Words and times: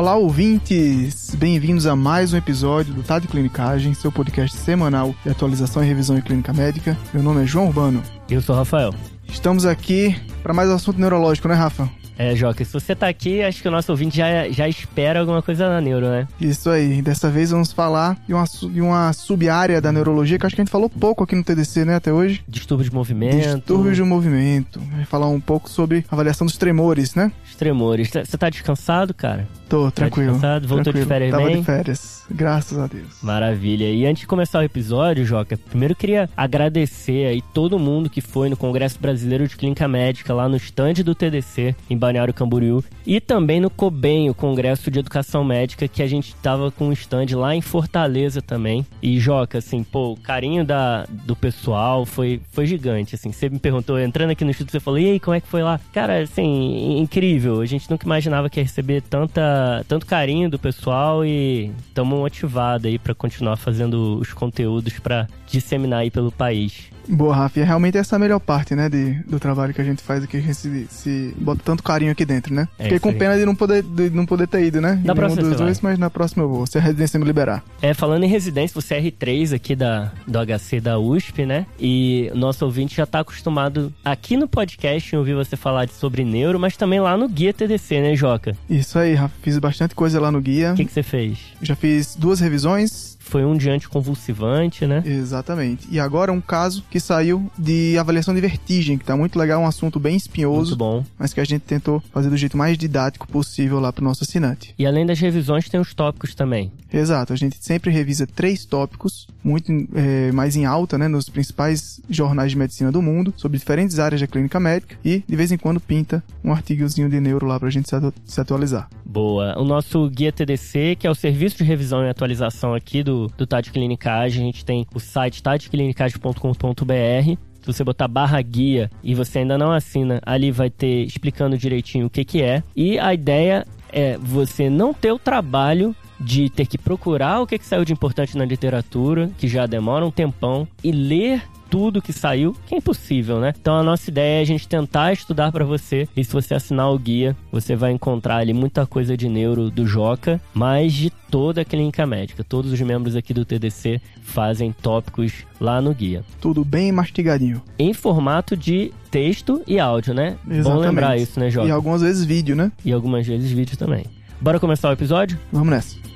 Olá, 0.00 0.16
ouvintes! 0.16 1.34
Bem-vindos 1.34 1.86
a 1.86 1.94
mais 1.94 2.32
um 2.32 2.36
episódio 2.38 2.94
do 2.94 3.02
Tá 3.02 3.18
de 3.18 3.28
Clinicagem, 3.28 3.92
seu 3.92 4.10
podcast 4.10 4.56
semanal 4.56 5.14
de 5.22 5.28
atualização 5.28 5.84
e 5.84 5.86
revisão 5.86 6.16
em 6.16 6.22
clínica 6.22 6.54
médica. 6.54 6.96
Meu 7.12 7.22
nome 7.22 7.42
é 7.42 7.46
João 7.46 7.66
Urbano. 7.66 8.02
Eu 8.26 8.40
sou 8.40 8.54
o 8.54 8.58
Rafael. 8.58 8.94
Estamos 9.28 9.66
aqui 9.66 10.16
para 10.42 10.54
mais 10.54 10.70
um 10.70 10.74
assunto 10.74 10.98
neurológico, 10.98 11.48
né, 11.48 11.54
Rafa? 11.54 11.86
É, 12.16 12.34
Joca, 12.34 12.64
se 12.64 12.72
você 12.72 12.94
tá 12.94 13.08
aqui, 13.08 13.42
acho 13.42 13.60
que 13.60 13.68
o 13.68 13.70
nosso 13.70 13.92
ouvinte 13.92 14.16
já, 14.16 14.48
já 14.48 14.66
espera 14.66 15.20
alguma 15.20 15.42
coisa 15.42 15.68
na 15.68 15.82
neuro, 15.82 16.08
né? 16.08 16.26
Isso 16.40 16.70
aí. 16.70 17.02
Dessa 17.02 17.28
vez 17.28 17.50
vamos 17.50 17.70
falar 17.70 18.16
de 18.26 18.32
uma, 18.32 18.44
de 18.44 18.80
uma 18.80 19.12
sub-área 19.12 19.82
da 19.82 19.92
neurologia 19.92 20.38
que 20.38 20.46
acho 20.46 20.54
que 20.54 20.62
a 20.62 20.64
gente 20.64 20.72
falou 20.72 20.88
pouco 20.88 21.24
aqui 21.24 21.36
no 21.36 21.44
TDC, 21.44 21.84
né, 21.84 21.96
até 21.96 22.10
hoje. 22.10 22.42
Distúrbio 22.48 22.88
de 22.88 22.94
movimento. 22.94 23.56
Distúrbios 23.56 23.96
de 23.96 24.02
movimento. 24.02 24.80
Vai 24.92 25.04
falar 25.04 25.28
um 25.28 25.40
pouco 25.40 25.68
sobre 25.68 26.06
avaliação 26.10 26.46
dos 26.46 26.56
tremores, 26.56 27.14
né? 27.14 27.30
Os 27.46 27.54
tremores. 27.54 28.08
Você 28.08 28.38
tá 28.38 28.48
descansado, 28.48 29.12
cara? 29.12 29.46
Tô, 29.70 29.88
tranquilo. 29.88 30.36
Tá? 30.40 30.58
Voltou 30.58 30.92
tranquilo. 30.92 31.04
de 31.04 31.08
férias 31.08 31.30
Tava 31.30 31.46
bem? 31.46 31.58
de 31.60 31.64
férias. 31.64 32.24
Graças 32.28 32.76
a 32.76 32.88
Deus. 32.88 33.22
Maravilha. 33.22 33.90
E 33.90 34.04
antes 34.04 34.22
de 34.22 34.26
começar 34.26 34.58
o 34.58 34.62
episódio, 34.62 35.24
Joca, 35.24 35.56
primeiro 35.56 35.94
queria 35.94 36.28
agradecer 36.36 37.26
aí 37.26 37.40
todo 37.54 37.78
mundo 37.78 38.10
que 38.10 38.20
foi 38.20 38.48
no 38.48 38.56
Congresso 38.56 38.98
Brasileiro 39.00 39.46
de 39.46 39.56
Clínica 39.56 39.86
Médica, 39.86 40.34
lá 40.34 40.48
no 40.48 40.56
estande 40.56 41.04
do 41.04 41.14
TDC, 41.14 41.74
em 41.88 41.96
Balneário 41.96 42.34
Camboriú, 42.34 42.82
e 43.06 43.20
também 43.20 43.60
no 43.60 43.70
COBEM, 43.70 44.28
o 44.28 44.34
Congresso 44.34 44.90
de 44.90 44.98
Educação 44.98 45.44
Médica, 45.44 45.86
que 45.86 46.02
a 46.02 46.06
gente 46.06 46.34
tava 46.36 46.70
com 46.72 46.88
um 46.88 46.92
stand 46.92 47.26
lá 47.36 47.54
em 47.54 47.60
Fortaleza 47.60 48.42
também. 48.42 48.84
E, 49.00 49.20
Joca, 49.20 49.58
assim, 49.58 49.84
pô, 49.84 50.12
o 50.12 50.16
carinho 50.16 50.64
da, 50.64 51.06
do 51.08 51.36
pessoal 51.36 52.04
foi, 52.04 52.40
foi 52.52 52.66
gigante, 52.66 53.14
assim. 53.14 53.30
Você 53.32 53.48
me 53.48 53.58
perguntou, 53.58 54.00
entrando 54.00 54.30
aqui 54.30 54.44
no 54.44 54.50
estudo, 54.50 54.70
você 54.70 54.80
falou, 54.80 54.98
e 54.98 55.12
aí, 55.12 55.20
como 55.20 55.36
é 55.36 55.40
que 55.40 55.48
foi 55.48 55.62
lá? 55.62 55.80
Cara, 55.92 56.22
assim, 56.22 56.98
incrível. 56.98 57.60
A 57.60 57.66
gente 57.66 57.90
nunca 57.90 58.04
imaginava 58.04 58.48
que 58.50 58.60
ia 58.60 58.64
receber 58.64 59.02
tanta, 59.02 59.59
tanto 59.88 60.06
carinho 60.06 60.48
do 60.50 60.58
pessoal 60.58 61.24
e 61.24 61.70
estamos 61.88 62.18
motivados 62.18 62.86
aí 62.86 62.98
para 62.98 63.14
continuar 63.14 63.56
fazendo 63.56 64.18
os 64.20 64.32
conteúdos 64.32 64.98
para 64.98 65.26
disseminar 65.50 66.00
aí 66.00 66.10
pelo 66.10 66.30
país. 66.32 66.90
Boa, 67.08 67.34
Rafa. 67.34 67.58
É 67.58 67.64
realmente 67.64 67.98
essa 67.98 68.14
a 68.14 68.18
melhor 68.18 68.38
parte, 68.38 68.74
né, 68.76 68.88
de, 68.88 69.14
do 69.26 69.40
trabalho 69.40 69.74
que 69.74 69.80
a 69.80 69.84
gente 69.84 70.00
faz 70.00 70.22
aqui, 70.22 70.36
a 70.36 70.40
gente 70.40 70.54
se, 70.54 70.86
se 70.88 71.34
bota 71.38 71.60
tanto 71.64 71.82
carinho 71.82 72.12
aqui 72.12 72.24
dentro, 72.24 72.54
né? 72.54 72.68
É 72.78 72.84
Fiquei 72.84 73.00
com 73.00 73.12
pena 73.12 73.36
de 73.36 73.44
não 73.44 73.54
poder, 73.56 73.82
de 73.82 74.10
não 74.10 74.24
poder 74.24 74.46
ter 74.46 74.64
ido, 74.64 74.80
né? 74.80 75.00
Nenhum 75.02 75.14
próxima 75.16 75.42
dos 75.42 75.56
dois, 75.56 75.80
mas 75.80 75.98
na 75.98 76.08
próxima 76.08 76.44
eu 76.44 76.48
vou, 76.48 76.66
se 76.66 76.78
a 76.78 76.80
residência 76.80 77.18
me 77.18 77.26
liberar. 77.26 77.64
É, 77.82 77.92
falando 77.94 78.22
em 78.22 78.28
residência, 78.28 78.80
você 78.80 78.94
é 78.94 79.02
R3 79.02 79.56
aqui 79.56 79.74
da, 79.74 80.12
do 80.24 80.38
HC 80.38 80.80
da 80.80 80.98
USP, 81.00 81.44
né? 81.44 81.66
E 81.80 82.30
nosso 82.34 82.64
ouvinte 82.64 82.96
já 82.96 83.06
tá 83.06 83.20
acostumado 83.20 83.92
aqui 84.04 84.36
no 84.36 84.46
podcast 84.46 85.12
em 85.12 85.18
ouvir 85.18 85.34
você 85.34 85.56
falar 85.56 85.86
de- 85.86 85.94
sobre 85.94 86.22
neuro, 86.24 86.60
mas 86.60 86.76
também 86.76 87.00
lá 87.00 87.16
no 87.16 87.28
Guia 87.28 87.52
TDC, 87.52 88.00
né, 88.00 88.14
Joca? 88.14 88.54
Isso 88.68 88.96
aí, 88.98 89.14
Rafa. 89.14 89.34
Fiz 89.50 89.58
bastante 89.58 89.96
coisa 89.96 90.20
lá 90.20 90.30
no 90.30 90.40
guia. 90.40 90.74
O 90.74 90.76
que, 90.76 90.84
que 90.84 90.92
você 90.92 91.02
fez? 91.02 91.40
Já 91.60 91.74
fiz 91.74 92.14
duas 92.14 92.38
revisões. 92.38 93.09
Foi 93.22 93.44
um 93.44 93.56
de 93.56 93.70
anticonvulsivante, 93.70 94.86
né? 94.86 95.02
Exatamente. 95.06 95.86
E 95.90 96.00
agora 96.00 96.32
um 96.32 96.40
caso 96.40 96.82
que 96.90 96.98
saiu 96.98 97.50
de 97.56 97.96
avaliação 97.98 98.34
de 98.34 98.40
vertigem, 98.40 98.98
que 98.98 99.04
tá 99.04 99.16
muito 99.16 99.38
legal, 99.38 99.60
um 99.62 99.66
assunto 99.66 100.00
bem 100.00 100.12
Muito 100.14 100.22
espinhoso, 100.22 100.74
bom. 100.76 101.04
mas 101.18 101.32
que 101.32 101.40
a 101.40 101.44
gente 101.44 101.62
tentou 101.62 102.02
fazer 102.12 102.28
do 102.30 102.36
jeito 102.36 102.56
mais 102.56 102.76
didático 102.76 103.28
possível 103.28 103.78
lá 103.78 103.92
pro 103.92 104.02
nosso 104.04 104.24
assinante. 104.24 104.74
E 104.78 104.84
além 104.86 105.06
das 105.06 105.20
revisões, 105.20 105.68
tem 105.68 105.78
os 105.78 105.94
tópicos 105.94 106.34
também. 106.34 106.72
Exato, 106.92 107.32
a 107.32 107.36
gente 107.36 107.56
sempre 107.60 107.90
revisa 107.90 108.26
três 108.26 108.64
tópicos, 108.64 109.28
muito 109.44 109.70
é, 109.94 110.32
mais 110.32 110.56
em 110.56 110.64
alta, 110.64 110.98
né, 110.98 111.06
nos 111.06 111.28
principais 111.28 112.00
jornais 112.10 112.50
de 112.50 112.58
medicina 112.58 112.90
do 112.90 113.00
mundo, 113.00 113.32
sobre 113.36 113.58
diferentes 113.58 113.98
áreas 114.00 114.20
da 114.20 114.26
clínica 114.26 114.58
médica, 114.58 114.96
e 115.04 115.22
de 115.28 115.36
vez 115.36 115.52
em 115.52 115.56
quando 115.58 115.78
pinta 115.78 116.22
um 116.42 116.52
artigozinho 116.52 117.08
de 117.08 117.20
neuro 117.20 117.46
lá 117.46 117.60
pra 117.60 117.70
gente 117.70 117.88
se, 117.88 117.94
atu- 117.94 118.12
se 118.24 118.40
atualizar. 118.40 118.88
Boa. 119.04 119.56
O 119.58 119.64
nosso 119.64 120.08
guia 120.10 120.32
TDC, 120.32 120.96
que 120.98 121.06
é 121.06 121.10
o 121.10 121.14
serviço 121.14 121.58
de 121.58 121.64
revisão 121.64 122.04
e 122.04 122.08
atualização 122.08 122.74
aqui 122.74 123.02
do, 123.02 123.09
do 123.36 123.46
Tade 123.46 123.70
Clinicagem, 123.70 124.42
a 124.42 124.46
gente 124.46 124.64
tem 124.64 124.86
o 124.94 125.00
site 125.00 125.42
tadeclinicagem.com.br. 125.42 127.36
Se 127.60 127.66
você 127.66 127.84
botar 127.84 128.08
barra 128.08 128.40
guia 128.40 128.90
e 129.02 129.14
você 129.14 129.40
ainda 129.40 129.58
não 129.58 129.70
assina, 129.70 130.20
ali 130.24 130.50
vai 130.50 130.70
ter 130.70 131.04
explicando 131.04 131.58
direitinho 131.58 132.06
o 132.06 132.10
que, 132.10 132.24
que 132.24 132.42
é. 132.42 132.62
E 132.74 132.98
a 132.98 133.12
ideia 133.12 133.66
é 133.92 134.16
você 134.16 134.70
não 134.70 134.94
ter 134.94 135.12
o 135.12 135.18
trabalho 135.18 135.94
de 136.18 136.50
ter 136.50 136.66
que 136.66 136.78
procurar 136.78 137.40
o 137.40 137.46
que, 137.46 137.58
que 137.58 137.66
saiu 137.66 137.84
de 137.84 137.92
importante 137.92 138.36
na 138.36 138.44
literatura, 138.44 139.30
que 139.38 139.48
já 139.48 139.66
demora 139.66 140.04
um 140.04 140.10
tempão, 140.10 140.68
e 140.82 140.92
ler 140.92 141.42
tudo 141.70 142.02
que 142.02 142.12
saiu, 142.12 142.54
que 142.66 142.74
é 142.74 142.78
impossível, 142.78 143.38
né? 143.40 143.54
Então 143.58 143.76
a 143.76 143.82
nossa 143.82 144.10
ideia 144.10 144.40
é 144.40 144.42
a 144.42 144.46
gente 144.46 144.68
tentar 144.68 145.12
estudar 145.12 145.52
para 145.52 145.64
você. 145.64 146.08
E 146.16 146.24
se 146.24 146.32
você 146.32 146.54
assinar 146.54 146.90
o 146.92 146.98
guia, 146.98 147.36
você 147.52 147.76
vai 147.76 147.92
encontrar 147.92 148.38
ali 148.38 148.52
muita 148.52 148.86
coisa 148.86 149.16
de 149.16 149.28
neuro 149.28 149.70
do 149.70 149.86
Joca, 149.86 150.40
mas 150.52 150.92
de 150.92 151.10
toda 151.30 151.60
a 151.60 151.64
clínica 151.64 152.04
médica. 152.04 152.42
Todos 152.42 152.72
os 152.72 152.80
membros 152.80 153.14
aqui 153.14 153.32
do 153.32 153.44
TDC 153.44 154.00
fazem 154.22 154.72
tópicos 154.72 155.44
lá 155.60 155.80
no 155.80 155.94
guia. 155.94 156.24
Tudo 156.40 156.64
bem 156.64 156.90
mastigadinho. 156.90 157.62
Em 157.78 157.94
formato 157.94 158.56
de 158.56 158.92
texto 159.10 159.62
e 159.66 159.78
áudio, 159.78 160.12
né? 160.12 160.36
Bom 160.44 160.54
Exatamente. 160.54 160.86
lembrar 160.86 161.16
isso, 161.16 161.38
né, 161.38 161.50
Joca? 161.50 161.68
E 161.68 161.70
algumas 161.70 162.02
vezes 162.02 162.24
vídeo, 162.24 162.56
né? 162.56 162.72
E 162.84 162.92
algumas 162.92 163.26
vezes 163.26 163.50
vídeo 163.50 163.76
também. 163.76 164.04
Bora 164.40 164.58
começar 164.58 164.88
o 164.88 164.92
episódio? 164.92 165.38
Vamos 165.52 165.68
nessa. 165.70 166.09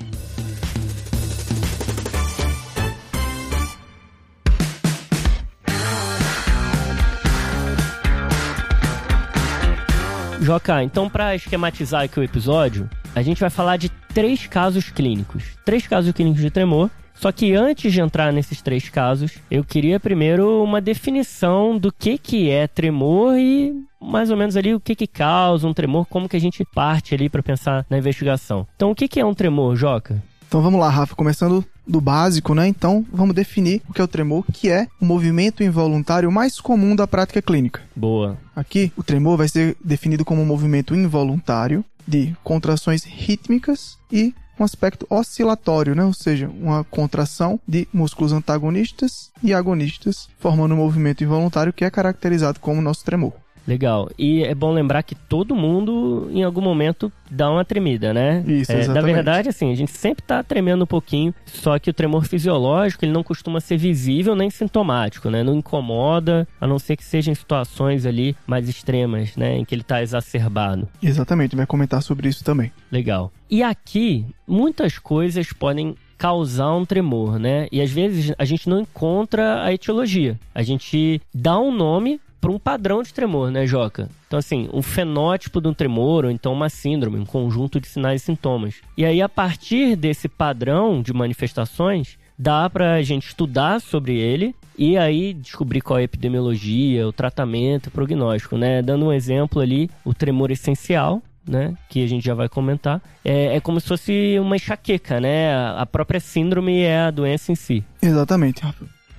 Joca, 10.44 10.82
então 10.82 11.08
para 11.08 11.34
esquematizar 11.34 12.02
aqui 12.02 12.20
o 12.20 12.22
episódio, 12.22 12.86
a 13.14 13.22
gente 13.22 13.40
vai 13.40 13.48
falar 13.48 13.78
de 13.78 13.88
três 13.88 14.46
casos 14.46 14.90
clínicos. 14.90 15.42
Três 15.64 15.86
casos 15.86 16.12
clínicos 16.12 16.42
de 16.42 16.50
tremor. 16.50 16.90
Só 17.14 17.32
que 17.32 17.54
antes 17.54 17.90
de 17.90 18.02
entrar 18.02 18.30
nesses 18.30 18.60
três 18.60 18.90
casos, 18.90 19.38
eu 19.50 19.64
queria 19.64 19.98
primeiro 19.98 20.62
uma 20.62 20.82
definição 20.82 21.78
do 21.78 21.90
que, 21.90 22.18
que 22.18 22.50
é 22.50 22.66
tremor 22.66 23.38
e 23.38 23.72
mais 23.98 24.30
ou 24.30 24.36
menos 24.36 24.54
ali 24.54 24.74
o 24.74 24.80
que, 24.80 24.94
que 24.94 25.06
causa 25.06 25.66
um 25.66 25.72
tremor, 25.72 26.04
como 26.06 26.28
que 26.28 26.36
a 26.36 26.40
gente 26.40 26.62
parte 26.74 27.14
ali 27.14 27.30
para 27.30 27.42
pensar 27.42 27.86
na 27.88 27.96
investigação. 27.96 28.66
Então, 28.76 28.90
o 28.90 28.94
que, 28.94 29.08
que 29.08 29.20
é 29.20 29.24
um 29.24 29.32
tremor, 29.32 29.74
Joca? 29.76 30.22
Então 30.54 30.62
vamos 30.62 30.78
lá, 30.78 30.88
Rafa, 30.88 31.16
começando 31.16 31.64
do 31.84 32.00
básico, 32.00 32.54
né? 32.54 32.68
Então 32.68 33.04
vamos 33.12 33.34
definir 33.34 33.82
o 33.88 33.92
que 33.92 34.00
é 34.00 34.04
o 34.04 34.06
tremor, 34.06 34.44
que 34.52 34.70
é 34.70 34.86
o 35.00 35.04
movimento 35.04 35.64
involuntário 35.64 36.30
mais 36.30 36.60
comum 36.60 36.94
da 36.94 37.08
prática 37.08 37.42
clínica. 37.42 37.82
Boa. 37.96 38.38
Aqui, 38.54 38.92
o 38.96 39.02
tremor 39.02 39.36
vai 39.36 39.48
ser 39.48 39.76
definido 39.84 40.24
como 40.24 40.40
um 40.40 40.46
movimento 40.46 40.94
involuntário 40.94 41.84
de 42.06 42.36
contrações 42.44 43.02
rítmicas 43.02 43.98
e 44.12 44.32
um 44.56 44.62
aspecto 44.62 45.04
oscilatório, 45.10 45.92
né? 45.92 46.04
Ou 46.04 46.14
seja, 46.14 46.48
uma 46.48 46.84
contração 46.84 47.58
de 47.66 47.88
músculos 47.92 48.32
antagonistas 48.32 49.32
e 49.42 49.52
agonistas, 49.52 50.28
formando 50.38 50.74
um 50.74 50.78
movimento 50.78 51.24
involuntário 51.24 51.72
que 51.72 51.84
é 51.84 51.90
caracterizado 51.90 52.60
como 52.60 52.80
nosso 52.80 53.04
tremor. 53.04 53.32
Legal. 53.66 54.10
E 54.18 54.42
é 54.42 54.54
bom 54.54 54.72
lembrar 54.72 55.02
que 55.02 55.14
todo 55.14 55.54
mundo, 55.54 56.28
em 56.32 56.42
algum 56.42 56.60
momento, 56.60 57.10
dá 57.30 57.50
uma 57.50 57.64
tremida, 57.64 58.12
né? 58.12 58.44
Isso, 58.46 58.70
é, 58.72 58.76
Na 58.76 58.80
exatamente. 58.82 59.14
verdade, 59.14 59.48
assim, 59.48 59.72
a 59.72 59.74
gente 59.74 59.90
sempre 59.92 60.22
tá 60.22 60.42
tremendo 60.42 60.84
um 60.84 60.86
pouquinho, 60.86 61.34
só 61.46 61.78
que 61.78 61.90
o 61.90 61.94
tremor 61.94 62.24
fisiológico, 62.26 63.04
ele 63.04 63.12
não 63.12 63.22
costuma 63.22 63.60
ser 63.60 63.76
visível 63.76 64.36
nem 64.36 64.50
sintomático, 64.50 65.30
né? 65.30 65.42
Não 65.42 65.54
incomoda, 65.54 66.46
a 66.60 66.66
não 66.66 66.78
ser 66.78 66.96
que 66.96 67.04
seja 67.04 67.30
em 67.30 67.34
situações 67.34 68.06
ali 68.06 68.36
mais 68.46 68.68
extremas, 68.68 69.36
né? 69.36 69.56
Em 69.56 69.64
que 69.64 69.74
ele 69.74 69.82
tá 69.82 70.02
exacerbado. 70.02 70.88
Exatamente, 71.02 71.56
vai 71.56 71.66
comentar 71.66 72.02
sobre 72.02 72.28
isso 72.28 72.44
também. 72.44 72.70
Legal. 72.92 73.32
E 73.50 73.62
aqui, 73.62 74.26
muitas 74.46 74.98
coisas 74.98 75.52
podem 75.52 75.94
causar 76.16 76.74
um 76.74 76.84
tremor, 76.84 77.38
né? 77.38 77.66
E 77.70 77.80
às 77.80 77.90
vezes 77.90 78.32
a 78.38 78.44
gente 78.44 78.68
não 78.68 78.80
encontra 78.80 79.62
a 79.62 79.72
etiologia. 79.72 80.38
A 80.54 80.62
gente 80.62 81.20
dá 81.34 81.58
um 81.58 81.70
nome 81.70 82.20
para 82.44 82.52
um 82.52 82.58
padrão 82.58 83.02
de 83.02 83.14
tremor, 83.14 83.50
né, 83.50 83.66
Joca? 83.66 84.06
Então, 84.26 84.38
assim, 84.38 84.68
um 84.70 84.82
fenótipo 84.82 85.62
de 85.62 85.68
um 85.68 85.72
tremor, 85.72 86.26
ou 86.26 86.30
então 86.30 86.52
uma 86.52 86.68
síndrome, 86.68 87.18
um 87.18 87.24
conjunto 87.24 87.80
de 87.80 87.88
sinais 87.88 88.20
e 88.20 88.24
sintomas. 88.26 88.82
E 88.98 89.04
aí, 89.06 89.22
a 89.22 89.30
partir 89.30 89.96
desse 89.96 90.28
padrão 90.28 91.00
de 91.00 91.10
manifestações, 91.14 92.18
dá 92.38 92.68
pra 92.68 93.00
gente 93.00 93.28
estudar 93.28 93.80
sobre 93.80 94.18
ele 94.18 94.54
e 94.76 94.98
aí 94.98 95.32
descobrir 95.32 95.80
qual 95.80 95.98
é 95.98 96.02
a 96.02 96.04
epidemiologia, 96.04 97.08
o 97.08 97.12
tratamento, 97.14 97.86
o 97.86 97.90
prognóstico, 97.90 98.58
né? 98.58 98.82
Dando 98.82 99.06
um 99.06 99.12
exemplo 99.12 99.62
ali, 99.62 99.88
o 100.04 100.12
tremor 100.12 100.50
essencial, 100.50 101.22
né, 101.48 101.74
que 101.88 102.04
a 102.04 102.06
gente 102.06 102.24
já 102.24 102.34
vai 102.34 102.48
comentar, 102.48 103.00
é, 103.24 103.56
é 103.56 103.60
como 103.60 103.80
se 103.80 103.88
fosse 103.88 104.38
uma 104.38 104.56
enxaqueca, 104.56 105.18
né? 105.18 105.54
A 105.78 105.86
própria 105.86 106.20
síndrome 106.20 106.80
é 106.80 107.00
a 107.00 107.10
doença 107.10 107.52
em 107.52 107.54
si. 107.54 107.82
Exatamente. 108.02 108.62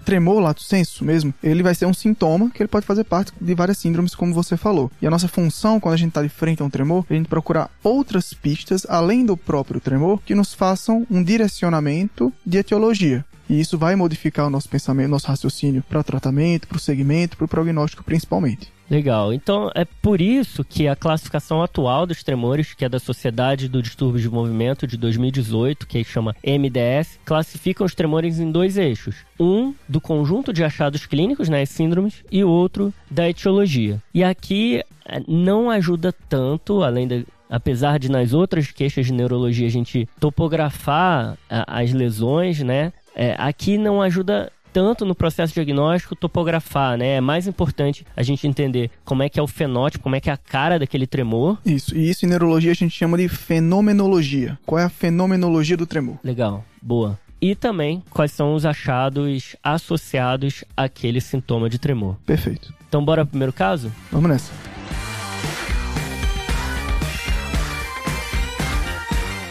Tremor, 0.05 0.39
lato 0.39 0.61
senso 0.61 1.03
mesmo, 1.03 1.33
ele 1.41 1.63
vai 1.63 1.73
ser 1.73 1.87
um 1.87 1.93
sintoma 1.93 2.51
que 2.51 2.61
ele 2.61 2.67
pode 2.67 2.85
fazer 2.85 3.03
parte 3.03 3.33
de 3.41 3.55
várias 3.55 3.79
síndromes, 3.79 4.13
como 4.13 4.35
você 4.35 4.55
falou. 4.55 4.91
E 5.01 5.07
a 5.07 5.09
nossa 5.09 5.27
função, 5.27 5.79
quando 5.79 5.95
a 5.95 5.97
gente 5.97 6.09
está 6.09 6.21
de 6.21 6.29
frente 6.29 6.61
a 6.61 6.65
um 6.65 6.69
tremor, 6.69 7.03
é 7.09 7.15
a 7.15 7.17
gente 7.17 7.27
procurar 7.27 7.71
outras 7.83 8.31
pistas, 8.31 8.85
além 8.87 9.25
do 9.25 9.35
próprio 9.35 9.81
tremor, 9.81 10.21
que 10.23 10.35
nos 10.35 10.53
façam 10.53 11.07
um 11.09 11.23
direcionamento 11.23 12.31
de 12.45 12.59
etiologia. 12.59 13.25
E 13.49 13.59
isso 13.59 13.79
vai 13.79 13.95
modificar 13.95 14.45
o 14.45 14.49
nosso 14.49 14.69
pensamento, 14.69 15.09
nosso 15.09 15.27
raciocínio 15.27 15.83
para 15.89 15.99
o 15.99 16.03
tratamento, 16.03 16.67
para 16.67 16.77
o 16.77 16.79
segmento, 16.79 17.35
para 17.35 17.45
o 17.45 17.49
prognóstico 17.49 18.03
principalmente. 18.03 18.74
Legal. 18.89 19.33
Então 19.33 19.71
é 19.73 19.85
por 19.85 20.21
isso 20.21 20.63
que 20.63 20.87
a 20.87 20.95
classificação 20.95 21.61
atual 21.61 22.05
dos 22.05 22.23
tremores, 22.23 22.73
que 22.73 22.85
é 22.85 22.89
da 22.89 22.99
Sociedade 22.99 23.67
do 23.67 23.81
Distúrbio 23.81 24.21
de 24.21 24.29
Movimento 24.29 24.85
de 24.85 24.97
2018, 24.97 25.87
que 25.87 26.03
chama 26.03 26.35
MDS, 26.43 27.19
classifica 27.25 27.83
os 27.83 27.95
tremores 27.95 28.39
em 28.39 28.51
dois 28.51 28.77
eixos. 28.77 29.15
Um 29.39 29.73
do 29.89 29.99
conjunto 29.99 30.53
de 30.53 30.63
achados 30.63 31.05
clínicos, 31.05 31.49
né, 31.49 31.65
síndromes, 31.65 32.23
e 32.31 32.43
outro 32.43 32.93
da 33.09 33.27
etiologia. 33.27 34.01
E 34.13 34.23
aqui 34.23 34.83
é, 35.05 35.21
não 35.27 35.69
ajuda 35.69 36.13
tanto, 36.29 36.83
além 36.83 37.07
da, 37.07 37.21
apesar 37.49 37.97
de 37.97 38.09
nas 38.09 38.33
outras 38.33 38.71
queixas 38.71 39.07
de 39.07 39.13
neurologia 39.13 39.67
a 39.67 39.71
gente 39.71 40.07
topografar 40.19 41.37
as 41.49 41.91
lesões, 41.91 42.59
né? 42.61 42.93
É, 43.15 43.33
aqui 43.37 43.77
não 43.77 44.01
ajuda 44.01 44.51
tanto 44.75 45.05
no 45.05 45.15
processo 45.15 45.53
diagnóstico 45.53 46.17
topografar, 46.17 46.97
né? 46.97 47.15
É 47.15 47.21
mais 47.21 47.47
importante 47.47 48.05
a 48.13 48.21
gente 48.21 48.45
entender 48.45 48.91
como 49.05 49.23
é 49.23 49.29
que 49.29 49.39
é 49.39 49.41
o 49.41 49.47
fenótipo, 49.47 50.03
como 50.03 50.17
é 50.17 50.19
que 50.19 50.29
é 50.29 50.33
a 50.33 50.37
cara 50.37 50.77
daquele 50.77 51.07
tremor. 51.07 51.57
Isso, 51.65 51.95
e 51.95 52.09
isso 52.09 52.25
em 52.25 52.27
neurologia 52.27 52.71
a 52.71 52.75
gente 52.75 52.93
chama 52.93 53.17
de 53.17 53.29
fenomenologia. 53.29 54.59
Qual 54.65 54.77
é 54.77 54.83
a 54.83 54.89
fenomenologia 54.89 55.77
do 55.77 55.85
tremor? 55.85 56.17
Legal, 56.21 56.65
boa. 56.81 57.17
E 57.41 57.55
também 57.55 58.03
quais 58.09 58.33
são 58.33 58.53
os 58.53 58.65
achados 58.65 59.55
associados 59.63 60.65
àquele 60.75 61.21
sintoma 61.21 61.69
de 61.69 61.79
tremor. 61.79 62.17
Perfeito. 62.25 62.73
Então 62.89 63.03
bora 63.03 63.23
pro 63.23 63.31
primeiro 63.31 63.53
caso? 63.53 63.89
Vamos 64.11 64.29
nessa. 64.29 64.51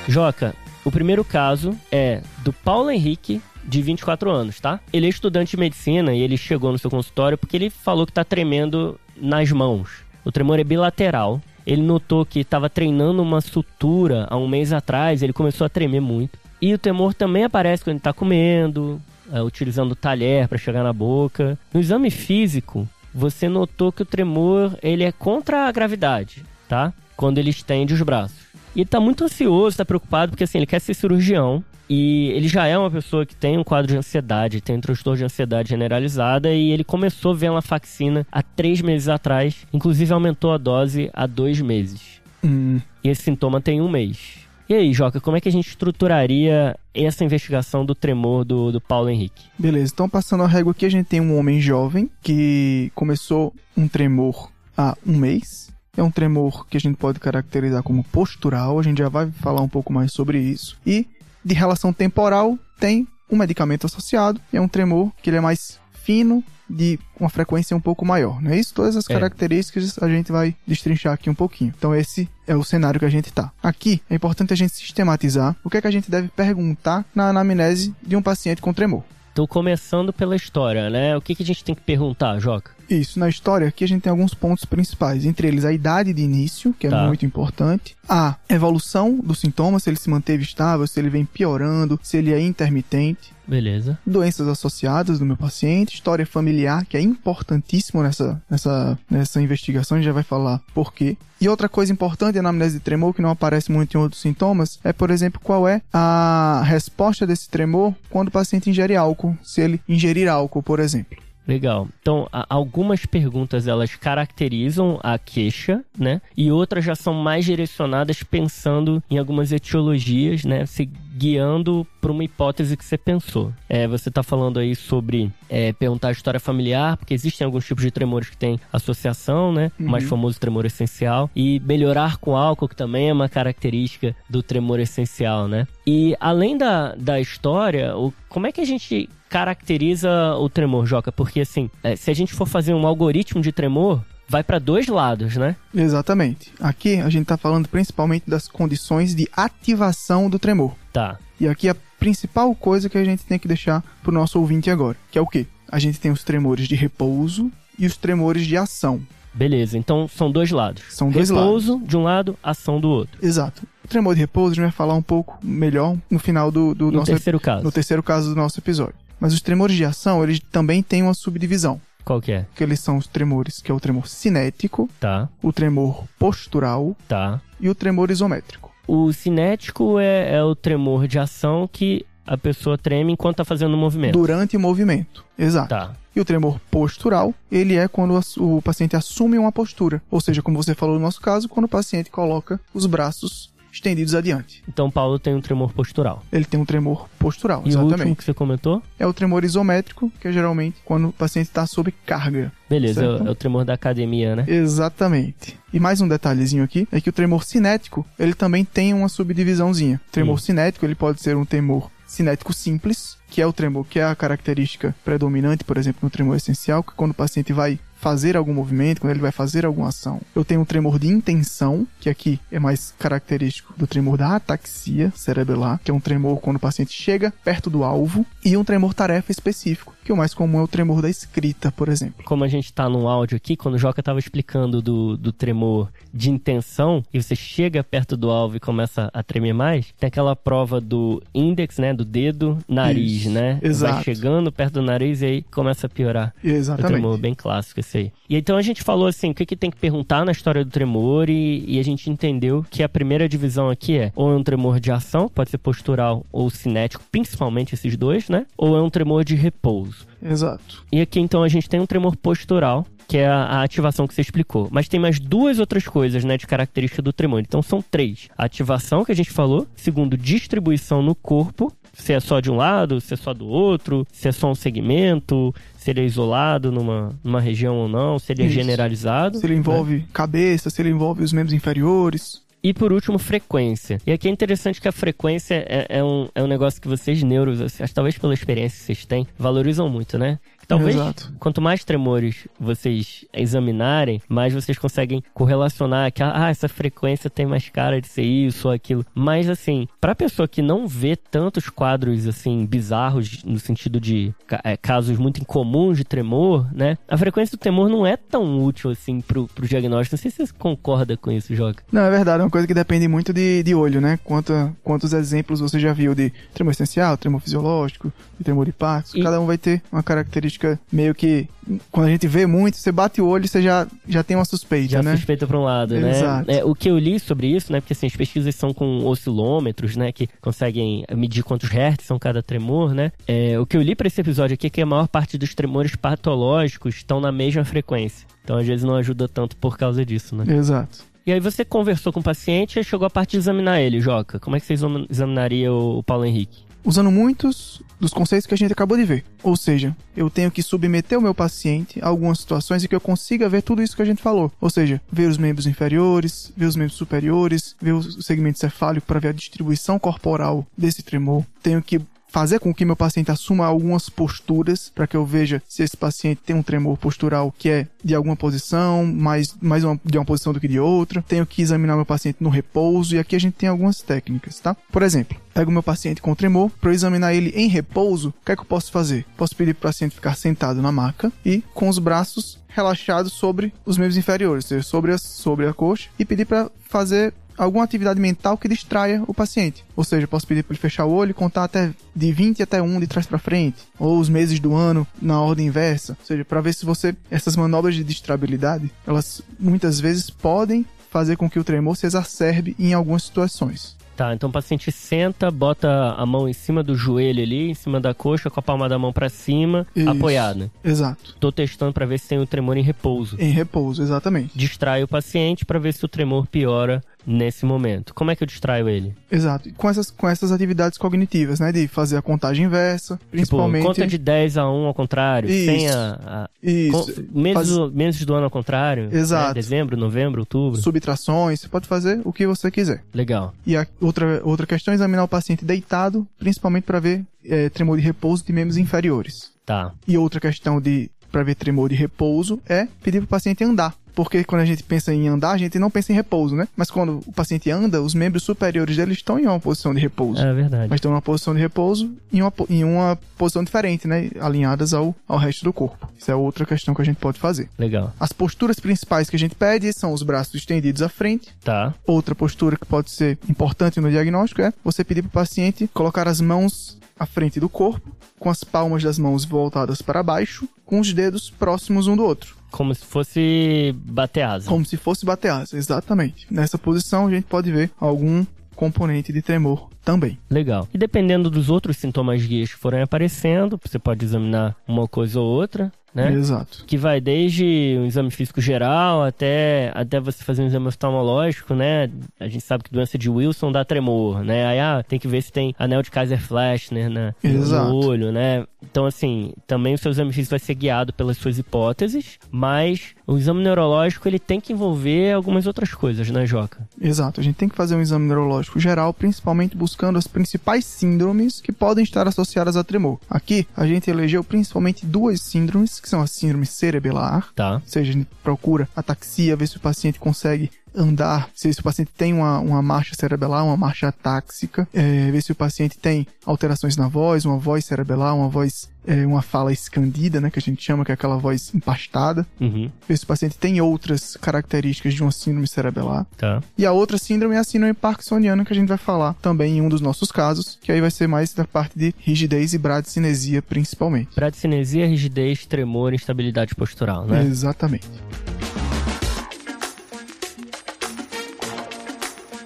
Joca, 0.06 0.54
o 0.84 0.90
primeiro 0.90 1.24
caso 1.24 1.74
é 1.90 2.20
do 2.42 2.52
Paulo 2.52 2.90
Henrique, 2.90 3.40
de 3.66 3.82
24 3.82 4.30
anos, 4.30 4.60
tá? 4.60 4.80
Ele 4.92 5.06
é 5.06 5.08
estudante 5.08 5.52
de 5.52 5.56
medicina 5.56 6.14
e 6.14 6.20
ele 6.20 6.36
chegou 6.36 6.70
no 6.72 6.78
seu 6.78 6.90
consultório 6.90 7.38
porque 7.38 7.56
ele 7.56 7.70
falou 7.70 8.06
que 8.06 8.12
tá 8.12 8.24
tremendo 8.24 8.98
nas 9.16 9.50
mãos. 9.50 10.04
O 10.24 10.32
tremor 10.32 10.58
é 10.58 10.64
bilateral. 10.64 11.40
Ele 11.66 11.82
notou 11.82 12.26
que 12.26 12.40
estava 12.40 12.68
treinando 12.68 13.22
uma 13.22 13.40
sutura 13.40 14.26
há 14.28 14.36
um 14.36 14.46
mês 14.46 14.72
atrás, 14.72 15.22
ele 15.22 15.32
começou 15.32 15.64
a 15.64 15.70
tremer 15.70 16.00
muito. 16.00 16.38
E 16.60 16.72
o 16.74 16.78
tremor 16.78 17.14
também 17.14 17.44
aparece 17.44 17.82
quando 17.82 17.92
ele 17.94 17.98
está 17.98 18.12
comendo, 18.12 19.00
é, 19.32 19.42
utilizando 19.42 19.92
o 19.92 19.96
talher 19.96 20.46
para 20.46 20.58
chegar 20.58 20.82
na 20.82 20.92
boca. 20.92 21.58
No 21.72 21.80
exame 21.80 22.10
físico, 22.10 22.88
você 23.14 23.48
notou 23.48 23.92
que 23.92 24.02
o 24.02 24.06
tremor 24.06 24.76
ele 24.82 25.04
é 25.04 25.12
contra 25.12 25.66
a 25.66 25.72
gravidade, 25.72 26.44
tá? 26.68 26.92
Quando 27.16 27.38
ele 27.38 27.50
estende 27.50 27.94
os 27.94 28.02
braços. 28.02 28.44
E 28.76 28.84
tá 28.84 28.98
muito 28.98 29.24
ansioso, 29.24 29.76
tá 29.76 29.84
preocupado, 29.84 30.32
porque 30.32 30.44
assim, 30.44 30.58
ele 30.58 30.66
quer 30.66 30.80
ser 30.80 30.94
cirurgião. 30.94 31.64
E 31.88 32.28
ele 32.30 32.48
já 32.48 32.66
é 32.66 32.76
uma 32.76 32.90
pessoa 32.90 33.26
que 33.26 33.34
tem 33.34 33.58
um 33.58 33.64
quadro 33.64 33.92
de 33.92 33.98
ansiedade, 33.98 34.60
tem 34.60 34.76
um 34.76 34.80
transtorno 34.80 35.18
de 35.18 35.24
ansiedade 35.24 35.68
generalizada. 35.68 36.52
E 36.52 36.70
ele 36.70 36.84
começou 36.84 37.34
vendo 37.34 37.56
a 37.56 37.62
faxina 37.62 38.26
há 38.32 38.42
três 38.42 38.80
meses 38.80 39.08
atrás. 39.08 39.66
Inclusive 39.72 40.12
aumentou 40.12 40.52
a 40.52 40.58
dose 40.58 41.10
há 41.12 41.26
dois 41.26 41.60
meses. 41.60 42.20
Hum. 42.42 42.80
E 43.02 43.08
esse 43.08 43.22
sintoma 43.22 43.60
tem 43.60 43.80
um 43.80 43.88
mês. 43.88 44.44
E 44.66 44.72
aí, 44.72 44.94
Joca, 44.94 45.20
como 45.20 45.36
é 45.36 45.40
que 45.40 45.48
a 45.48 45.52
gente 45.52 45.68
estruturaria 45.68 46.74
essa 46.94 47.22
investigação 47.22 47.84
do 47.84 47.94
tremor 47.94 48.46
do, 48.46 48.72
do 48.72 48.80
Paulo 48.80 49.10
Henrique? 49.10 49.44
Beleza, 49.58 49.92
então 49.92 50.08
passando 50.08 50.42
a 50.42 50.46
régua 50.46 50.72
aqui, 50.72 50.86
a 50.86 50.90
gente 50.90 51.06
tem 51.06 51.20
um 51.20 51.36
homem 51.36 51.60
jovem 51.60 52.08
que 52.22 52.90
começou 52.94 53.52
um 53.76 53.86
tremor 53.86 54.50
há 54.76 54.96
um 55.06 55.18
mês. 55.18 55.70
É 55.96 56.02
um 56.02 56.10
tremor 56.10 56.66
que 56.66 56.78
a 56.78 56.80
gente 56.80 56.96
pode 56.96 57.20
caracterizar 57.20 57.82
como 57.82 58.02
postural, 58.04 58.78
a 58.78 58.82
gente 58.82 58.98
já 58.98 59.08
vai 59.08 59.30
falar 59.30 59.60
um 59.60 59.68
pouco 59.68 59.92
mais 59.92 60.12
sobre 60.12 60.38
isso. 60.38 60.76
E 60.84 61.06
de 61.44 61.54
relação 61.54 61.92
temporal, 61.92 62.58
tem 62.78 63.06
um 63.30 63.36
medicamento 63.36 63.86
associado, 63.86 64.40
é 64.52 64.60
um 64.60 64.68
tremor 64.68 65.12
que 65.22 65.30
ele 65.30 65.36
é 65.36 65.40
mais 65.40 65.78
fino, 66.04 66.42
de 66.68 66.98
uma 67.20 67.28
frequência 67.28 67.76
um 67.76 67.80
pouco 67.80 68.06
maior, 68.06 68.40
não 68.40 68.50
é 68.50 68.58
isso? 68.58 68.72
Todas 68.74 68.96
as 68.96 69.08
É. 69.08 69.12
características 69.12 69.98
a 70.02 70.08
gente 70.08 70.32
vai 70.32 70.56
destrinchar 70.66 71.12
aqui 71.12 71.28
um 71.28 71.34
pouquinho. 71.34 71.74
Então 71.76 71.94
esse 71.94 72.26
é 72.46 72.56
o 72.56 72.64
cenário 72.64 72.98
que 72.98 73.04
a 73.04 73.10
gente 73.10 73.30
tá. 73.30 73.52
Aqui 73.62 74.00
é 74.08 74.14
importante 74.14 74.52
a 74.52 74.56
gente 74.56 74.74
sistematizar 74.74 75.54
o 75.62 75.68
que 75.68 75.76
é 75.76 75.80
que 75.82 75.86
a 75.86 75.90
gente 75.90 76.10
deve 76.10 76.28
perguntar 76.28 77.04
na 77.14 77.28
anamnese 77.28 77.94
de 78.02 78.16
um 78.16 78.22
paciente 78.22 78.62
com 78.62 78.72
tremor. 78.72 79.02
Tô 79.34 79.46
começando 79.46 80.12
pela 80.12 80.36
história, 80.36 80.88
né? 80.88 81.14
O 81.16 81.20
que, 81.20 81.34
que 81.34 81.42
a 81.42 81.46
gente 81.46 81.62
tem 81.64 81.74
que 81.74 81.80
perguntar, 81.82 82.38
Joca? 82.38 82.70
Isso, 82.88 83.18
na 83.18 83.28
história 83.28 83.68
aqui 83.68 83.84
a 83.84 83.88
gente 83.88 84.02
tem 84.02 84.10
alguns 84.10 84.34
pontos 84.34 84.64
principais, 84.64 85.24
entre 85.24 85.48
eles 85.48 85.64
a 85.64 85.72
idade 85.72 86.12
de 86.12 86.22
início, 86.22 86.74
que 86.78 86.86
é 86.86 86.90
Tá. 86.90 87.06
muito 87.06 87.24
importante, 87.26 87.96
a 88.08 88.36
evolução 88.48 89.18
dos 89.22 89.40
sintomas, 89.40 89.82
se 89.82 89.90
ele 89.90 89.96
se 89.96 90.10
manteve 90.10 90.42
estável, 90.42 90.86
se 90.86 90.98
ele 91.00 91.08
vem 91.10 91.24
piorando, 91.24 91.98
se 92.02 92.16
ele 92.16 92.32
é 92.32 92.40
intermitente, 92.40 93.32
Beleza. 93.46 93.98
doenças 94.06 94.46
associadas 94.48 95.18
do 95.18 95.24
meu 95.24 95.36
paciente, 95.36 95.94
história 95.94 96.26
familiar, 96.26 96.84
que 96.86 96.96
é 96.96 97.00
importantíssimo 97.00 98.02
nessa, 98.02 98.40
nessa, 98.50 98.98
nessa 99.10 99.40
investigação, 99.42 99.96
a 99.96 100.00
gente 100.00 100.06
já 100.06 100.12
vai 100.12 100.22
falar 100.22 100.60
por 100.74 100.92
quê. 100.92 101.16
E 101.40 101.48
outra 101.48 101.68
coisa 101.68 101.92
importante 101.92 102.40
na 102.40 102.48
amnésia 102.48 102.78
de 102.78 102.84
tremor, 102.84 103.12
que 103.12 103.20
não 103.20 103.28
aparece 103.30 103.70
muito 103.70 103.94
em 103.96 104.00
outros 104.00 104.22
sintomas, 104.22 104.78
é, 104.82 104.92
por 104.92 105.10
exemplo, 105.10 105.40
qual 105.42 105.68
é 105.68 105.82
a 105.92 106.62
resposta 106.64 107.26
desse 107.26 107.48
tremor 107.50 107.94
quando 108.08 108.28
o 108.28 108.32
paciente 108.32 108.70
ingere 108.70 108.96
álcool, 108.96 109.36
se 109.42 109.60
ele 109.60 109.80
ingerir 109.88 110.28
álcool, 110.28 110.62
por 110.62 110.80
exemplo. 110.80 111.18
Legal. 111.46 111.88
Então, 112.00 112.26
algumas 112.48 113.04
perguntas 113.04 113.66
elas 113.66 113.94
caracterizam 113.94 114.98
a 115.02 115.18
queixa, 115.18 115.84
né? 115.98 116.22
E 116.36 116.50
outras 116.50 116.84
já 116.84 116.94
são 116.94 117.12
mais 117.12 117.44
direcionadas 117.44 118.22
pensando 118.22 119.02
em 119.10 119.18
algumas 119.18 119.52
etiologias, 119.52 120.44
né? 120.44 120.64
Se 120.64 120.88
guiando 121.14 121.86
para 122.00 122.10
uma 122.10 122.24
hipótese 122.24 122.76
que 122.76 122.84
você 122.84 122.98
pensou. 122.98 123.52
É, 123.68 123.86
você 123.86 124.08
está 124.08 124.22
falando 124.22 124.58
aí 124.58 124.74
sobre 124.74 125.30
é, 125.48 125.72
perguntar 125.72 126.08
a 126.08 126.12
história 126.12 126.40
familiar, 126.40 126.96
porque 126.96 127.14
existem 127.14 127.44
alguns 127.44 127.64
tipos 127.66 127.84
de 127.84 127.90
tremores 127.90 128.28
que 128.28 128.36
têm 128.36 128.58
associação, 128.72 129.52
né? 129.52 129.70
O 129.78 129.84
mais 129.84 130.04
famoso 130.04 130.38
tremor 130.38 130.66
essencial. 130.66 131.30
E 131.34 131.60
melhorar 131.60 132.16
com 132.18 132.36
álcool, 132.36 132.68
que 132.68 132.76
também 132.76 133.08
é 133.08 133.12
uma 133.12 133.28
característica 133.28 134.14
do 134.28 134.42
tremor 134.42 134.80
essencial, 134.80 135.46
né? 135.46 135.66
E 135.86 136.16
além 136.18 136.56
da, 136.56 136.94
da 136.94 137.20
história, 137.20 137.96
o, 137.96 138.12
como 138.28 138.46
é 138.46 138.52
que 138.52 138.60
a 138.60 138.66
gente 138.66 139.08
caracteriza 139.28 140.34
o 140.36 140.48
tremor, 140.48 140.86
Joca? 140.86 141.10
Porque 141.10 141.40
assim, 141.40 141.70
é, 141.82 141.96
se 141.96 142.10
a 142.10 142.14
gente 142.14 142.32
for 142.32 142.46
fazer 142.46 142.74
um 142.74 142.86
algoritmo 142.86 143.40
de 143.40 143.52
tremor, 143.52 144.02
vai 144.34 144.42
para 144.42 144.58
dois 144.58 144.88
lados, 144.88 145.36
né? 145.36 145.54
Exatamente. 145.72 146.52
Aqui 146.58 146.96
a 146.96 147.08
gente 147.08 147.22
está 147.22 147.36
falando 147.36 147.68
principalmente 147.68 148.28
das 148.28 148.48
condições 148.48 149.14
de 149.14 149.28
ativação 149.32 150.28
do 150.28 150.40
tremor. 150.40 150.74
Tá. 150.92 151.20
E 151.38 151.46
aqui 151.46 151.68
a 151.68 151.76
principal 152.00 152.52
coisa 152.52 152.88
que 152.88 152.98
a 152.98 153.04
gente 153.04 153.24
tem 153.24 153.38
que 153.38 153.46
deixar 153.46 153.84
pro 154.02 154.10
nosso 154.10 154.40
ouvinte 154.40 154.68
agora, 154.68 154.96
que 155.08 155.16
é 155.16 155.20
o 155.20 155.26
quê? 155.26 155.46
A 155.70 155.78
gente 155.78 156.00
tem 156.00 156.10
os 156.10 156.24
tremores 156.24 156.66
de 156.66 156.74
repouso 156.74 157.48
e 157.78 157.86
os 157.86 157.96
tremores 157.96 158.44
de 158.44 158.56
ação. 158.56 159.00
Beleza, 159.32 159.78
então 159.78 160.08
são 160.08 160.32
dois 160.32 160.50
lados. 160.50 160.82
São 160.90 161.10
dois 161.10 161.30
Repouso 161.30 161.80
de 161.84 161.96
um 161.96 162.02
lado, 162.02 162.36
ação 162.42 162.80
do 162.80 162.88
outro. 162.88 163.24
Exato. 163.24 163.62
O 163.84 163.88
tremor 163.88 164.16
de 164.16 164.20
repouso 164.20 164.50
a 164.50 164.54
gente 164.56 164.62
vai 164.64 164.72
falar 164.72 164.94
um 164.94 165.02
pouco 165.02 165.38
melhor 165.44 165.96
no 166.10 166.18
final 166.18 166.50
do, 166.50 166.74
do 166.74 166.86
No 166.86 166.98
nosso 166.98 167.12
terceiro 167.12 167.38
caso. 167.38 167.62
no 167.62 167.70
terceiro 167.70 168.02
caso 168.02 168.30
do 168.30 168.34
nosso 168.34 168.58
episódio. 168.58 168.96
Mas 169.20 169.32
os 169.32 169.40
tremores 169.40 169.76
de 169.76 169.84
ação, 169.84 170.24
eles 170.24 170.40
também 170.50 170.82
têm 170.82 171.04
uma 171.04 171.14
subdivisão, 171.14 171.80
Qual 172.04 172.20
que 172.20 172.32
é? 172.32 172.46
que 172.54 172.62
eles 172.62 172.80
são 172.80 172.96
os 172.96 173.06
tremores, 173.06 173.60
que 173.60 173.70
é 173.70 173.74
o 173.74 173.80
tremor 173.80 174.06
cinético, 174.08 174.88
Tá, 175.00 175.28
o 175.42 175.52
tremor 175.52 176.04
postural 176.18 176.96
tá. 177.08 177.40
e 177.60 177.68
o 177.68 177.74
tremor 177.74 178.10
isométrico. 178.10 178.72
O 178.86 179.12
cinético 179.12 179.98
é, 179.98 180.34
é 180.36 180.42
o 180.42 180.54
tremor 180.54 181.08
de 181.08 181.18
ação 181.18 181.68
que 181.70 182.04
a 182.26 182.36
pessoa 182.36 182.76
treme 182.76 183.12
enquanto 183.12 183.36
tá 183.36 183.44
fazendo 183.44 183.74
o 183.74 183.78
movimento. 183.78 184.12
Durante 184.18 184.56
o 184.56 184.60
movimento. 184.60 185.24
Exato. 185.38 185.68
Tá. 185.68 185.92
E 186.14 186.20
o 186.20 186.24
tremor 186.24 186.60
postural, 186.70 187.34
ele 187.50 187.76
é 187.76 187.88
quando 187.88 188.18
o 188.38 188.62
paciente 188.62 188.94
assume 188.94 189.36
uma 189.36 189.50
postura. 189.50 190.00
Ou 190.10 190.20
seja, 190.20 190.42
como 190.42 190.62
você 190.62 190.74
falou 190.74 190.94
no 190.94 191.00
nosso 191.00 191.20
caso, 191.20 191.48
quando 191.48 191.64
o 191.64 191.68
paciente 191.68 192.10
coloca 192.10 192.60
os 192.72 192.86
braços 192.86 193.52
estendidos 193.74 194.14
adiante. 194.14 194.62
Então 194.68 194.90
Paulo 194.90 195.18
tem 195.18 195.34
um 195.34 195.40
tremor 195.40 195.72
postural. 195.72 196.22
Ele 196.32 196.44
tem 196.44 196.58
um 196.60 196.64
tremor 196.64 197.08
postural, 197.18 197.60
E 197.60 197.62
o 197.62 197.66
último 197.78 197.88
exatamente. 197.88 198.16
que 198.18 198.24
você 198.24 198.32
comentou? 198.34 198.82
É 198.98 199.06
o 199.06 199.12
tremor 199.12 199.44
isométrico, 199.44 200.10
que 200.20 200.28
é 200.28 200.32
geralmente 200.32 200.76
quando 200.84 201.08
o 201.08 201.12
paciente 201.12 201.46
está 201.46 201.66
sob 201.66 201.92
carga. 202.06 202.52
Beleza, 202.70 203.04
é 203.04 203.08
Certo. 203.08 203.26
é 203.26 203.30
o 203.30 203.34
tremor 203.34 203.64
da 203.64 203.74
academia, 203.74 204.36
né? 204.36 204.44
Exatamente. 204.48 205.58
E 205.72 205.80
mais 205.80 206.00
um 206.00 206.08
detalhezinho 206.08 206.62
aqui 206.64 206.86
é 206.92 207.00
que 207.00 207.08
o 207.08 207.12
tremor 207.12 207.44
cinético, 207.44 208.06
ele 208.18 208.34
também 208.34 208.64
tem 208.64 208.94
uma 208.94 209.08
subdivisãozinha. 209.08 210.00
O 210.08 210.12
tremor 210.12 210.34
Hum. 210.36 210.38
cinético, 210.38 210.84
ele 210.86 210.94
pode 210.94 211.20
ser 211.20 211.36
um 211.36 211.44
tremor 211.44 211.90
cinético 212.06 212.52
simples, 212.52 213.16
que 213.28 213.40
é 213.42 213.46
o 213.46 213.52
tremor 213.52 213.84
que 213.86 213.98
é 213.98 214.04
a 214.04 214.14
característica 214.14 214.94
predominante, 215.04 215.64
por 215.64 215.76
exemplo, 215.76 216.00
no 216.02 216.10
tremor 216.10 216.36
essencial, 216.36 216.82
que 216.82 216.92
quando 216.94 217.10
o 217.10 217.14
paciente 217.14 217.52
vai 217.52 217.78
fazer 218.04 218.36
algum 218.36 218.52
movimento, 218.52 219.00
quando 219.00 219.12
ele 219.12 219.20
vai 219.20 219.32
fazer 219.32 219.64
alguma 219.64 219.88
ação. 219.88 220.20
Eu 220.36 220.44
tenho 220.44 220.60
um 220.60 220.64
tremor 220.66 220.98
de 220.98 221.08
intenção, 221.08 221.86
que 221.98 222.10
aqui 222.10 222.38
é 222.52 222.58
mais 222.58 222.94
característico 222.98 223.72
do 223.78 223.86
tremor 223.86 224.18
da 224.18 224.36
ataxia 224.36 225.10
cerebelar, 225.16 225.80
que 225.82 225.90
é 225.90 225.94
um 225.94 225.98
tremor 225.98 226.38
quando 226.38 226.56
o 226.56 226.60
paciente 226.60 226.92
chega 226.92 227.32
perto 227.42 227.70
do 227.70 227.82
alvo, 227.82 228.26
e 228.44 228.58
um 228.58 228.62
tremor 228.62 228.92
tarefa 228.92 229.32
específico, 229.32 229.94
que 230.04 230.12
o 230.12 230.16
mais 230.18 230.34
comum 230.34 230.60
é 230.60 230.62
o 230.62 230.68
tremor 230.68 231.00
da 231.00 231.08
escrita, 231.08 231.72
por 231.72 231.88
exemplo. 231.88 232.22
Como 232.26 232.44
a 232.44 232.48
gente 232.48 232.70
tá 232.74 232.90
no 232.90 233.08
áudio 233.08 233.38
aqui, 233.38 233.56
quando 233.56 233.76
o 233.76 233.78
Joca 233.78 234.02
tava 234.02 234.18
explicando 234.18 234.82
do, 234.82 235.16
do 235.16 235.32
tremor 235.32 235.90
de 236.12 236.30
intenção, 236.30 237.02
e 237.10 237.22
você 237.22 237.34
chega 237.34 237.82
perto 237.82 238.18
do 238.18 238.30
alvo 238.30 238.58
e 238.58 238.60
começa 238.60 239.10
a 239.14 239.22
tremer 239.22 239.54
mais, 239.54 239.86
tem 239.98 240.08
aquela 240.08 240.36
prova 240.36 240.78
do 240.78 241.22
índex, 241.34 241.78
né, 241.78 241.94
do 241.94 242.04
dedo, 242.04 242.58
nariz, 242.68 243.24
nariz, 243.24 243.26
né? 243.26 243.58
Exato. 243.62 243.94
Vai 243.94 244.04
chegando 244.04 244.52
perto 244.52 244.74
do 244.74 244.82
nariz 244.82 245.22
e 245.22 245.24
aí 245.24 245.42
começa 245.42 245.86
a 245.86 245.88
piorar. 245.88 246.34
Exatamente. 246.44 246.92
tremor, 246.92 247.16
bem 247.16 247.34
clássico 247.34 247.80
esse 247.80 247.93
aí. 247.96 248.12
E 248.28 248.36
então 248.36 248.56
a 248.56 248.62
gente 248.62 248.82
falou 248.82 249.06
assim, 249.06 249.30
o 249.30 249.34
que, 249.34 249.46
que 249.46 249.56
tem 249.56 249.70
que 249.70 249.76
perguntar 249.76 250.24
na 250.24 250.32
história 250.32 250.64
do 250.64 250.70
tremor 250.70 251.28
e, 251.28 251.64
e 251.66 251.78
a 251.78 251.82
gente 251.82 252.10
entendeu 252.10 252.64
que 252.70 252.82
a 252.82 252.88
primeira 252.88 253.28
divisão 253.28 253.68
aqui 253.68 253.96
é 253.96 254.12
ou 254.14 254.32
é 254.32 254.36
um 254.36 254.42
tremor 254.42 254.80
de 254.80 254.90
ação, 254.90 255.28
pode 255.28 255.50
ser 255.50 255.58
postural 255.58 256.24
ou 256.32 256.50
cinético, 256.50 257.04
principalmente 257.10 257.74
esses 257.74 257.96
dois, 257.96 258.28
né? 258.28 258.46
Ou 258.56 258.76
é 258.76 258.82
um 258.82 258.90
tremor 258.90 259.24
de 259.24 259.34
repouso. 259.34 260.06
Exato. 260.22 260.84
E 260.90 261.00
aqui 261.00 261.20
então 261.20 261.42
a 261.42 261.48
gente 261.48 261.68
tem 261.68 261.80
um 261.80 261.86
tremor 261.86 262.16
postural, 262.16 262.86
que 263.06 263.18
é 263.18 263.26
a, 263.26 263.42
a 263.42 263.62
ativação 263.62 264.06
que 264.06 264.14
você 264.14 264.22
explicou. 264.22 264.68
Mas 264.70 264.88
tem 264.88 264.98
mais 264.98 265.20
duas 265.20 265.58
outras 265.58 265.86
coisas, 265.86 266.24
né, 266.24 266.36
de 266.36 266.46
característica 266.46 267.02
do 267.02 267.12
tremor. 267.12 267.40
Então 267.40 267.62
são 267.62 267.82
três: 267.82 268.28
a 268.36 268.44
ativação 268.44 269.04
que 269.04 269.12
a 269.12 269.16
gente 269.16 269.30
falou, 269.30 269.66
segundo, 269.76 270.16
distribuição 270.16 271.02
no 271.02 271.14
corpo, 271.14 271.72
se 271.92 272.12
é 272.12 272.20
só 272.20 272.40
de 272.40 272.50
um 272.50 272.56
lado, 272.56 273.00
se 273.00 273.14
é 273.14 273.16
só 273.16 273.32
do 273.32 273.46
outro, 273.46 274.06
se 274.12 274.28
é 274.28 274.32
só 274.32 274.50
um 274.50 274.54
segmento, 274.54 275.54
se 275.84 275.90
ele 275.90 276.00
é 276.00 276.04
isolado 276.04 276.72
numa, 276.72 277.14
numa 277.22 277.42
região 277.42 277.76
ou 277.76 277.86
não, 277.86 278.18
se 278.18 278.32
ele 278.32 278.44
é 278.44 278.46
Isso. 278.46 278.54
generalizado. 278.54 279.38
Se 279.38 279.44
ele 279.44 279.52
né? 279.52 279.60
envolve 279.60 280.06
cabeça, 280.14 280.70
se 280.70 280.80
ele 280.80 280.88
envolve 280.88 281.22
os 281.22 281.30
membros 281.30 281.52
inferiores. 281.52 282.42
E 282.62 282.72
por 282.72 282.90
último, 282.90 283.18
frequência. 283.18 284.00
E 284.06 284.10
aqui 284.10 284.26
é 284.26 284.30
interessante 284.30 284.80
que 284.80 284.88
a 284.88 284.92
frequência 284.92 285.62
é, 285.68 285.98
é 285.98 286.02
um, 286.02 286.26
é 286.34 286.42
um 286.42 286.46
negócio 286.46 286.80
que 286.80 286.88
vocês, 286.88 287.22
neuros, 287.22 287.60
talvez 287.92 288.16
pela 288.16 288.32
experiência 288.32 288.78
que 288.78 288.84
vocês 288.86 289.04
têm, 289.04 289.26
valorizam 289.38 289.86
muito, 289.90 290.16
né? 290.16 290.38
Talvez, 290.66 290.94
Exato. 290.96 291.32
quanto 291.38 291.60
mais 291.60 291.84
tremores 291.84 292.46
vocês 292.58 293.24
examinarem, 293.32 294.20
mais 294.28 294.52
vocês 294.52 294.78
conseguem 294.78 295.22
correlacionar 295.32 296.12
que, 296.12 296.22
ah, 296.22 296.48
essa 296.50 296.68
frequência 296.68 297.28
tem 297.30 297.46
mais 297.46 297.68
cara 297.68 298.00
de 298.00 298.08
ser 298.08 298.22
isso 298.22 298.68
ou 298.68 298.74
aquilo. 298.74 299.04
Mas, 299.14 299.48
assim, 299.48 299.86
pra 300.00 300.14
pessoa 300.14 300.48
que 300.48 300.62
não 300.62 300.86
vê 300.88 301.16
tantos 301.16 301.68
quadros, 301.68 302.26
assim, 302.26 302.64
bizarros, 302.66 303.42
no 303.44 303.58
sentido 303.58 304.00
de 304.00 304.32
é, 304.62 304.76
casos 304.76 305.18
muito 305.18 305.40
incomuns 305.40 305.96
de 305.98 306.04
tremor, 306.04 306.66
né? 306.72 306.96
A 307.08 307.16
frequência 307.16 307.56
do 307.56 307.60
tremor 307.60 307.88
não 307.88 308.06
é 308.06 308.16
tão 308.16 308.62
útil, 308.64 308.90
assim, 308.90 309.20
pro, 309.20 309.46
pro 309.48 309.66
diagnóstico. 309.66 310.16
Não 310.16 310.22
sei 310.22 310.30
se 310.30 310.46
você 310.46 310.52
concorda 310.58 311.16
com 311.16 311.30
isso, 311.30 311.54
Joga. 311.54 311.82
Não, 311.90 312.02
é 312.02 312.10
verdade, 312.10 312.40
é 312.40 312.44
uma 312.44 312.50
coisa 312.50 312.66
que 312.66 312.74
depende 312.74 313.08
muito 313.08 313.32
de, 313.32 313.62
de 313.62 313.74
olho, 313.74 314.00
né? 314.00 314.18
Quanto, 314.24 314.52
quantos 314.82 315.12
exemplos 315.12 315.60
você 315.60 315.78
já 315.78 315.92
viu 315.92 316.14
de 316.14 316.32
tremor 316.52 316.72
essencial, 316.72 317.16
tremor 317.16 317.40
fisiológico, 317.40 318.12
de 318.38 318.44
tremor 318.44 318.68
hipático. 318.68 319.18
E- 319.18 319.22
Cada 319.22 319.40
um 319.40 319.46
vai 319.46 319.58
ter 319.58 319.82
uma 319.90 320.02
característica 320.02 320.53
meio 320.92 321.14
que. 321.14 321.48
Quando 321.90 322.06
a 322.08 322.10
gente 322.10 322.26
vê 322.26 322.46
muito, 322.46 322.76
você 322.76 322.92
bate 322.92 323.20
o 323.22 323.26
olho 323.26 323.46
e 323.46 323.48
você 323.48 323.62
já, 323.62 323.86
já 324.06 324.22
tem 324.22 324.36
uma 324.36 324.44
suspeita, 324.44 324.88
Já 324.92 325.02
né? 325.02 325.16
suspeita 325.16 325.46
pra 325.46 325.58
um 325.58 325.64
lado, 325.64 325.94
né? 325.98 326.10
Exato. 326.10 326.50
É, 326.50 326.62
o 326.64 326.74
que 326.74 326.90
eu 326.90 326.98
li 326.98 327.18
sobre 327.18 327.46
isso, 327.46 327.72
né? 327.72 327.80
Porque 327.80 327.94
assim, 327.94 328.06
as 328.06 328.14
pesquisas 328.14 328.54
são 328.54 328.74
com 328.74 329.04
oscilômetros, 329.06 329.96
né? 329.96 330.12
Que 330.12 330.28
conseguem 330.42 331.04
medir 331.14 331.42
quantos 331.42 331.70
hertz 331.70 332.04
são 332.06 332.18
cada 332.18 332.42
tremor, 332.42 332.92
né? 332.94 333.10
É, 333.26 333.58
o 333.58 333.64
que 333.64 333.76
eu 333.76 333.82
li 333.82 333.94
pra 333.94 334.06
esse 334.06 334.20
episódio 334.20 334.54
aqui 334.54 334.66
é 334.66 334.70
que 334.70 334.82
a 334.82 334.86
maior 334.86 335.08
parte 335.08 335.38
dos 335.38 335.54
tremores 335.54 335.96
patológicos 335.96 336.96
estão 336.96 337.20
na 337.20 337.32
mesma 337.32 337.64
frequência. 337.64 338.26
Então, 338.44 338.56
às 338.58 338.66
vezes, 338.66 338.84
não 338.84 338.94
ajuda 338.96 339.26
tanto 339.26 339.56
por 339.56 339.78
causa 339.78 340.04
disso, 340.04 340.36
né? 340.36 340.44
Exato. 340.54 340.98
E 341.26 341.32
aí 341.32 341.40
você 341.40 341.64
conversou 341.64 342.12
com 342.12 342.20
o 342.20 342.22
paciente 342.22 342.78
e 342.78 342.84
chegou 342.84 343.06
a 343.06 343.10
parte 343.10 343.30
de 343.30 343.36
examinar 343.38 343.80
ele, 343.80 343.98
Joca. 343.98 344.38
Como 344.38 344.54
é 344.56 344.60
que 344.60 344.66
você 344.66 344.74
exam- 344.74 345.06
examinaria 345.08 345.72
o 345.72 346.02
Paulo 346.02 346.26
Henrique? 346.26 346.63
Usando 346.84 347.10
muitos 347.10 347.82
dos 347.98 348.12
conceitos 348.12 348.46
que 348.46 348.54
a 348.54 348.56
gente 348.56 348.72
acabou 348.72 348.98
de 348.98 349.04
ver. 349.04 349.24
Ou 349.42 349.56
seja, 349.56 349.96
eu 350.16 350.28
tenho 350.28 350.50
que 350.50 350.62
submeter 350.62 351.18
o 351.18 351.22
meu 351.22 351.34
paciente 351.34 351.98
a 352.02 352.08
algumas 352.08 352.40
situações 352.40 352.84
em 352.84 352.88
que 352.88 352.94
eu 352.94 353.00
consiga 353.00 353.48
ver 353.48 353.62
tudo 353.62 353.82
isso 353.82 353.96
que 353.96 354.02
a 354.02 354.04
gente 354.06 354.22
falou. 354.22 354.52
Ou 354.60 354.68
seja, 354.68 355.00
ver 355.10 355.28
os 355.28 355.38
membros 355.38 355.66
inferiores, 355.66 356.52
ver 356.56 356.66
os 356.66 356.76
membros 356.76 356.98
superiores, 356.98 357.74
ver 357.80 357.92
o 357.92 358.02
segmento 358.22 358.58
cefálico 358.58 359.06
para 359.06 359.20
ver 359.20 359.28
a 359.28 359.32
distribuição 359.32 359.98
corporal 359.98 360.66
desse 360.76 361.02
tremor. 361.02 361.44
Tenho 361.62 361.82
que 361.82 362.00
fazer 362.34 362.58
com 362.58 362.74
que 362.74 362.84
meu 362.84 362.96
paciente 362.96 363.30
assuma 363.30 363.64
algumas 363.64 364.08
posturas 364.08 364.90
para 364.92 365.06
que 365.06 365.16
eu 365.16 365.24
veja 365.24 365.62
se 365.68 365.84
esse 365.84 365.96
paciente 365.96 366.40
tem 366.44 366.56
um 366.56 366.64
tremor 366.64 366.98
postural 366.98 367.54
que 367.56 367.68
é 367.68 367.86
de 368.02 368.12
alguma 368.12 368.34
posição, 368.34 369.06
mais, 369.06 369.54
mais 369.62 369.84
uma, 369.84 370.00
de 370.04 370.18
uma 370.18 370.24
posição 370.24 370.52
do 370.52 370.58
que 370.58 370.66
de 370.66 370.80
outra. 370.80 371.22
Tenho 371.22 371.46
que 371.46 371.62
examinar 371.62 371.94
meu 371.94 372.04
paciente 372.04 372.38
no 372.40 372.50
repouso 372.50 373.14
e 373.14 373.20
aqui 373.20 373.36
a 373.36 373.38
gente 373.38 373.54
tem 373.54 373.68
algumas 373.68 374.02
técnicas, 374.02 374.58
tá? 374.58 374.76
Por 374.90 375.04
exemplo, 375.04 375.40
pego 375.54 375.70
meu 375.70 375.82
paciente 375.82 376.20
com 376.20 376.34
tremor, 376.34 376.72
para 376.80 376.92
examinar 376.92 377.32
ele 377.32 377.50
em 377.54 377.68
repouso, 377.68 378.30
o 378.30 378.44
que 378.44 378.50
é 378.50 378.56
que 378.56 378.62
eu 378.62 378.66
posso 378.66 378.90
fazer? 378.90 379.24
Posso 379.36 379.54
pedir 379.54 379.72
para 379.72 379.88
o 379.88 379.92
paciente 379.92 380.16
ficar 380.16 380.34
sentado 380.34 380.82
na 380.82 380.90
maca 380.90 381.32
e 381.46 381.62
com 381.72 381.88
os 381.88 382.00
braços 382.00 382.58
relaxados 382.66 383.32
sobre 383.32 383.72
os 383.86 383.96
membros 383.96 384.16
inferiores, 384.16 384.64
ou 384.64 384.68
seja, 384.68 384.82
sobre 384.82 385.12
a, 385.12 385.18
sobre 385.18 385.68
a 385.68 385.72
coxa, 385.72 386.08
e 386.18 386.24
pedir 386.24 386.46
para 386.46 386.68
fazer 386.88 387.32
alguma 387.56 387.84
atividade 387.84 388.20
mental 388.20 388.56
que 388.58 388.68
distraia 388.68 389.22
o 389.26 389.34
paciente. 389.34 389.84
Ou 389.96 390.04
seja, 390.04 390.26
posso 390.26 390.46
pedir 390.46 390.62
para 390.62 390.74
ele 390.74 390.80
fechar 390.80 391.04
o 391.04 391.12
olho 391.12 391.30
e 391.30 391.34
contar 391.34 391.64
até 391.64 391.92
de 392.14 392.32
20 392.32 392.62
até 392.62 392.80
1 392.80 393.00
de 393.00 393.06
trás 393.06 393.26
para 393.26 393.38
frente, 393.38 393.82
ou 393.98 394.18
os 394.18 394.28
meses 394.28 394.58
do 394.60 394.74
ano 394.74 395.06
na 395.20 395.40
ordem 395.40 395.66
inversa, 395.66 396.16
ou 396.18 396.26
seja, 396.26 396.44
para 396.44 396.60
ver 396.60 396.74
se 396.74 396.84
você 396.84 397.14
essas 397.30 397.56
manobras 397.56 397.94
de 397.94 398.04
distrabilidade, 398.04 398.90
elas 399.06 399.42
muitas 399.58 400.00
vezes 400.00 400.30
podem 400.30 400.84
fazer 401.10 401.36
com 401.36 401.48
que 401.48 401.58
o 401.58 401.64
tremor 401.64 401.96
se 401.96 402.06
exacerbe 402.06 402.74
em 402.78 402.92
algumas 402.92 403.24
situações. 403.24 403.96
Tá, 404.16 404.32
então 404.32 404.48
o 404.48 404.52
paciente 404.52 404.92
senta, 404.92 405.50
bota 405.50 406.14
a 406.16 406.24
mão 406.24 406.48
em 406.48 406.52
cima 406.52 406.82
do 406.82 406.94
joelho 406.94 407.42
ali, 407.42 407.70
em 407.70 407.74
cima 407.74 408.00
da 408.00 408.14
coxa, 408.14 408.48
com 408.48 408.60
a 408.60 408.62
palma 408.62 408.88
da 408.88 408.98
mão 408.98 409.12
pra 409.12 409.28
cima, 409.28 409.86
Isso. 409.94 410.08
apoiada. 410.08 410.70
Exato. 410.84 411.34
Tô 411.40 411.50
testando 411.50 411.92
pra 411.92 412.06
ver 412.06 412.18
se 412.18 412.28
tem 412.28 412.38
o 412.38 412.46
tremor 412.46 412.76
em 412.76 412.82
repouso. 412.82 413.36
Em 413.40 413.50
repouso, 413.50 414.02
exatamente. 414.02 414.56
Distrai 414.56 415.02
o 415.02 415.08
paciente 415.08 415.64
pra 415.64 415.78
ver 415.78 415.92
se 415.94 416.04
o 416.04 416.08
tremor 416.08 416.46
piora 416.46 417.02
nesse 417.26 417.64
momento. 417.64 418.12
Como 418.14 418.30
é 418.30 418.36
que 418.36 418.42
eu 418.42 418.46
distraio 418.46 418.86
ele? 418.88 419.14
Exato. 419.32 419.72
Com 419.78 419.88
essas, 419.88 420.10
com 420.10 420.28
essas 420.28 420.52
atividades 420.52 420.98
cognitivas, 420.98 421.58
né? 421.58 421.72
De 421.72 421.88
fazer 421.88 422.18
a 422.18 422.22
contagem 422.22 422.66
inversa, 422.66 423.18
principalmente. 423.30 423.80
Tipo, 423.82 423.94
conta 423.94 424.06
de 424.06 424.18
10 424.18 424.58
a 424.58 424.70
1 424.70 424.84
ao 424.86 424.92
contrário, 424.94 425.48
Isso. 425.50 425.64
sem 425.64 425.88
a... 425.88 426.18
a- 426.26 426.50
Isso. 426.62 426.92
com- 427.32 427.40
meses, 427.40 427.54
Faz- 427.54 427.68
do, 427.70 427.92
meses 427.92 428.24
do 428.26 428.34
ano 428.34 428.44
ao 428.44 428.50
contrário. 428.50 429.08
né? 429.08 429.18
Exato. 429.18 429.54
Dezembro, 429.54 429.96
novembro, 429.96 430.42
outubro. 430.42 430.78
Subtrações, 430.80 431.60
você 431.60 431.68
pode 431.68 431.88
fazer 431.88 432.20
o 432.24 432.32
que 432.32 432.46
você 432.46 432.70
quiser. 432.70 433.02
Legal. 433.14 433.54
E 433.66 433.74
a 433.74 433.86
outra, 434.04 434.40
outra 434.44 434.66
questão 434.66 434.92
é 434.92 434.94
examinar 434.94 435.24
o 435.24 435.28
paciente 435.28 435.64
deitado, 435.64 436.26
principalmente 436.38 436.84
para 436.84 437.00
ver 437.00 437.24
eh, 437.44 437.68
tremor 437.70 437.96
de 437.96 438.02
repouso 438.02 438.44
de 438.44 438.52
membros 438.52 438.76
inferiores. 438.76 439.52
Tá. 439.64 439.92
E 440.06 440.18
outra 440.18 440.40
questão 440.40 440.80
de 440.80 441.10
para 441.30 441.42
ver 441.42 441.56
tremor 441.56 441.88
de 441.88 441.96
repouso 441.96 442.60
é 442.68 442.86
pedir 443.02 443.18
para 443.18 443.24
o 443.24 443.28
paciente 443.28 443.64
andar. 443.64 443.94
Porque 444.14 444.44
quando 444.44 444.62
a 444.62 444.64
gente 444.64 444.82
pensa 444.82 445.12
em 445.12 445.28
andar, 445.28 445.52
a 445.52 445.58
gente 445.58 445.78
não 445.78 445.90
pensa 445.90 446.12
em 446.12 446.14
repouso, 446.14 446.54
né? 446.54 446.68
Mas 446.76 446.90
quando 446.90 447.20
o 447.26 447.32
paciente 447.32 447.70
anda, 447.70 448.00
os 448.00 448.14
membros 448.14 448.42
superiores 448.44 448.96
dele 448.96 449.12
estão 449.12 449.38
em 449.38 449.46
uma 449.46 449.58
posição 449.58 449.94
de 449.94 450.00
repouso. 450.00 450.40
É 450.40 450.52
verdade. 450.52 450.88
Mas 450.88 450.98
estão 450.98 451.10
em 451.10 451.14
uma 451.14 451.22
posição 451.22 451.54
de 451.54 451.60
repouso 451.60 452.12
em 452.32 452.42
uma, 452.42 452.52
em 452.70 452.84
uma 452.84 453.18
posição 453.36 453.64
diferente, 453.64 454.06
né? 454.06 454.30
Alinhadas 454.40 454.94
ao, 454.94 455.14
ao 455.26 455.38
resto 455.38 455.64
do 455.64 455.72
corpo. 455.72 456.08
Isso 456.18 456.30
é 456.30 456.34
outra 456.34 456.64
questão 456.64 456.94
que 456.94 457.02
a 457.02 457.04
gente 457.04 457.16
pode 457.16 457.38
fazer. 457.38 457.68
Legal. 457.78 458.12
As 458.18 458.32
posturas 458.32 458.78
principais 458.78 459.28
que 459.28 459.36
a 459.36 459.38
gente 459.38 459.54
pede 459.54 459.92
são 459.92 460.12
os 460.12 460.22
braços 460.22 460.54
estendidos 460.54 461.02
à 461.02 461.08
frente, 461.08 461.54
Tá. 461.64 461.94
Outra 462.06 462.34
postura 462.34 462.76
que 462.76 462.84
pode 462.86 463.10
ser 463.10 463.38
importante 463.48 464.00
no 464.00 464.10
diagnóstico 464.10 464.60
é 464.60 464.72
você 464.84 465.02
pedir 465.02 465.22
para 465.22 465.28
o 465.28 465.32
paciente 465.32 465.88
colocar 465.92 466.28
as 466.28 466.40
mãos 466.40 466.98
à 467.18 467.24
frente 467.26 467.58
do 467.58 467.68
corpo, 467.68 468.14
com 468.38 468.50
as 468.50 468.62
palmas 468.62 469.02
das 469.02 469.18
mãos 469.18 469.44
voltadas 469.44 470.02
para 470.02 470.22
baixo, 470.22 470.68
com 470.84 471.00
os 471.00 471.12
dedos 471.12 471.48
próximos 471.48 472.06
um 472.06 472.16
do 472.16 472.24
outro, 472.24 472.56
Como 472.74 472.92
se 472.92 473.04
fosse 473.04 473.94
bater 474.04 474.42
asa. 474.42 474.68
como 474.68 474.84
se 474.84 474.96
fosse 474.96 475.24
bater 475.24 475.52
asa, 475.52 475.76
exatamente. 475.78 476.44
Nessa 476.50 476.76
posição 476.76 477.28
a 477.28 477.30
gente 477.30 477.44
pode 477.44 477.70
ver 477.70 477.88
algum 478.00 478.44
componente 478.74 479.32
de 479.32 479.40
tremor 479.40 479.88
também. 480.04 480.38
Legal. 480.50 480.86
E 480.92 480.98
dependendo 480.98 481.50
dos 481.50 481.70
outros 481.70 481.96
sintomas 481.96 482.44
guias 482.44 482.72
que 482.72 482.78
forem 482.78 483.02
aparecendo, 483.02 483.80
você 483.82 483.98
pode 483.98 484.24
examinar 484.24 484.76
uma 484.86 485.08
coisa 485.08 485.40
ou 485.40 485.46
outra, 485.46 485.90
né? 486.14 486.32
Exato. 486.32 486.84
Que 486.86 486.96
vai 486.96 487.20
desde 487.20 487.96
um 487.98 488.06
exame 488.06 488.30
físico 488.30 488.60
geral 488.60 489.24
até, 489.24 489.90
até 489.94 490.20
você 490.20 490.44
fazer 490.44 490.62
um 490.62 490.66
exame 490.66 490.86
oftalmológico, 490.86 491.74
né? 491.74 492.08
A 492.38 492.46
gente 492.46 492.60
sabe 492.60 492.84
que 492.84 492.92
doença 492.92 493.18
de 493.18 493.28
Wilson 493.28 493.72
dá 493.72 493.84
tremor, 493.84 494.44
né? 494.44 494.64
Aí 494.66 494.78
ah, 494.78 495.04
tem 495.06 495.18
que 495.18 495.26
ver 495.26 495.42
se 495.42 495.50
tem 495.50 495.74
anel 495.76 496.02
de 496.02 496.10
Kaiser 496.10 496.40
Flash, 496.40 496.90
né? 496.92 497.34
Exato. 497.42 497.88
no 497.88 497.96
olho, 497.96 498.30
né? 498.30 498.64
Então, 498.82 499.06
assim, 499.06 499.52
também 499.66 499.94
o 499.94 499.98
seu 499.98 500.10
exame 500.12 500.32
físico 500.32 500.50
vai 500.50 500.58
ser 500.58 500.74
guiado 500.74 501.12
pelas 501.12 501.36
suas 501.36 501.58
hipóteses, 501.58 502.38
mas 502.50 503.14
o 503.26 503.36
exame 503.36 503.62
neurológico 503.62 504.28
ele 504.28 504.38
tem 504.38 504.60
que 504.60 504.72
envolver 504.72 505.32
algumas 505.32 505.66
outras 505.66 505.92
coisas, 505.92 506.30
né, 506.30 506.46
Joca? 506.46 506.86
Exato. 507.00 507.40
A 507.40 507.42
gente 507.42 507.56
tem 507.56 507.68
que 507.68 507.74
fazer 507.74 507.96
um 507.96 508.00
exame 508.00 508.28
neurológico 508.28 508.78
geral, 508.78 509.12
principalmente 509.12 509.76
buscando 509.94 510.18
as 510.18 510.26
principais 510.26 510.84
síndromes 510.84 511.60
que 511.60 511.70
podem 511.70 512.02
estar 512.02 512.26
associadas 512.26 512.76
a 512.76 512.82
tremor. 512.82 513.20
Aqui, 513.30 513.66
a 513.76 513.86
gente 513.86 514.10
elegeu 514.10 514.42
principalmente 514.42 515.06
duas 515.06 515.40
síndromes, 515.40 516.00
que 516.00 516.08
são 516.08 516.20
a 516.20 516.26
síndrome 516.26 516.66
cerebelar, 516.66 517.52
Tá. 517.54 517.74
Ou 517.74 517.82
seja, 517.86 518.10
a 518.10 518.12
gente 518.14 518.28
procura 518.42 518.88
ataxia, 518.96 519.54
ver 519.54 519.68
se 519.68 519.76
o 519.76 519.80
paciente 519.80 520.18
consegue 520.18 520.70
andar, 520.94 521.48
se 521.54 521.68
esse 521.68 521.82
paciente 521.82 522.10
tem 522.16 522.32
uma, 522.32 522.58
uma 522.60 522.82
marcha 522.82 523.14
cerebelar, 523.14 523.64
uma 523.64 523.76
marcha 523.76 524.08
atáxica, 524.08 524.88
é, 524.92 525.30
ver 525.30 525.42
se 525.42 525.52
o 525.52 525.54
paciente 525.54 525.98
tem 525.98 526.26
alterações 526.44 526.96
na 526.96 527.08
voz, 527.08 527.44
uma 527.44 527.58
voz 527.58 527.84
cerebelar, 527.84 528.34
uma 528.34 528.48
voz 528.48 528.88
é, 529.06 529.26
uma 529.26 529.42
fala 529.42 529.72
escandida, 529.72 530.40
né, 530.40 530.50
que 530.50 530.58
a 530.58 530.62
gente 530.62 530.82
chama 530.82 531.04
que 531.04 531.10
é 531.10 531.14
aquela 531.14 531.36
voz 531.36 531.74
empastada. 531.74 532.46
Uhum. 532.60 532.90
Ver 533.06 533.16
se 533.16 533.24
o 533.24 533.26
paciente 533.26 533.56
tem 533.56 533.80
outras 533.80 534.36
características 534.36 535.14
de 535.14 535.22
uma 535.22 535.30
síndrome 535.30 535.66
cerebelar. 535.68 536.26
Tá. 536.36 536.62
E 536.76 536.86
a 536.86 536.92
outra 536.92 537.18
síndrome 537.18 537.54
é 537.54 537.58
a 537.58 537.64
síndrome 537.64 537.94
parkinsoniana, 537.94 538.64
que 538.64 538.72
a 538.72 538.76
gente 538.76 538.88
vai 538.88 538.98
falar 538.98 539.34
também 539.34 539.78
em 539.78 539.80
um 539.80 539.88
dos 539.88 540.00
nossos 540.00 540.32
casos, 540.32 540.78
que 540.80 540.90
aí 540.90 541.00
vai 541.00 541.10
ser 541.10 541.26
mais 541.26 541.52
da 541.52 541.64
parte 541.64 541.98
de 541.98 542.14
rigidez 542.18 542.72
e 542.74 542.78
bradicinesia 542.78 543.62
principalmente. 543.62 544.34
Bradicinesia, 544.34 545.06
rigidez, 545.06 545.66
tremor 545.66 546.12
e 546.12 546.16
instabilidade 546.16 546.74
postural, 546.74 547.26
né? 547.26 547.42
Exatamente. 547.44 548.08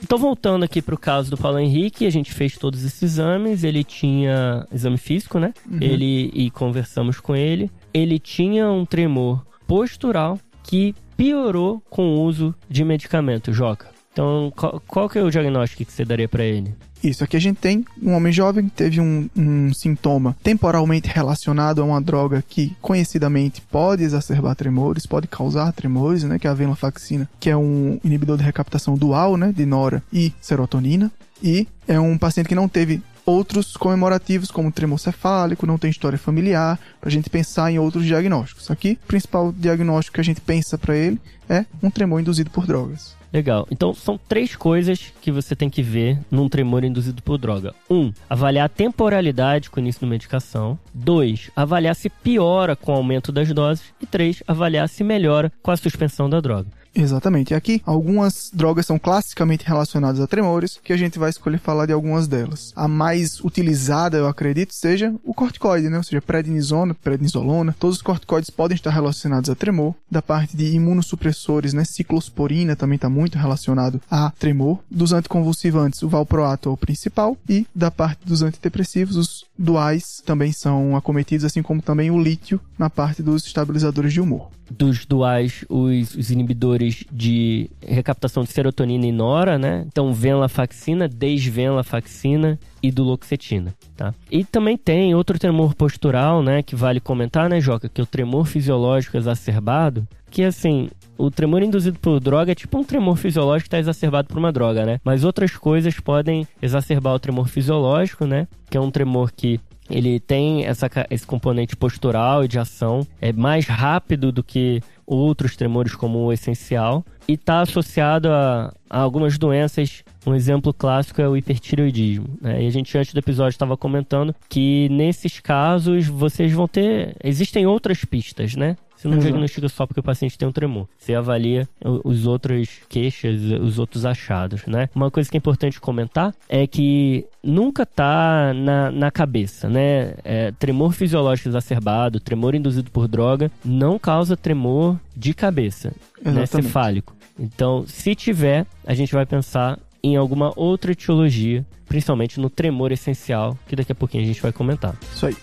Então, 0.09 0.17
voltando 0.17 0.63
aqui 0.65 0.81
pro 0.81 0.97
caso 0.97 1.31
do 1.31 1.37
Paulo 1.37 1.59
Henrique, 1.59 2.07
a 2.07 2.11
gente 2.11 2.33
fez 2.33 2.57
todos 2.57 2.83
esses 2.83 3.03
exames. 3.03 3.63
Ele 3.63 3.85
tinha 3.85 4.67
exame 4.73 4.97
físico, 4.97 5.39
né? 5.39 5.53
Uhum. 5.71 5.77
Ele 5.83 6.31
e 6.33 6.51
conversamos 6.51 7.21
com 7.21 7.37
ele. 7.37 7.71
Ele 7.93 8.19
tinha 8.19 8.71
um 8.71 8.87
tremor 8.87 9.45
postural 9.67 10.41
que 10.63 10.95
piorou 11.15 11.83
com 11.91 12.17
o 12.17 12.23
uso 12.23 12.55
de 12.71 12.87
medicamento, 12.87 13.53
Joca. 13.53 13.91
Então, 14.11 14.51
qual, 14.57 14.83
qual 14.87 15.11
que 15.11 15.19
é 15.19 15.23
o 15.23 15.31
diagnóstico 15.31 15.85
que 15.85 15.93
você 15.93 16.07
daria 16.07 16.27
para 16.27 16.43
ele? 16.43 16.75
Isso, 17.03 17.23
aqui 17.23 17.37
a 17.37 17.41
gente 17.41 17.59
tem 17.59 17.85
um 18.03 18.13
homem 18.13 18.33
jovem 18.33 18.69
que 18.69 18.75
teve 18.75 19.01
um, 19.01 19.29
um, 19.37 19.73
sintoma 19.73 20.37
temporalmente 20.43 21.09
relacionado 21.09 21.81
a 21.81 21.85
uma 21.85 22.01
droga 22.01 22.45
que 22.47 22.77
conhecidamente 22.81 23.61
pode 23.61 24.03
exacerbar 24.03 24.57
tremores, 24.57 25.07
pode 25.07 25.29
causar 25.29 25.73
tremores, 25.73 26.25
né, 26.25 26.39
que 26.39 26.47
é 26.47 26.51
a 26.51 26.55
venlafaxina, 26.55 27.29
que 27.39 27.51
é 27.51 27.57
um 27.57 28.01
inibidor 28.03 28.37
de 28.37 28.43
recaptação 28.43 28.97
dual, 28.97 29.37
né, 29.37 29.53
de 29.55 29.65
nora 29.65 30.03
e 30.13 30.33
serotonina, 30.41 31.11
e 31.43 31.69
é 31.87 32.01
um 32.01 32.19
paciente 32.19 32.49
que 32.49 32.55
não 32.55 32.69
teve 32.69 33.01
outros 33.25 33.77
comemorativos 33.77 34.51
como 34.51 34.73
tremor 34.73 34.99
cefálico, 34.99 35.67
não 35.67 35.79
tem 35.79 35.91
história 35.91 36.19
familiar, 36.19 36.79
para 36.99 37.09
a 37.09 37.13
gente 37.13 37.29
pensar 37.29 37.71
em 37.71 37.79
outros 37.79 38.05
diagnósticos. 38.05 38.71
Aqui, 38.71 38.99
o 39.05 39.07
principal 39.07 39.53
diagnóstico 39.53 40.15
que 40.15 40.21
a 40.21 40.25
gente 40.25 40.41
pensa 40.41 40.79
para 40.79 40.97
ele 40.97 41.21
é 41.49 41.65
um 41.83 41.91
tremor 41.91 42.21
induzido 42.21 42.51
por 42.51 42.67
drogas. 42.67 43.18
Legal. 43.33 43.67
Então, 43.71 43.93
são 43.93 44.19
três 44.19 44.57
coisas 44.57 45.13
que 45.21 45.31
você 45.31 45.55
tem 45.55 45.69
que 45.69 45.83
ver 45.83 46.19
num 46.31 46.49
tremor 46.49 46.85
induzido 46.85 47.23
por 47.23 47.39
droga. 47.39 47.75
Um, 47.91 48.13
avaliar 48.29 48.67
a 48.67 48.69
temporalidade 48.69 49.71
com 49.71 49.79
o 49.79 49.83
início 49.83 50.01
da 50.01 50.07
medicação. 50.07 50.79
Dois, 50.93 51.51
avaliar 51.55 51.95
se 51.95 52.09
piora 52.09 52.75
com 52.75 52.93
o 52.93 52.97
aumento 52.97 53.31
das 53.31 53.53
doses. 53.53 53.93
E 54.01 54.07
três, 54.07 54.43
avaliar 54.47 54.89
se 54.89 55.05
melhora 55.05 55.53
com 55.63 55.71
a 55.71 55.77
suspensão 55.77 56.29
da 56.29 56.41
droga. 56.41 56.69
Exatamente. 56.99 57.53
E 57.53 57.55
aqui, 57.55 57.81
algumas 57.87 58.51
drogas 58.53 58.87
são 58.87 58.99
classicamente 58.99 59.65
relacionadas 59.65 60.21
a 60.21 60.27
tremores, 60.27 60.81
que 60.83 60.93
a 60.93 60.97
gente 60.97 61.19
vai 61.19 61.31
escolher 61.31 61.59
falar 61.59 61.87
de 61.87 61.93
algumas 61.93 62.27
delas. 62.27 62.73
A 62.75 62.89
mais 62.89 63.41
utilizada, 63.41 64.17
eu 64.17 64.27
acredito, 64.27 64.75
seja 64.75 65.15
o 65.25 65.33
corticoide, 65.33 65.89
né? 65.89 65.97
Ou 65.97 66.03
seja, 66.03 66.21
prednisona, 66.21 66.95
prednisolona. 66.95 67.75
Todos 67.79 67.97
os 67.97 68.03
corticoides 68.03 68.51
podem 68.51 68.75
estar 68.75 68.91
relacionados 68.91 69.49
a 69.49 69.55
tremor. 69.55 69.95
Da 70.11 70.21
parte 70.21 70.57
de 70.57 70.75
imunossupressores, 70.75 71.73
né? 71.73 71.85
Ciclosporina 71.85 72.75
também 72.75 72.97
está 72.97 73.09
muito 73.09 73.39
relacionado 73.39 74.01
a 74.11 74.33
tremor. 74.39 74.81
Dos 74.91 75.13
anticonvulsivantes, 75.13 76.03
o 76.03 76.09
valproato 76.09 76.69
é 76.69 76.73
o 76.73 76.77
principal. 76.77 77.37
E 77.49 77.67
da 77.75 77.91
parte 77.91 78.27
dos 78.27 78.43
antidepressivos, 78.43 79.17
os 79.17 79.45
duais 79.59 80.23
também 80.25 80.53
são 80.53 80.97
acometidos, 80.97 81.45
assim 81.45 81.63
como 81.63 81.83
também 81.83 82.11
o 82.11 82.21
lítio 82.21 82.61
na 82.79 82.89
parte 82.91 83.23
dos 83.23 83.45
estabilizadores 83.45 84.13
de 84.13 84.21
humor. 84.21 84.51
Dos 84.71 85.07
duais, 85.07 85.65
os, 85.69 86.15
os 86.15 86.31
inibidores 86.31 86.88
de 87.11 87.71
recaptação 87.87 88.43
de 88.43 88.51
serotonina 88.51 89.07
e 89.07 89.13
nora, 89.13 89.59
né? 89.59 89.85
Então, 89.87 90.13
venlafaxina, 90.13 91.09
desvenlafaxina 91.09 92.59
e 92.83 92.91
duloxetina, 92.91 93.75
tá? 93.97 94.15
E 94.31 94.45
também 94.45 94.77
tem 94.77 95.15
outro 95.15 95.39
tremor 95.39 95.75
postural, 95.75 96.43
né, 96.43 96.63
que 96.63 96.77
vale 96.77 97.01
comentar, 97.01 97.49
né, 97.49 97.61
Joca, 97.61 97.89
que 97.89 98.01
é 98.01 98.05
o 98.05 98.07
tremor 98.07 98.47
fisiológico 98.47 99.17
exacerbado, 99.17 100.07
que 100.31 100.45
assim, 100.45 100.89
o 101.17 101.31
tremor 101.31 101.63
induzido 101.63 101.99
por 101.99 102.21
droga 102.21 102.53
é 102.53 102.55
tipo 102.55 102.79
um 102.79 102.85
tremor 102.85 103.17
fisiológico 103.17 103.65
que 103.65 103.69
está 103.69 103.79
exacerbado 103.79 104.29
por 104.29 104.39
uma 104.39 104.53
droga, 104.53 104.85
né? 104.85 105.01
Mas 105.03 105.25
outras 105.25 105.57
coisas 105.57 105.99
podem 105.99 106.47
exacerbar 106.63 107.15
o 107.15 107.19
tremor 107.19 107.49
fisiológico, 107.49 108.25
né? 108.25 108.47
Que 108.71 108.77
é 108.77 108.81
um 108.81 108.91
tremor 108.91 109.33
que 109.33 109.59
ele 109.91 110.21
tem 110.21 110.65
essa, 110.65 110.89
esse 111.11 111.27
componente 111.27 111.77
postural 111.77 112.45
e 112.45 112.49
de 112.49 112.59
ação, 112.59 113.07
é 113.21 113.33
mais 113.33 113.67
rápido 113.67 114.31
do 114.31 114.43
que 114.43 114.83
outros 115.07 115.57
tremores 115.57 115.95
como 115.95 116.19
o 116.19 116.33
essencial 116.33 117.05
e 117.27 117.33
está 117.33 117.61
associado 117.61 118.29
a, 118.31 118.75
a, 118.89 119.01
algumas 119.01 119.39
doenças. 119.39 120.05
Um 120.27 120.35
exemplo 120.35 120.75
clássico 120.75 121.23
é 121.23 121.29
o 121.29 121.37
hipertireoidismo. 121.37 122.39
Né? 122.41 122.65
E 122.65 122.67
a 122.67 122.71
gente 122.71 122.97
antes 122.97 123.15
do 123.15 123.19
episódio 123.19 123.55
estava 123.55 123.77
comentando 123.77 124.35
que 124.49 124.89
nesses 124.91 125.41
casos 125.41 126.07
vocês 126.07 126.53
vão 126.53 126.69
ter, 126.69 127.17
existem 127.25 127.67
outras 127.67 128.05
pistas, 128.05 128.55
né? 128.55 128.77
Você 128.99 129.07
não 129.07 129.15
Exato. 129.15 129.29
diagnostica 129.29 129.69
só 129.69 129.87
porque 129.87 130.01
o 130.01 130.03
paciente 130.03 130.37
tem 130.37 130.49
um 130.49 130.53
tremor. 130.53 130.89
Você 130.99 131.15
avalia 131.15 131.69
os 132.05 132.27
outros 132.27 132.81
queixas, 132.89 133.41
os 133.41 133.79
outros 133.79 134.05
achados, 134.05 134.67
né? 134.67 134.89
Uma 134.93 135.09
coisa 135.09 135.31
que 135.31 135.37
é 135.37 135.39
importante 135.39 135.81
comentar 135.81 136.35
é 136.49 136.67
que 136.67 137.25
nunca 137.41 137.87
tá 137.87 138.53
na, 138.53 138.91
na 138.91 139.11
cabeça, 139.13 139.69
né? 139.69 140.15
É, 140.25 140.51
tremor 140.59 140.93
fisiológico 140.93 141.49
exacerbado, 141.49 142.19
tremor 142.19 142.57
induzido 142.57 142.91
por 142.91 143.07
droga, 143.07 143.53
não 143.65 144.01
causa 144.01 144.37
tremor 144.37 144.99
de 145.17 145.33
cabeça, 145.33 145.93
né? 146.21 146.45
Cefálico. 146.45 147.17
Então, 147.39 147.87
se 147.87 148.17
tiver, 148.17 148.67
a 148.85 148.95
gente 148.95 149.13
vai 149.13 149.25
pensar 149.25 149.79
em 150.03 150.17
alguma 150.17 150.53
outra 150.57 150.91
etiologia, 150.91 151.65
principalmente 151.87 152.41
no 152.41 152.51
tremor 152.51 152.91
essencial, 152.91 153.57
que 153.69 153.77
daqui 153.77 153.93
a 153.93 153.95
pouquinho 153.95 154.25
a 154.25 154.27
gente 154.27 154.43
vai 154.43 154.51
comentar. 154.51 154.97
Isso 155.15 155.27
aí. 155.27 155.37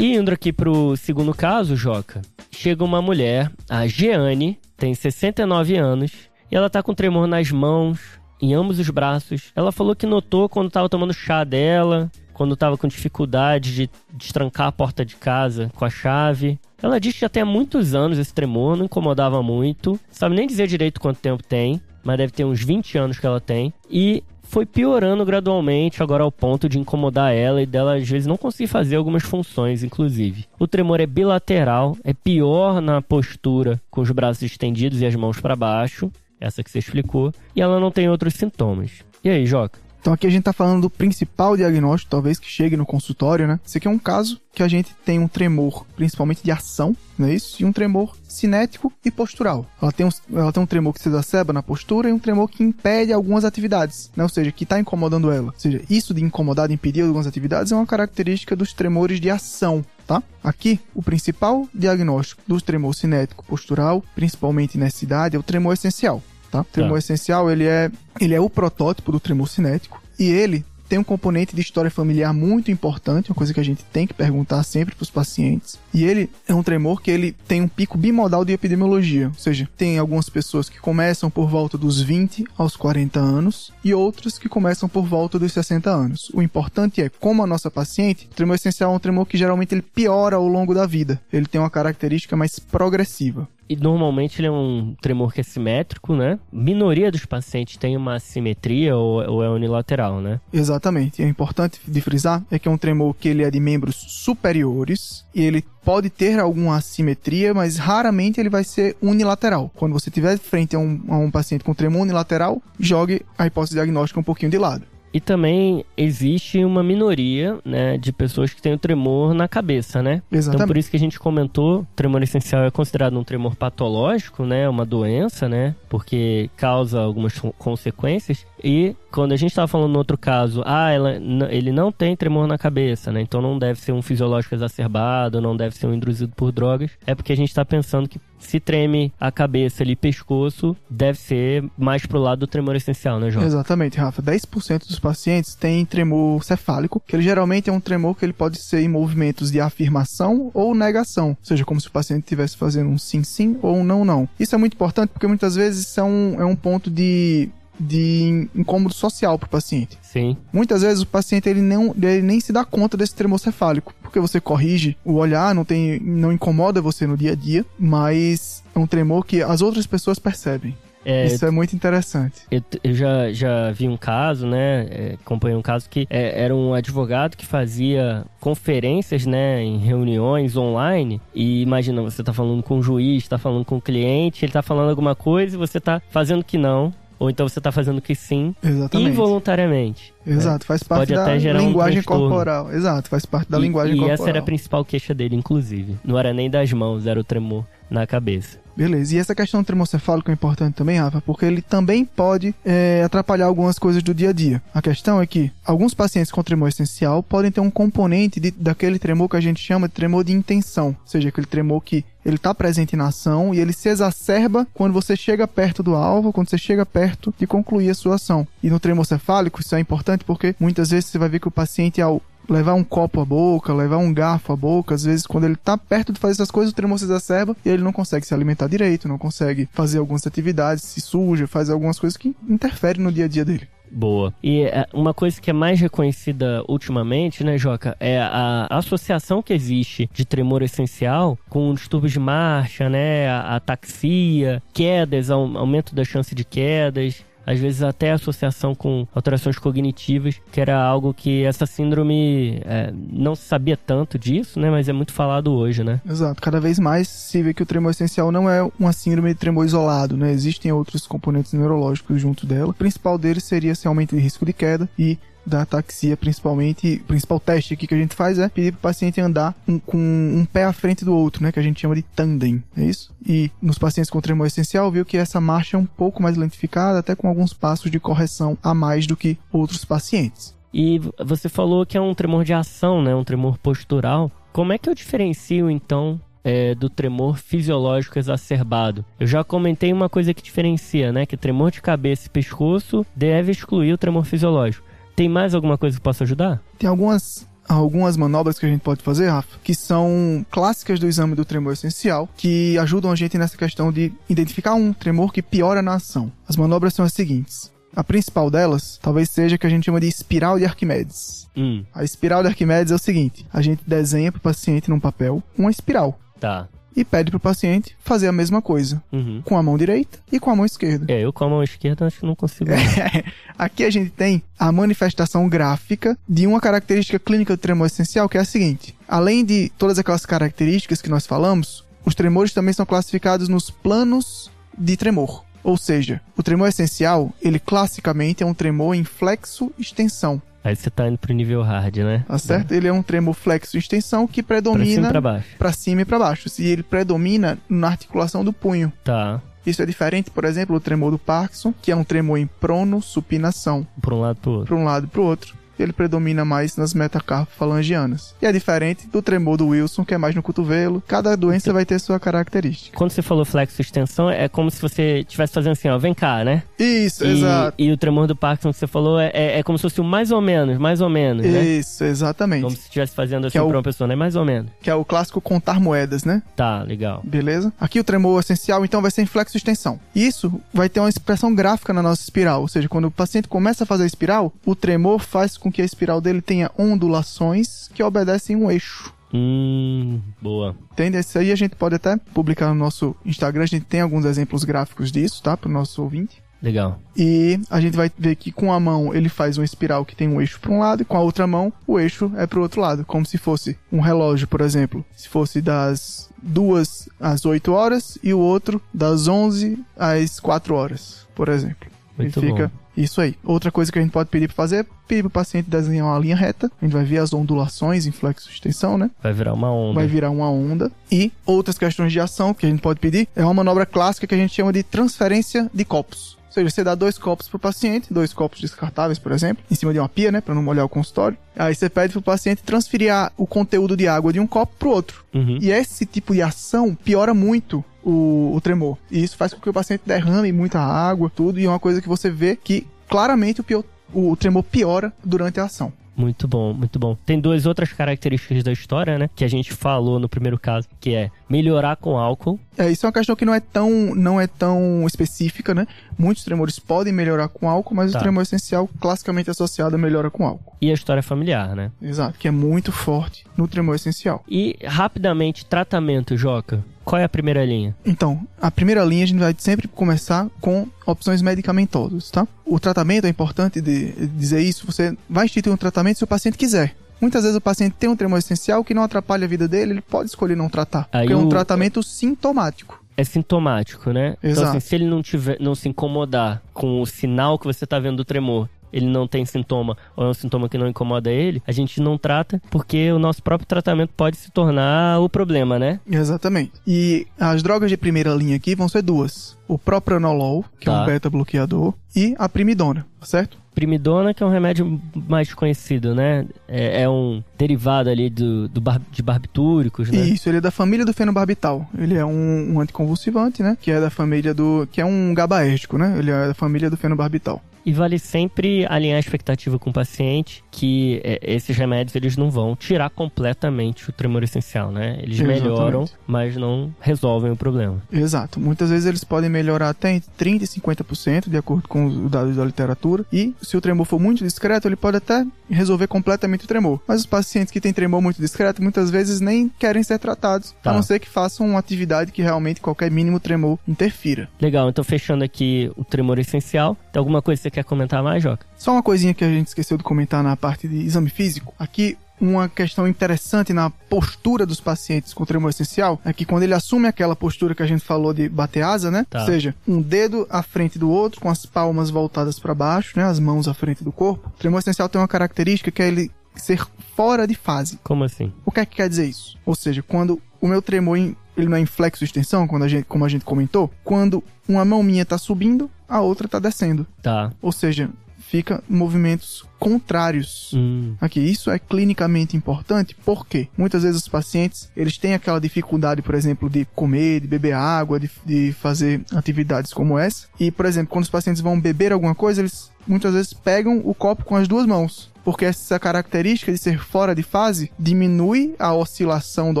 E 0.00 0.16
indo 0.16 0.32
aqui 0.32 0.50
pro 0.50 0.96
segundo 0.96 1.34
caso, 1.34 1.76
Joca, 1.76 2.22
chega 2.50 2.82
uma 2.82 3.02
mulher, 3.02 3.52
a 3.68 3.86
Jeane, 3.86 4.58
tem 4.74 4.94
69 4.94 5.76
anos, 5.76 6.10
e 6.50 6.56
ela 6.56 6.70
tá 6.70 6.82
com 6.82 6.94
tremor 6.94 7.26
nas 7.26 7.50
mãos, 7.50 8.00
em 8.40 8.54
ambos 8.54 8.78
os 8.78 8.88
braços. 8.88 9.52
Ela 9.54 9.70
falou 9.70 9.94
que 9.94 10.06
notou 10.06 10.48
quando 10.48 10.70
tava 10.70 10.88
tomando 10.88 11.12
chá 11.12 11.44
dela, 11.44 12.10
quando 12.32 12.56
tava 12.56 12.78
com 12.78 12.88
dificuldade 12.88 13.74
de 13.74 13.90
destrancar 14.14 14.68
a 14.68 14.72
porta 14.72 15.04
de 15.04 15.16
casa 15.16 15.70
com 15.76 15.84
a 15.84 15.90
chave. 15.90 16.58
Ela 16.82 16.98
disse 16.98 17.16
que 17.16 17.20
já 17.20 17.28
tem 17.28 17.42
há 17.42 17.46
muitos 17.46 17.94
anos 17.94 18.16
esse 18.16 18.32
tremor, 18.32 18.78
não 18.78 18.86
incomodava 18.86 19.42
muito. 19.42 20.00
Sabe 20.10 20.34
nem 20.34 20.46
dizer 20.46 20.66
direito 20.66 20.98
quanto 20.98 21.20
tempo 21.20 21.42
tem, 21.42 21.78
mas 22.02 22.16
deve 22.16 22.32
ter 22.32 22.46
uns 22.46 22.64
20 22.64 22.96
anos 22.96 23.18
que 23.18 23.26
ela 23.26 23.38
tem. 23.38 23.70
E 23.90 24.24
foi 24.50 24.66
piorando 24.66 25.24
gradualmente, 25.24 26.02
agora 26.02 26.24
ao 26.24 26.32
ponto 26.32 26.68
de 26.68 26.76
incomodar 26.76 27.32
ela 27.32 27.62
e 27.62 27.66
dela 27.66 27.94
às 27.94 28.08
vezes 28.08 28.26
não 28.26 28.36
conseguir 28.36 28.66
fazer 28.66 28.96
algumas 28.96 29.22
funções, 29.22 29.84
inclusive. 29.84 30.44
O 30.58 30.66
tremor 30.66 31.00
é 31.00 31.06
bilateral, 31.06 31.96
é 32.02 32.12
pior 32.12 32.80
na 32.80 33.00
postura 33.00 33.80
com 33.88 34.00
os 34.00 34.10
braços 34.10 34.42
estendidos 34.42 35.00
e 35.00 35.06
as 35.06 35.14
mãos 35.14 35.40
para 35.40 35.54
baixo, 35.54 36.10
essa 36.40 36.64
que 36.64 36.70
você 36.70 36.80
explicou, 36.80 37.32
e 37.54 37.62
ela 37.62 37.78
não 37.78 37.92
tem 37.92 38.10
outros 38.10 38.34
sintomas. 38.34 39.04
E 39.22 39.30
aí, 39.30 39.46
Joca? 39.46 39.78
Então 40.00 40.12
aqui 40.12 40.26
a 40.26 40.30
gente 40.30 40.40
está 40.40 40.52
falando 40.52 40.82
do 40.82 40.90
principal 40.90 41.56
diagnóstico, 41.56 42.10
talvez 42.10 42.38
que 42.38 42.48
chegue 42.48 42.76
no 42.76 42.86
consultório, 42.86 43.46
né? 43.46 43.60
Esse 43.64 43.78
aqui 43.78 43.86
é 43.86 43.90
um 43.90 43.98
caso 43.98 44.40
que 44.52 44.62
a 44.62 44.68
gente 44.68 44.94
tem 45.04 45.18
um 45.18 45.28
tremor, 45.28 45.86
principalmente 45.94 46.42
de 46.42 46.50
ação, 46.50 46.96
não 47.18 47.28
é 47.28 47.34
isso? 47.34 47.62
E 47.62 47.64
um 47.64 47.72
tremor 47.72 48.16
cinético 48.26 48.92
e 49.04 49.10
postural. 49.10 49.66
Ela 49.80 49.92
tem 49.92 50.06
um, 50.06 50.10
ela 50.34 50.52
tem 50.52 50.62
um 50.62 50.66
tremor 50.66 50.94
que 50.94 51.02
se 51.02 51.08
exacerba 51.08 51.52
na 51.52 51.62
postura 51.62 52.08
e 52.08 52.12
um 52.12 52.18
tremor 52.18 52.48
que 52.48 52.62
impede 52.62 53.12
algumas 53.12 53.44
atividades, 53.44 54.10
né? 54.16 54.22
Ou 54.22 54.28
seja, 54.28 54.50
que 54.50 54.64
está 54.64 54.80
incomodando 54.80 55.30
ela. 55.30 55.48
Ou 55.48 55.54
seja, 55.58 55.82
isso 55.90 56.14
de 56.14 56.24
incomodar, 56.24 56.68
de 56.68 56.74
impedir 56.74 57.02
algumas 57.02 57.26
atividades 57.26 57.70
é 57.70 57.76
uma 57.76 57.86
característica 57.86 58.56
dos 58.56 58.72
tremores 58.72 59.20
de 59.20 59.28
ação, 59.28 59.84
tá? 60.06 60.22
Aqui, 60.42 60.80
o 60.94 61.02
principal 61.02 61.68
diagnóstico 61.74 62.42
do 62.46 62.60
tremor 62.60 62.94
cinético 62.94 63.44
postural, 63.44 64.02
principalmente 64.14 64.78
nessa 64.78 65.04
idade, 65.04 65.36
é 65.36 65.38
o 65.38 65.42
tremor 65.42 65.74
essencial 65.74 66.22
tá? 66.50 66.60
O 66.60 66.64
tremor 66.64 66.92
tá. 66.92 66.98
essencial, 66.98 67.50
ele 67.50 67.64
é, 67.64 67.90
ele 68.20 68.34
é 68.34 68.40
o 68.40 68.50
protótipo 68.50 69.12
do 69.12 69.20
tremor 69.20 69.48
cinético 69.48 70.02
e 70.18 70.24
ele 70.24 70.64
tem 70.90 70.98
um 70.98 71.04
componente 71.04 71.54
de 71.54 71.62
história 71.62 71.88
familiar 71.88 72.34
muito 72.34 72.68
importante, 72.68 73.30
uma 73.30 73.36
coisa 73.36 73.54
que 73.54 73.60
a 73.60 73.64
gente 73.64 73.84
tem 73.92 74.08
que 74.08 74.12
perguntar 74.12 74.60
sempre 74.64 74.92
para 74.92 75.04
os 75.04 75.10
pacientes. 75.10 75.78
E 75.94 76.02
ele 76.02 76.28
é 76.48 76.52
um 76.52 76.64
tremor 76.64 77.00
que 77.00 77.12
ele 77.12 77.30
tem 77.46 77.62
um 77.62 77.68
pico 77.68 77.96
bimodal 77.96 78.44
de 78.44 78.52
epidemiologia, 78.52 79.28
ou 79.28 79.34
seja, 79.34 79.68
tem 79.76 79.98
algumas 79.98 80.28
pessoas 80.28 80.68
que 80.68 80.80
começam 80.80 81.30
por 81.30 81.48
volta 81.48 81.78
dos 81.78 82.02
20 82.02 82.44
aos 82.58 82.74
40 82.74 83.20
anos 83.20 83.72
e 83.84 83.94
outras 83.94 84.36
que 84.36 84.48
começam 84.48 84.88
por 84.88 85.06
volta 85.06 85.38
dos 85.38 85.52
60 85.52 85.88
anos. 85.88 86.28
O 86.34 86.42
importante 86.42 87.00
é, 87.00 87.08
como 87.08 87.44
a 87.44 87.46
nossa 87.46 87.70
paciente, 87.70 88.28
o 88.28 88.34
tremor 88.34 88.56
essencial 88.56 88.92
é 88.92 88.96
um 88.96 88.98
tremor 88.98 89.26
que 89.26 89.38
geralmente 89.38 89.72
ele 89.72 89.82
piora 89.82 90.34
ao 90.34 90.48
longo 90.48 90.74
da 90.74 90.86
vida. 90.86 91.20
Ele 91.32 91.46
tem 91.46 91.60
uma 91.60 91.70
característica 91.70 92.36
mais 92.36 92.58
progressiva. 92.58 93.46
E 93.70 93.76
normalmente 93.76 94.40
ele 94.40 94.48
é 94.48 94.50
um 94.50 94.96
tremor 95.00 95.32
que 95.32 95.40
é 95.40 95.44
simétrico, 95.44 96.16
né? 96.16 96.40
Minoria 96.52 97.08
dos 97.08 97.24
pacientes 97.24 97.76
tem 97.76 97.96
uma 97.96 98.16
assimetria 98.16 98.96
ou, 98.96 99.24
ou 99.30 99.44
é 99.44 99.48
unilateral, 99.48 100.20
né? 100.20 100.40
Exatamente. 100.52 101.22
É 101.22 101.28
importante 101.28 101.78
de 101.86 102.00
frisar 102.00 102.42
é 102.50 102.58
que 102.58 102.66
é 102.66 102.70
um 102.70 102.76
tremor 102.76 103.14
que 103.14 103.28
ele 103.28 103.44
é 103.44 103.50
de 103.50 103.60
membros 103.60 103.94
superiores 103.94 105.24
e 105.32 105.40
ele 105.44 105.64
pode 105.84 106.10
ter 106.10 106.40
alguma 106.40 106.76
assimetria, 106.76 107.54
mas 107.54 107.76
raramente 107.76 108.40
ele 108.40 108.50
vai 108.50 108.64
ser 108.64 108.96
unilateral. 109.00 109.70
Quando 109.76 109.92
você 109.92 110.10
estiver 110.10 110.36
frente 110.36 110.74
a 110.74 110.78
um, 110.80 111.00
a 111.08 111.16
um 111.16 111.30
paciente 111.30 111.62
com 111.62 111.72
tremor 111.72 112.02
unilateral, 112.02 112.60
jogue 112.78 113.22
a 113.38 113.46
hipótese 113.46 113.74
diagnóstica 113.74 114.18
um 114.18 114.24
pouquinho 114.24 114.50
de 114.50 114.58
lado. 114.58 114.84
E 115.12 115.20
também 115.20 115.84
existe 115.96 116.64
uma 116.64 116.82
minoria, 116.82 117.58
né, 117.64 117.98
de 117.98 118.12
pessoas 118.12 118.52
que 118.52 118.62
têm 118.62 118.72
o 118.72 118.78
tremor 118.78 119.34
na 119.34 119.48
cabeça, 119.48 120.02
né? 120.02 120.22
Exatamente. 120.30 120.56
Então 120.56 120.66
por 120.66 120.76
isso 120.76 120.90
que 120.90 120.96
a 120.96 121.00
gente 121.00 121.18
comentou, 121.18 121.86
tremor 121.96 122.22
essencial 122.22 122.64
é 122.64 122.70
considerado 122.70 123.18
um 123.18 123.24
tremor 123.24 123.56
patológico, 123.56 124.44
né, 124.44 124.68
uma 124.68 124.84
doença, 124.84 125.48
né, 125.48 125.74
porque 125.88 126.48
causa 126.56 127.00
algumas 127.00 127.38
consequências. 127.58 128.46
E 128.62 128.94
quando 129.10 129.32
a 129.32 129.36
gente 129.36 129.50
estava 129.50 129.68
falando 129.68 129.92
no 129.92 129.98
outro 129.98 130.16
caso, 130.16 130.62
ah, 130.64 130.90
ela, 130.90 131.12
ele 131.50 131.72
não 131.72 131.90
tem 131.90 132.16
tremor 132.16 132.46
na 132.46 132.56
cabeça, 132.56 133.12
né? 133.12 133.20
Então 133.20 133.40
não 133.40 133.58
deve 133.58 133.80
ser 133.80 133.92
um 133.92 134.02
fisiológico 134.02 134.54
exacerbado, 134.54 135.40
não 135.40 135.56
deve 135.56 135.76
ser 135.76 135.86
um 135.86 135.94
induzido 135.94 136.32
por 136.34 136.52
drogas. 136.52 136.90
É 137.06 137.14
porque 137.14 137.32
a 137.32 137.36
gente 137.36 137.48
está 137.48 137.64
pensando 137.64 138.08
que 138.08 138.20
se 138.38 138.58
treme 138.58 139.12
a 139.20 139.30
cabeça 139.30 139.82
ali, 139.82 139.94
pescoço, 139.94 140.76
deve 140.88 141.18
ser 141.18 141.64
mais 141.76 142.06
pro 142.06 142.18
lado 142.18 142.40
do 142.40 142.46
tremor 142.46 142.74
essencial, 142.74 143.20
né, 143.20 143.30
João? 143.30 143.44
Exatamente, 143.44 143.98
Rafa. 143.98 144.22
10% 144.22 144.86
dos 144.86 144.98
pacientes 144.98 145.54
têm 145.54 145.84
tremor 145.84 146.42
cefálico, 146.42 147.02
que 147.06 147.14
ele 147.14 147.22
geralmente 147.22 147.68
é 147.68 147.72
um 147.72 147.80
tremor 147.80 148.16
que 148.16 148.24
ele 148.24 148.32
pode 148.32 148.58
ser 148.58 148.80
em 148.80 148.88
movimentos 148.88 149.50
de 149.50 149.60
afirmação 149.60 150.50
ou 150.54 150.74
negação, 150.74 151.30
ou 151.30 151.36
seja, 151.42 151.64
como 151.64 151.80
se 151.80 151.88
o 151.88 151.92
paciente 151.92 152.22
estivesse 152.22 152.56
fazendo 152.56 152.88
um 152.88 152.98
sim 152.98 153.22
sim 153.22 153.58
ou 153.62 153.76
um 153.76 153.84
não 153.84 154.04
não. 154.04 154.28
Isso 154.38 154.54
é 154.54 154.58
muito 154.58 154.74
importante 154.74 155.10
porque 155.10 155.26
muitas 155.26 155.54
vezes 155.54 155.86
são, 155.86 156.34
é 156.38 156.44
um 156.44 156.56
ponto 156.56 156.90
de 156.90 157.50
de 157.80 158.48
incômodo 158.54 158.94
social 158.94 159.38
para 159.38 159.46
o 159.46 159.50
paciente. 159.50 159.98
Sim. 160.02 160.36
Muitas 160.52 160.82
vezes 160.82 161.02
o 161.02 161.06
paciente 161.06 161.48
ele 161.48 161.62
não 161.62 161.94
ele 162.00 162.22
nem 162.22 162.38
se 162.38 162.52
dá 162.52 162.64
conta 162.64 162.96
desse 162.96 163.14
tremor 163.14 163.38
cefálico, 163.38 163.94
porque 164.02 164.20
você 164.20 164.40
corrige 164.40 164.96
o 165.04 165.14
olhar, 165.14 165.54
não 165.54 165.64
tem 165.64 165.98
não 166.00 166.32
incomoda 166.32 166.80
você 166.80 167.06
no 167.06 167.16
dia 167.16 167.32
a 167.32 167.34
dia, 167.34 167.64
mas 167.78 168.62
é 168.74 168.78
um 168.78 168.86
tremor 168.86 169.24
que 169.24 169.42
as 169.42 169.62
outras 169.62 169.86
pessoas 169.86 170.18
percebem. 170.18 170.74
É, 171.04 171.26
Isso 171.26 171.44
é 171.46 171.50
muito 171.50 171.74
interessante. 171.74 172.42
Eu, 172.50 172.62
eu, 172.84 172.94
já, 172.94 173.32
já 173.32 173.70
vi 173.70 173.88
um 173.88 173.96
caso, 173.96 174.46
né? 174.46 174.86
É, 174.90 175.16
acompanhei 175.20 175.56
um 175.56 175.62
caso 175.62 175.88
que 175.88 176.06
é, 176.10 176.42
era 176.42 176.54
um 176.54 176.74
advogado 176.74 177.36
que 177.36 177.46
fazia 177.46 178.24
conferências, 178.38 179.24
né? 179.24 179.62
Em 179.62 179.78
reuniões 179.78 180.56
online. 180.56 181.20
E 181.34 181.62
imagina, 181.62 182.02
você 182.02 182.22
tá 182.22 182.32
falando 182.32 182.62
com 182.62 182.78
o 182.78 182.82
juiz, 182.82 183.26
tá 183.26 183.38
falando 183.38 183.64
com 183.64 183.78
o 183.78 183.80
cliente, 183.80 184.44
ele 184.44 184.52
tá 184.52 184.62
falando 184.62 184.90
alguma 184.90 185.14
coisa 185.14 185.56
e 185.56 185.58
você 185.58 185.80
tá 185.80 186.02
fazendo 186.10 186.44
que 186.44 186.58
não 186.58 186.92
ou 187.20 187.28
então 187.28 187.46
você 187.46 187.60
está 187.60 187.70
fazendo 187.70 188.00
que 188.00 188.14
sim 188.14 188.56
Exatamente. 188.62 189.10
involuntariamente. 189.10 190.14
Né? 190.24 190.36
Exato, 190.36 190.64
faz 190.64 190.82
parte 190.82 191.00
Pode 191.00 191.14
da 191.14 191.22
até 191.22 191.38
gerar 191.38 191.60
linguagem 191.60 192.00
um 192.00 192.02
corporal. 192.02 192.72
Exato, 192.72 193.10
faz 193.10 193.26
parte 193.26 193.50
da 193.50 193.58
e, 193.58 193.60
linguagem 193.60 193.94
e 193.94 193.98
corporal. 193.98 194.18
E 194.18 194.20
essa 194.20 194.30
era 194.30 194.38
a 194.38 194.42
principal 194.42 194.82
queixa 194.86 195.12
dele, 195.12 195.36
inclusive. 195.36 195.98
Não 196.02 196.18
era 196.18 196.32
nem 196.32 196.48
das 196.48 196.72
mãos, 196.72 197.06
era 197.06 197.20
o 197.20 197.24
tremor 197.24 197.66
na 197.90 198.06
cabeça. 198.06 198.58
Beleza, 198.76 199.14
e 199.14 199.18
essa 199.18 199.34
questão 199.34 199.62
do 199.62 199.66
tremocefálico 199.66 200.30
é 200.30 200.34
importante 200.34 200.74
também, 200.74 200.98
Rafa, 200.98 201.20
porque 201.20 201.44
ele 201.44 201.60
também 201.60 202.04
pode 202.04 202.54
é, 202.64 203.02
atrapalhar 203.04 203.46
algumas 203.46 203.78
coisas 203.78 204.02
do 204.02 204.14
dia 204.14 204.30
a 204.30 204.32
dia. 204.32 204.62
A 204.72 204.80
questão 204.80 205.20
é 205.20 205.26
que 205.26 205.52
alguns 205.64 205.94
pacientes 205.94 206.32
com 206.32 206.42
tremor 206.42 206.68
essencial 206.68 207.22
podem 207.22 207.50
ter 207.50 207.60
um 207.60 207.70
componente 207.70 208.40
de, 208.40 208.50
daquele 208.50 208.98
tremor 208.98 209.28
que 209.28 209.36
a 209.36 209.40
gente 209.40 209.60
chama 209.60 209.88
de 209.88 209.94
tremor 209.94 210.24
de 210.24 210.32
intenção, 210.32 210.88
ou 210.88 211.06
seja, 211.06 211.28
aquele 211.28 211.46
tremor 211.46 211.82
que 211.82 212.04
ele 212.24 212.36
está 212.36 212.54
presente 212.54 212.96
na 212.96 213.08
ação 213.08 213.54
e 213.54 213.58
ele 213.58 213.72
se 213.72 213.88
exacerba 213.88 214.66
quando 214.74 214.92
você 214.92 215.16
chega 215.16 215.48
perto 215.48 215.82
do 215.82 215.94
alvo, 215.94 216.32
quando 216.32 216.50
você 216.50 216.58
chega 216.58 216.84
perto 216.84 217.34
de 217.38 217.46
concluir 217.46 217.90
a 217.90 217.94
sua 217.94 218.16
ação. 218.16 218.46
E 218.62 218.68
no 218.68 218.78
tremor 218.78 219.06
cefálico 219.06 219.60
isso 219.60 219.74
é 219.74 219.80
importante 219.80 220.24
porque 220.24 220.54
muitas 220.60 220.90
vezes 220.90 221.06
você 221.06 221.18
vai 221.18 221.28
ver 221.28 221.40
que 221.40 221.48
o 221.48 221.52
paciente 221.52 222.00
ao 222.00 222.20
levar 222.50 222.74
um 222.74 222.84
copo 222.84 223.20
à 223.20 223.24
boca, 223.24 223.72
levar 223.72 223.98
um 223.98 224.12
garfo 224.12 224.52
à 224.52 224.56
boca. 224.56 224.94
Às 224.94 225.04
vezes, 225.04 225.26
quando 225.26 225.44
ele 225.44 225.56
tá 225.56 225.78
perto 225.78 226.12
de 226.12 226.18
fazer 226.18 226.32
essas 226.32 226.50
coisas, 226.50 226.72
o 226.72 226.76
tremor 226.76 226.98
se 226.98 227.04
exacerba 227.04 227.56
e 227.64 227.68
ele 227.68 227.82
não 227.82 227.92
consegue 227.92 228.26
se 228.26 228.34
alimentar 228.34 228.68
direito, 228.68 229.08
não 229.08 229.18
consegue 229.18 229.68
fazer 229.72 229.98
algumas 229.98 230.26
atividades, 230.26 230.84
se 230.84 231.00
suja, 231.00 231.46
faz 231.46 231.70
algumas 231.70 231.98
coisas 231.98 232.16
que 232.16 232.34
interferem 232.48 233.02
no 233.02 233.12
dia 233.12 233.26
a 233.26 233.28
dia 233.28 233.44
dele. 233.44 233.68
Boa. 233.90 234.32
E 234.42 234.62
é, 234.62 234.86
uma 234.94 235.12
coisa 235.12 235.40
que 235.40 235.50
é 235.50 235.52
mais 235.52 235.80
reconhecida 235.80 236.62
ultimamente, 236.68 237.42
né, 237.42 237.58
Joca, 237.58 237.96
é 237.98 238.20
a 238.20 238.68
associação 238.70 239.42
que 239.42 239.52
existe 239.52 240.08
de 240.12 240.24
tremor 240.24 240.62
essencial 240.62 241.36
com 241.48 241.74
distúrbios 241.74 242.12
de 242.12 242.20
marcha, 242.20 242.88
né, 242.88 243.28
a 243.28 243.56
ataxia, 243.56 244.62
quedas, 244.72 245.28
aumento 245.30 245.94
da 245.94 246.04
chance 246.04 246.34
de 246.34 246.44
quedas, 246.44 247.24
às 247.50 247.58
vezes 247.58 247.82
até 247.82 248.12
associação 248.12 248.74
com 248.74 249.06
alterações 249.14 249.58
cognitivas, 249.58 250.40
que 250.52 250.60
era 250.60 250.80
algo 250.80 251.12
que 251.12 251.42
essa 251.44 251.66
síndrome 251.66 252.60
é, 252.64 252.92
não 252.94 253.34
se 253.34 253.42
sabia 253.42 253.76
tanto 253.76 254.18
disso, 254.18 254.60
né? 254.60 254.70
Mas 254.70 254.88
é 254.88 254.92
muito 254.92 255.12
falado 255.12 255.52
hoje, 255.52 255.82
né? 255.82 256.00
Exato. 256.08 256.40
Cada 256.40 256.60
vez 256.60 256.78
mais 256.78 257.08
se 257.08 257.42
vê 257.42 257.52
que 257.52 257.62
o 257.62 257.66
tremor 257.66 257.90
essencial 257.90 258.30
não 258.30 258.48
é 258.48 258.62
uma 258.78 258.92
síndrome 258.92 259.30
de 259.30 259.40
tremor 259.40 259.64
isolado, 259.64 260.16
né? 260.16 260.30
Existem 260.32 260.70
outros 260.72 261.06
componentes 261.06 261.52
neurológicos 261.52 262.20
junto 262.20 262.46
dela. 262.46 262.70
O 262.70 262.74
principal 262.74 263.18
deles 263.18 263.44
seria 263.44 263.72
esse 263.72 263.88
aumento 263.88 264.14
de 264.14 264.22
risco 264.22 264.46
de 264.46 264.52
queda 264.52 264.88
e 264.98 265.18
da 265.44 265.62
ataxia, 265.62 266.16
principalmente, 266.16 267.00
o 267.02 267.04
principal 267.04 267.40
teste 267.40 267.74
aqui 267.74 267.86
que 267.86 267.94
a 267.94 267.98
gente 267.98 268.14
faz 268.14 268.38
é 268.38 268.48
pedir 268.48 268.72
para 268.72 268.78
o 268.78 268.82
paciente 268.82 269.20
andar 269.20 269.54
um, 269.66 269.78
com 269.78 269.98
um 269.98 270.44
pé 270.44 270.64
à 270.64 270.72
frente 270.72 271.04
do 271.04 271.14
outro, 271.14 271.42
né, 271.42 271.52
que 271.52 271.58
a 271.58 271.62
gente 271.62 271.80
chama 271.80 271.94
de 271.94 272.02
tandem, 272.02 272.62
é 272.76 272.84
isso? 272.84 273.12
E 273.26 273.50
nos 273.60 273.78
pacientes 273.78 274.10
com 274.10 274.20
tremor 274.20 274.46
essencial, 274.46 274.90
viu 274.90 275.04
que 275.04 275.16
essa 275.16 275.40
marcha 275.40 275.76
é 275.76 275.80
um 275.80 275.86
pouco 275.86 276.22
mais 276.22 276.36
lentificada, 276.36 276.98
até 276.98 277.14
com 277.14 277.28
alguns 277.28 277.52
passos 277.52 277.90
de 277.90 278.00
correção 278.00 278.56
a 278.62 278.74
mais 278.74 279.06
do 279.06 279.16
que 279.16 279.38
outros 279.52 279.84
pacientes. 279.84 280.54
E 280.72 281.00
você 281.24 281.48
falou 281.48 281.84
que 281.84 281.96
é 281.96 282.00
um 282.00 282.14
tremor 282.14 282.44
de 282.44 282.52
ação, 282.52 283.02
né, 283.02 283.14
um 283.14 283.24
tremor 283.24 283.58
postural. 283.58 284.30
Como 284.52 284.72
é 284.72 284.78
que 284.78 284.88
eu 284.88 284.94
diferencio 284.94 285.70
então 285.70 286.20
é, 286.44 286.74
do 286.74 286.88
tremor 286.88 287.36
fisiológico 287.38 288.18
exacerbado. 288.18 289.04
Eu 289.18 289.26
já 289.26 289.44
comentei 289.44 289.92
uma 289.92 290.08
coisa 290.08 290.34
que 290.34 290.42
diferencia, 290.42 291.12
né? 291.12 291.26
Que 291.26 291.36
tremor 291.36 291.70
de 291.70 291.82
cabeça 291.82 292.26
e 292.26 292.30
pescoço 292.30 293.04
deve 293.14 293.52
excluir 293.52 293.92
o 293.92 293.98
tremor 293.98 294.24
fisiológico. 294.24 294.89
Tem 295.20 295.28
mais 295.28 295.54
alguma 295.54 295.76
coisa 295.76 295.98
que 295.98 296.02
possa 296.02 296.24
ajudar? 296.24 296.62
Tem 296.78 296.88
algumas 296.88 297.46
algumas 297.68 298.16
manobras 298.16 298.58
que 298.58 298.64
a 298.64 298.68
gente 298.70 298.80
pode 298.80 299.02
fazer, 299.02 299.28
Rafa, 299.28 299.58
que 299.62 299.74
são 299.74 300.46
clássicas 300.50 300.98
do 300.98 301.06
exame 301.06 301.34
do 301.34 301.44
tremor 301.44 301.74
essencial, 301.74 302.26
que 302.38 302.78
ajudam 302.78 303.12
a 303.12 303.14
gente 303.14 303.36
nessa 303.36 303.54
questão 303.54 303.92
de 303.92 304.10
identificar 304.30 304.72
um 304.72 304.94
tremor 304.94 305.30
que 305.30 305.42
piora 305.42 305.82
na 305.82 305.96
ação. 305.96 306.32
As 306.48 306.56
manobras 306.56 306.94
são 306.94 307.04
as 307.04 307.12
seguintes. 307.12 307.70
A 307.94 308.02
principal 308.02 308.50
delas, 308.50 308.98
talvez 309.02 309.28
seja 309.28 309.58
que 309.58 309.66
a 309.66 309.70
gente 309.70 309.84
chama 309.84 310.00
de 310.00 310.08
espiral 310.08 310.58
de 310.58 310.64
Arquimedes. 310.64 311.46
Hum. 311.54 311.84
A 311.94 312.02
espiral 312.02 312.40
de 312.42 312.48
Arquimedes 312.48 312.90
é 312.90 312.94
o 312.94 312.98
seguinte: 312.98 313.44
a 313.52 313.60
gente 313.60 313.82
desenha 313.86 314.32
para 314.32 314.38
o 314.38 314.42
paciente 314.42 314.88
num 314.88 314.98
papel 314.98 315.42
uma 315.54 315.70
espiral. 315.70 316.18
Tá 316.40 316.66
e 316.96 317.04
pede 317.04 317.30
pro 317.30 317.40
paciente 317.40 317.96
fazer 318.00 318.28
a 318.28 318.32
mesma 318.32 318.60
coisa. 318.60 319.02
Uhum. 319.12 319.42
Com 319.44 319.56
a 319.56 319.62
mão 319.62 319.76
direita 319.78 320.18
e 320.30 320.40
com 320.40 320.50
a 320.50 320.56
mão 320.56 320.66
esquerda. 320.66 321.12
É, 321.12 321.20
eu 321.20 321.32
com 321.32 321.44
a 321.44 321.48
mão 321.48 321.62
esquerda 321.62 322.06
acho 322.06 322.20
que 322.20 322.26
não 322.26 322.34
consigo. 322.34 322.70
É, 322.70 323.24
aqui 323.58 323.84
a 323.84 323.90
gente 323.90 324.10
tem 324.10 324.42
a 324.58 324.70
manifestação 324.70 325.48
gráfica 325.48 326.16
de 326.28 326.46
uma 326.46 326.60
característica 326.60 327.18
clínica 327.18 327.56
do 327.56 327.60
tremor 327.60 327.86
essencial, 327.86 328.28
que 328.28 328.38
é 328.38 328.40
a 328.40 328.44
seguinte. 328.44 328.96
Além 329.08 329.44
de 329.44 329.70
todas 329.78 329.98
aquelas 329.98 330.26
características 330.26 331.00
que 331.00 331.08
nós 331.08 331.26
falamos, 331.26 331.84
os 332.04 332.14
tremores 332.14 332.52
também 332.52 332.72
são 332.72 332.86
classificados 332.86 333.48
nos 333.48 333.70
planos 333.70 334.50
de 334.76 334.96
tremor. 334.96 335.44
Ou 335.62 335.76
seja, 335.76 336.20
o 336.36 336.42
tremor 336.42 336.68
essencial, 336.68 337.32
ele 337.40 337.58
classicamente 337.58 338.42
é 338.42 338.46
um 338.46 338.54
tremor 338.54 338.94
em 338.94 339.04
flexo-extensão. 339.04 340.40
Aí 340.62 340.76
você 340.76 340.90
tá 340.90 341.08
indo 341.08 341.18
pro 341.18 341.32
nível 341.32 341.62
hard, 341.62 341.96
né? 341.98 342.24
Tá 342.28 342.38
certo? 342.38 342.72
É. 342.72 342.76
Ele 342.76 342.88
é 342.88 342.92
um 342.92 343.02
tremor 343.02 343.34
flexo 343.34 343.78
extensão 343.78 344.26
que 344.26 344.42
predomina. 344.42 344.84
Pra 344.84 344.94
cima 344.94 345.08
e 345.08 345.10
pra 345.10 345.20
baixo. 345.20 345.48
Pra 345.58 345.72
cima 345.72 346.00
e 346.02 346.04
pra 346.04 346.18
baixo. 346.18 346.48
E 346.58 346.66
ele 346.66 346.82
predomina 346.82 347.58
na 347.68 347.88
articulação 347.88 348.44
do 348.44 348.52
punho. 348.52 348.92
Tá. 349.02 349.40
Isso 349.64 349.82
é 349.82 349.86
diferente, 349.86 350.30
por 350.30 350.44
exemplo, 350.44 350.78
do 350.78 350.80
tremor 350.82 351.10
do 351.10 351.18
Parkinson, 351.18 351.72
que 351.82 351.92
é 351.92 351.96
um 351.96 352.04
tremor 352.04 352.38
em 352.38 352.46
prono 352.46 353.02
supinação. 353.02 353.86
Por 354.00 354.12
um 354.12 354.20
lado 354.20 354.36
pro 354.36 354.52
outro. 354.52 354.66
Pra 354.66 354.76
um 354.76 354.84
lado 354.84 355.08
pro 355.08 355.22
outro 355.22 355.59
ele 355.82 355.92
predomina 355.92 356.44
mais 356.44 356.76
nas 356.76 356.94
metacarpofalangianas. 356.94 358.34
E 358.40 358.46
é 358.46 358.52
diferente 358.52 359.06
do 359.08 359.22
tremor 359.22 359.56
do 359.56 359.68
Wilson, 359.68 360.04
que 360.04 360.14
é 360.14 360.18
mais 360.18 360.34
no 360.34 360.42
cotovelo. 360.42 361.02
Cada 361.06 361.36
doença 361.36 361.72
vai 361.72 361.84
ter 361.84 361.98
sua 361.98 362.18
característica. 362.20 362.96
Quando 362.96 363.10
você 363.10 363.22
falou 363.22 363.44
flexo 363.44 363.80
extensão, 363.80 364.30
é 364.30 364.48
como 364.48 364.70
se 364.70 364.80
você 364.80 365.20
estivesse 365.20 365.52
fazendo 365.52 365.72
assim, 365.72 365.88
ó, 365.88 365.98
vem 365.98 366.14
cá, 366.14 366.44
né? 366.44 366.62
Isso, 366.78 367.24
e, 367.24 367.32
exato. 367.32 367.74
E 367.78 367.90
o 367.90 367.96
tremor 367.96 368.26
do 368.26 368.36
Parkinson 368.36 368.72
que 368.72 368.78
você 368.78 368.86
falou 368.86 369.18
é, 369.18 369.30
é, 369.32 369.58
é 369.58 369.62
como 369.62 369.78
se 369.78 369.82
fosse 369.82 370.00
o 370.00 370.04
mais 370.04 370.30
ou 370.30 370.40
menos, 370.40 370.78
mais 370.78 371.00
ou 371.00 371.08
menos, 371.08 371.44
né? 371.44 371.62
Isso, 371.62 372.04
exatamente. 372.04 372.62
Como 372.62 372.76
se 372.76 372.82
estivesse 372.82 373.14
fazendo 373.14 373.46
assim 373.46 373.58
é 373.58 373.60
pra 373.60 373.76
uma 373.76 373.82
pessoa, 373.82 374.06
né? 374.08 374.14
Mais 374.14 374.36
ou 374.36 374.44
menos. 374.44 374.70
Que 374.80 374.90
é 374.90 374.94
o 374.94 375.04
clássico 375.04 375.40
contar 375.40 375.80
moedas, 375.80 376.24
né? 376.24 376.42
Tá, 376.56 376.82
legal. 376.82 377.20
Beleza? 377.24 377.72
Aqui 377.80 377.98
o 378.00 378.04
tremor 378.04 378.40
essencial, 378.40 378.84
então, 378.84 379.02
vai 379.02 379.10
ser 379.10 379.22
em 379.22 379.26
flexo 379.26 379.56
extensão. 379.56 379.98
Isso 380.14 380.60
vai 380.72 380.88
ter 380.88 381.00
uma 381.00 381.08
expressão 381.08 381.54
gráfica 381.54 381.92
na 381.92 382.02
nossa 382.02 382.22
espiral, 382.22 382.62
ou 382.62 382.68
seja, 382.68 382.88
quando 382.88 383.06
o 383.06 383.10
paciente 383.10 383.48
começa 383.48 383.84
a 383.84 383.86
fazer 383.86 384.04
a 384.04 384.06
espiral, 384.06 384.52
o 384.64 384.74
tremor 384.74 385.20
faz 385.20 385.56
com 385.56 385.69
que 385.70 385.82
a 385.82 385.84
espiral 385.84 386.20
dele 386.20 386.40
tenha 386.40 386.70
ondulações 386.78 387.88
que 387.88 388.02
obedecem 388.02 388.56
um 388.56 388.70
eixo. 388.70 389.12
Hum, 389.32 390.20
boa. 390.40 390.74
Entende? 390.92 391.18
Isso 391.18 391.38
aí 391.38 391.52
a 391.52 391.56
gente 391.56 391.76
pode 391.76 391.94
até 391.94 392.16
publicar 392.16 392.68
no 392.68 392.74
nosso 392.74 393.14
Instagram, 393.24 393.62
a 393.62 393.66
gente 393.66 393.84
tem 393.84 394.00
alguns 394.00 394.24
exemplos 394.24 394.64
gráficos 394.64 395.12
disso, 395.12 395.42
tá? 395.42 395.56
Para 395.56 395.68
o 395.68 395.72
nosso 395.72 396.02
ouvinte. 396.02 396.42
Legal. 396.62 397.00
E 397.16 397.58
a 397.70 397.80
gente 397.80 397.96
vai 397.96 398.10
ver 398.18 398.36
que 398.36 398.52
com 398.52 398.72
a 398.72 398.78
mão 398.78 399.14
ele 399.14 399.30
faz 399.30 399.56
uma 399.56 399.64
espiral 399.64 400.04
que 400.04 400.14
tem 400.14 400.28
um 400.28 400.40
eixo 400.40 400.60
para 400.60 400.70
um 400.70 400.78
lado 400.78 401.02
e 401.02 401.04
com 401.06 401.16
a 401.16 401.20
outra 401.20 401.46
mão 401.46 401.72
o 401.86 401.98
eixo 401.98 402.30
é 402.36 402.46
para 402.46 402.58
o 402.58 402.62
outro 402.62 402.80
lado, 402.80 403.04
como 403.06 403.24
se 403.24 403.38
fosse 403.38 403.78
um 403.90 404.00
relógio, 404.00 404.46
por 404.46 404.60
exemplo. 404.60 405.04
Se 405.16 405.28
fosse 405.28 405.62
das 405.62 406.28
duas 406.42 407.08
às 407.18 407.46
8 407.46 407.72
horas 407.72 408.18
e 408.22 408.34
o 408.34 408.38
outro 408.38 408.80
das 408.92 409.26
11 409.26 409.78
às 409.96 410.38
4 410.38 410.74
horas, 410.74 411.26
por 411.34 411.48
exemplo. 411.48 411.88
Muito 412.16 412.38
e 412.38 412.42
fica 412.42 412.68
bom. 412.68 412.72
Isso 413.02 413.20
aí. 413.20 413.34
Outra 413.44 413.70
coisa 413.70 413.90
que 413.90 413.98
a 413.98 414.02
gente 414.02 414.12
pode 414.12 414.28
pedir 414.28 414.48
para 414.48 414.56
fazer 414.56 414.80
é 414.80 414.86
pedir 415.06 415.22
para 415.22 415.28
o 415.28 415.30
paciente 415.30 415.68
desenhar 415.68 416.06
uma 416.06 416.18
linha 416.18 416.36
reta. 416.36 416.70
A 416.80 416.84
gente 416.84 416.92
vai 416.92 417.04
ver 417.04 417.18
as 417.18 417.32
ondulações 417.32 418.06
em 418.06 418.12
flexo 418.12 418.50
extensão, 418.50 418.96
né? 418.96 419.10
Vai 419.22 419.32
virar 419.32 419.52
uma 419.52 419.72
onda. 419.72 419.94
vai 419.94 420.06
virar 420.06 420.30
uma 420.30 420.50
onda. 420.50 420.90
E 421.10 421.32
outras 421.44 421.78
questões 421.78 422.12
de 422.12 422.20
ação 422.20 422.54
que 422.54 422.66
a 422.66 422.68
gente 422.68 422.80
pode 422.80 423.00
pedir 423.00 423.28
é 423.34 423.44
uma 423.44 423.54
manobra 423.54 423.86
clássica 423.86 424.26
que 424.26 424.34
a 424.34 424.38
gente 424.38 424.54
chama 424.54 424.72
de 424.72 424.82
transferência 424.82 425.70
de 425.72 425.84
copos. 425.84 426.39
Ou 426.50 426.54
seja, 426.54 426.68
você 426.70 426.82
dá 426.84 426.94
dois 426.96 427.16
copos 427.16 427.48
pro 427.48 427.58
paciente, 427.58 428.12
dois 428.12 428.32
copos 428.32 428.60
descartáveis, 428.60 429.18
por 429.20 429.30
exemplo, 429.32 429.62
em 429.70 429.74
cima 429.76 429.92
de 429.92 430.00
uma 430.00 430.08
pia, 430.08 430.32
né, 430.32 430.40
para 430.40 430.54
não 430.54 430.62
molhar 430.62 430.84
o 430.84 430.88
consultório. 430.88 431.38
Aí 431.56 431.74
você 431.74 431.88
pede 431.88 432.12
pro 432.12 432.20
paciente 432.22 432.62
transferir 432.62 433.12
a- 433.14 433.30
o 433.36 433.46
conteúdo 433.46 433.96
de 433.96 434.08
água 434.08 434.32
de 434.32 434.40
um 434.40 434.46
copo 434.46 434.74
pro 434.78 434.90
outro. 434.90 435.24
Uhum. 435.32 435.58
E 435.60 435.70
esse 435.70 436.04
tipo 436.04 436.34
de 436.34 436.42
ação 436.42 436.94
piora 436.94 437.32
muito 437.32 437.84
o, 438.02 438.52
o 438.54 438.60
tremor. 438.60 438.98
E 439.10 439.22
isso 439.22 439.36
faz 439.36 439.54
com 439.54 439.60
que 439.60 439.70
o 439.70 439.72
paciente 439.72 440.02
derrame 440.04 440.50
muita 440.52 440.80
água, 440.80 441.30
tudo, 441.34 441.60
e 441.60 441.66
é 441.66 441.68
uma 441.68 441.78
coisa 441.78 442.02
que 442.02 442.08
você 442.08 442.28
vê 442.30 442.56
que 442.56 442.86
claramente 443.08 443.60
o, 443.60 443.64
pio- 443.64 443.84
o 444.12 444.34
tremor 444.36 444.62
piora 444.64 445.12
durante 445.24 445.60
a 445.60 445.64
ação. 445.64 445.92
Muito 446.16 446.46
bom, 446.48 446.74
muito 446.74 446.98
bom. 446.98 447.16
Tem 447.24 447.40
duas 447.40 447.64
outras 447.64 447.92
características 447.92 448.62
da 448.62 448.72
história, 448.72 449.16
né? 449.18 449.30
Que 449.34 449.44
a 449.44 449.48
gente 449.48 449.72
falou 449.72 450.18
no 450.18 450.28
primeiro 450.28 450.58
caso, 450.58 450.86
que 451.00 451.14
é 451.14 451.30
melhorar 451.50 451.96
com 451.96 452.16
álcool. 452.16 452.58
É, 452.78 452.88
isso 452.90 453.04
é 453.04 453.08
uma 453.08 453.12
questão 453.12 453.34
que 453.34 453.44
não 453.44 453.52
é 453.52 453.58
tão, 453.60 454.14
não 454.14 454.40
é 454.40 454.46
tão 454.46 455.04
específica, 455.06 455.74
né? 455.74 455.86
Muitos 456.16 456.44
tremores 456.44 456.78
podem 456.78 457.12
melhorar 457.12 457.48
com 457.48 457.68
álcool, 457.68 457.94
mas 457.94 458.12
Tá. 458.12 458.18
o 458.18 458.22
tremor 458.22 458.42
essencial 458.44 458.88
classicamente 459.00 459.50
associado 459.50 459.98
melhora 459.98 460.30
com 460.30 460.46
álcool. 460.46 460.76
E 460.80 460.90
a 460.90 460.94
história 460.94 461.22
familiar, 461.22 461.74
né? 461.74 461.90
Exato, 462.00 462.38
que 462.38 462.46
é 462.46 462.50
muito 462.50 462.92
forte 462.92 463.44
no 463.56 463.66
tremor 463.66 463.96
essencial. 463.96 464.44
E 464.48 464.76
rapidamente, 464.86 465.66
tratamento, 465.66 466.36
Joca. 466.36 466.84
Qual 467.04 467.20
é 467.20 467.24
a 467.24 467.28
primeira 467.28 467.64
linha? 467.64 467.96
Então, 468.06 468.40
a 468.62 468.70
primeira 468.70 469.02
linha 469.04 469.24
a 469.24 469.26
gente 469.26 469.40
vai 469.40 469.54
sempre 469.58 469.88
começar 469.88 470.46
com 470.60 470.86
opções 471.04 471.42
medicamentosas, 471.42 472.30
tá? 472.30 472.46
O 472.64 472.78
tratamento, 472.78 473.26
é 473.26 473.28
importante 473.28 473.80
de 473.80 474.12
de 474.12 474.26
dizer 474.28 474.60
isso, 474.62 474.86
você 474.86 475.16
vai 475.28 475.46
instituir 475.46 475.72
um 475.74 475.76
tratamento 475.76 476.18
se 476.18 476.24
o 476.24 476.26
paciente 476.28 476.56
quiser. 476.56 476.94
Muitas 477.20 477.42
vezes 477.42 477.56
o 477.56 477.60
paciente 477.60 477.94
tem 477.98 478.08
um 478.08 478.16
tremor 478.16 478.38
essencial 478.38 478.82
que 478.84 478.94
não 478.94 479.02
atrapalha 479.02 479.44
a 479.44 479.48
vida 479.48 479.68
dele, 479.68 479.92
ele 479.92 480.00
pode 480.00 480.28
escolher 480.30 480.56
não 480.56 480.68
tratar. 480.68 481.08
Aí 481.12 481.22
porque 481.26 481.32
é 481.32 481.36
um 481.36 481.46
o- 481.46 481.48
tratamento 481.48 482.02
sintomático. 482.02 483.00
É 483.16 483.24
sintomático, 483.24 484.12
né? 484.12 484.36
Então, 484.38 484.50
Exato. 484.50 484.68
assim, 484.70 484.80
se 484.80 484.94
ele 484.94 485.04
não 485.04 485.20
tiver, 485.22 485.58
não 485.60 485.74
se 485.74 485.88
incomodar 485.88 486.62
com 486.72 487.02
o 487.02 487.06
sinal 487.06 487.58
que 487.58 487.66
você 487.66 487.86
tá 487.86 487.98
vendo 487.98 488.16
do 488.18 488.24
tremor, 488.24 488.66
ele 488.92 489.06
não 489.06 489.26
tem 489.28 489.44
sintoma, 489.44 489.96
ou 490.16 490.24
é 490.24 490.28
um 490.30 490.34
sintoma 490.34 490.68
que 490.68 490.78
não 490.78 490.88
incomoda 490.88 491.30
ele, 491.30 491.62
a 491.66 491.70
gente 491.70 492.00
não 492.00 492.16
trata, 492.18 492.60
porque 492.70 493.12
o 493.12 493.18
nosso 493.18 493.42
próprio 493.42 493.66
tratamento 493.68 494.10
pode 494.16 494.36
se 494.36 494.50
tornar 494.50 495.20
o 495.20 495.28
problema, 495.28 495.78
né? 495.78 496.00
Exatamente. 496.10 496.72
E 496.86 497.26
as 497.38 497.62
drogas 497.62 497.90
de 497.90 497.96
primeira 497.96 498.34
linha 498.34 498.56
aqui 498.56 498.74
vão 498.74 498.88
ser 498.88 499.02
duas. 499.02 499.56
O 499.68 499.78
propranolol, 499.78 500.64
que 500.80 500.88
é 500.88 500.92
Tá. 500.92 501.02
um 501.02 501.06
beta-bloqueador, 501.06 501.94
e 502.16 502.34
a 502.38 502.48
primidona, 502.48 503.06
tá 503.20 503.26
certo? 503.26 503.58
Primidona, 503.74 504.34
que 504.34 504.42
é 504.42 504.46
um 504.46 504.50
remédio 504.50 505.00
mais 505.28 505.54
conhecido, 505.54 506.14
né? 506.14 506.44
É, 506.68 507.02
é 507.02 507.08
um 507.08 507.42
derivado 507.56 508.10
ali 508.10 508.28
do, 508.28 508.68
do 508.68 508.80
bar- 508.80 509.00
de 509.10 509.22
barbitúricos, 509.22 510.10
né? 510.10 510.20
Isso, 510.28 510.48
ele 510.48 510.58
é 510.58 510.60
da 510.60 510.70
família 510.70 511.04
do 511.06 511.12
fenobarbital. 511.12 511.88
Ele 511.96 512.14
é 512.16 512.24
um, 512.24 512.74
um 512.74 512.80
anticonvulsivante, 512.80 513.62
né? 513.62 513.78
Que 513.80 513.90
é 513.90 514.00
da 514.00 514.10
família 514.10 514.52
do... 514.52 514.88
que 514.90 515.00
é 515.00 515.04
um 515.04 515.32
gabaérgico, 515.32 515.96
né? 515.96 516.16
Ele 516.18 516.30
é 516.30 516.48
da 516.48 516.54
família 516.54 516.90
do 516.90 516.96
fenobarbital. 516.96 517.62
E 517.84 517.92
vale 517.92 518.18
sempre 518.18 518.86
alinhar 518.88 519.16
a 519.16 519.20
expectativa 519.20 519.78
com 519.78 519.90
o 519.90 519.92
paciente 519.92 520.62
que 520.70 521.20
é, 521.24 521.38
esses 521.42 521.76
remédios 521.76 522.14
eles 522.14 522.36
não 522.36 522.50
vão 522.50 522.76
tirar 522.76 523.10
completamente 523.10 524.08
o 524.08 524.12
tremor 524.12 524.42
essencial, 524.42 524.90
né? 524.90 525.18
Eles 525.22 525.40
Exatamente. 525.40 525.62
melhoram, 525.62 526.04
mas 526.26 526.56
não 526.56 526.94
resolvem 527.00 527.50
o 527.50 527.56
problema. 527.56 528.00
Exato. 528.12 528.60
Muitas 528.60 528.90
vezes 528.90 529.06
eles 529.06 529.24
podem 529.24 529.48
melhorar 529.50 529.90
até 529.90 530.12
entre 530.12 530.30
30% 530.38 530.62
e 530.62 530.80
50%, 530.80 531.48
de 531.48 531.56
acordo 531.56 531.88
com 531.88 532.06
os 532.06 532.30
dados 532.30 532.56
da 532.56 532.64
literatura. 532.64 533.24
E 533.32 533.54
se 533.62 533.76
o 533.76 533.80
tremor 533.80 534.06
for 534.06 534.20
muito 534.20 534.44
discreto, 534.44 534.86
ele 534.88 534.96
pode 534.96 535.16
até 535.16 535.46
resolver 535.68 536.06
completamente 536.06 536.64
o 536.64 536.68
tremor. 536.68 537.00
Mas 537.06 537.20
os 537.20 537.26
pacientes 537.26 537.70
que 537.70 537.80
têm 537.80 537.92
tremor 537.92 538.20
muito 538.20 538.40
discreto, 538.40 538.82
muitas 538.82 539.10
vezes 539.10 539.40
nem 539.40 539.68
querem 539.78 540.02
ser 540.02 540.18
tratados, 540.18 540.74
Tá. 540.82 540.90
a 540.90 540.94
não 540.94 541.02
ser 541.02 541.18
que 541.18 541.28
façam 541.28 541.66
uma 541.66 541.78
atividade 541.78 542.32
que 542.32 542.42
realmente 542.42 542.80
qualquer 542.80 543.10
mínimo 543.10 543.38
tremor 543.38 543.78
interfira. 543.86 544.48
Legal, 544.60 544.88
então 544.88 545.04
fechando 545.04 545.44
aqui 545.44 545.90
o 545.96 546.04
tremor 546.04 546.38
essencial. 546.38 546.96
Tem 547.12 547.18
alguma 547.20 547.40
coisa 547.42 547.69
que 547.69 547.69
você 547.70 547.74
quer 547.74 547.84
comentar 547.84 548.22
mais, 548.22 548.42
Joca? 548.42 548.66
Só 548.76 548.92
uma 548.92 549.02
coisinha 549.02 549.32
que 549.32 549.44
a 549.44 549.48
gente 549.48 549.68
esqueceu 549.68 549.96
de 549.96 550.02
comentar 550.04 550.42
na 550.42 550.56
parte 550.56 550.88
de 550.88 550.96
exame 550.96 551.30
físico. 551.30 551.72
Aqui, 551.78 552.18
uma 552.40 552.68
questão 552.68 553.06
interessante 553.06 553.72
na 553.72 553.90
postura 553.90 554.64
dos 554.66 554.80
pacientes 554.80 555.32
com 555.34 555.44
tremor 555.44 555.70
essencial 555.70 556.18
é 556.24 556.32
que 556.32 556.44
quando 556.46 556.62
ele 556.62 556.72
assume 556.74 557.06
aquela 557.06 557.36
postura 557.36 557.74
que 557.74 557.82
a 557.82 557.86
gente 557.86 558.02
falou 558.02 558.32
de 558.32 558.48
bater 558.48 558.82
asa, 558.82 559.10
né? 559.10 559.26
Tá. 559.28 559.40
Ou 559.40 559.46
seja, 559.46 559.74
um 559.86 560.00
dedo 560.00 560.46
à 560.50 560.62
frente 560.62 560.98
do 560.98 561.10
outro, 561.10 561.40
com 561.40 561.48
as 561.50 561.64
palmas 561.66 562.10
voltadas 562.10 562.58
para 562.58 562.74
baixo, 562.74 563.12
né? 563.18 563.24
As 563.24 563.38
mãos 563.38 563.68
à 563.68 563.74
frente 563.74 564.02
do 564.02 564.10
corpo. 564.10 564.48
O 564.48 564.58
tremor 564.58 564.80
essencial 564.80 565.08
tem 565.08 565.20
uma 565.20 565.28
característica 565.28 565.90
que 565.90 566.02
é 566.02 566.08
ele 566.08 566.30
ser 566.54 566.82
fora 567.14 567.46
de 567.46 567.54
fase. 567.54 567.98
Como 568.02 568.24
assim? 568.24 568.52
O 568.64 568.72
que 568.72 568.80
é 568.80 568.86
que 568.86 568.96
quer 568.96 569.08
dizer 569.08 569.26
isso? 569.26 569.56
Ou 569.64 569.74
seja, 569.74 570.02
quando 570.02 570.40
o 570.60 570.66
meu 570.66 570.80
tremor 570.82 571.16
em- 571.18 571.36
ele 571.56 571.68
não 571.68 571.76
é 571.76 571.80
em 571.80 571.86
flexo 571.86 572.24
extensão, 572.24 572.66
quando 572.66 572.84
a 572.84 572.88
gente, 572.88 573.04
como 573.04 573.24
a 573.24 573.28
gente 573.28 573.44
comentou, 573.44 573.90
quando 574.02 574.42
uma 574.66 574.84
mão 574.84 575.02
minha 575.02 575.26
tá 575.26 575.36
subindo, 575.36 575.90
a 576.10 576.20
outra 576.20 576.48
tá 576.48 576.58
descendo. 576.58 577.06
Tá. 577.22 577.52
Ou 577.62 577.70
seja, 577.70 578.10
fica 578.50 578.82
movimentos 578.88 579.64
contrários. 579.78 580.72
Hum, 580.74 581.14
Aqui, 581.20 581.38
isso 581.40 581.70
é 581.70 581.78
clinicamente 581.78 582.56
importante 582.56 583.16
porque 583.24 583.68
muitas 583.78 584.02
vezes 584.02 584.22
os 584.22 584.28
pacientes 584.28 584.90
eles 584.96 585.16
têm 585.16 585.34
aquela 585.34 585.60
dificuldade, 585.60 586.20
por 586.20 586.34
exemplo, 586.34 586.68
de 586.68 586.84
comer, 586.84 587.40
de 587.40 587.46
beber 587.46 587.74
água, 587.74 588.18
de, 588.18 588.28
de 588.44 588.72
fazer 588.72 589.22
atividades 589.32 589.92
como 589.92 590.18
essa. 590.18 590.48
E, 590.58 590.70
por 590.70 590.84
exemplo, 590.84 591.10
quando 591.12 591.24
os 591.24 591.30
pacientes 591.30 591.62
vão 591.62 591.80
beber 591.80 592.12
alguma 592.12 592.34
coisa, 592.34 592.60
eles 592.60 592.90
muitas 593.10 593.34
vezes 593.34 593.52
pegam 593.52 594.00
o 594.04 594.14
copo 594.14 594.44
com 594.44 594.56
as 594.56 594.68
duas 594.68 594.86
mãos. 594.86 595.28
Porque 595.42 595.64
essa 595.64 595.98
característica 595.98 596.70
de 596.70 596.76
ser 596.78 596.98
fora 596.98 597.34
de 597.34 597.42
fase 597.42 597.90
diminui 597.98 598.74
a 598.78 598.92
oscilação 598.94 599.72
do 599.72 599.80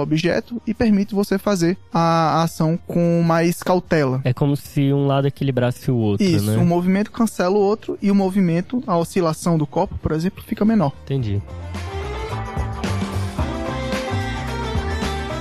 objeto 0.00 0.60
e 0.66 0.72
permite 0.72 1.14
você 1.14 1.38
fazer 1.38 1.76
a 1.92 2.42
ação 2.42 2.78
com 2.86 3.22
mais 3.22 3.62
cautela. 3.62 4.22
é 4.24 4.32
como 4.32 4.56
se 4.56 4.90
um 4.92 5.06
lado 5.06 5.28
equilibrasse 5.28 5.90
o 5.90 5.96
outro, 5.96 6.26
Isso, 6.26 6.50
né? 6.50 6.56
um 6.56 6.64
movimento 6.64 7.12
cancela 7.12 7.54
o 7.54 7.60
outro 7.60 7.98
e 8.00 8.10
o 8.10 8.14
movimento, 8.14 8.82
a 8.86 8.96
oscilação 8.96 9.58
do 9.58 9.66
copo, 9.66 9.96
por 9.98 10.12
exemplo, 10.12 10.42
fica 10.42 10.64
menor. 10.64 10.92
Entendi. 11.04 11.42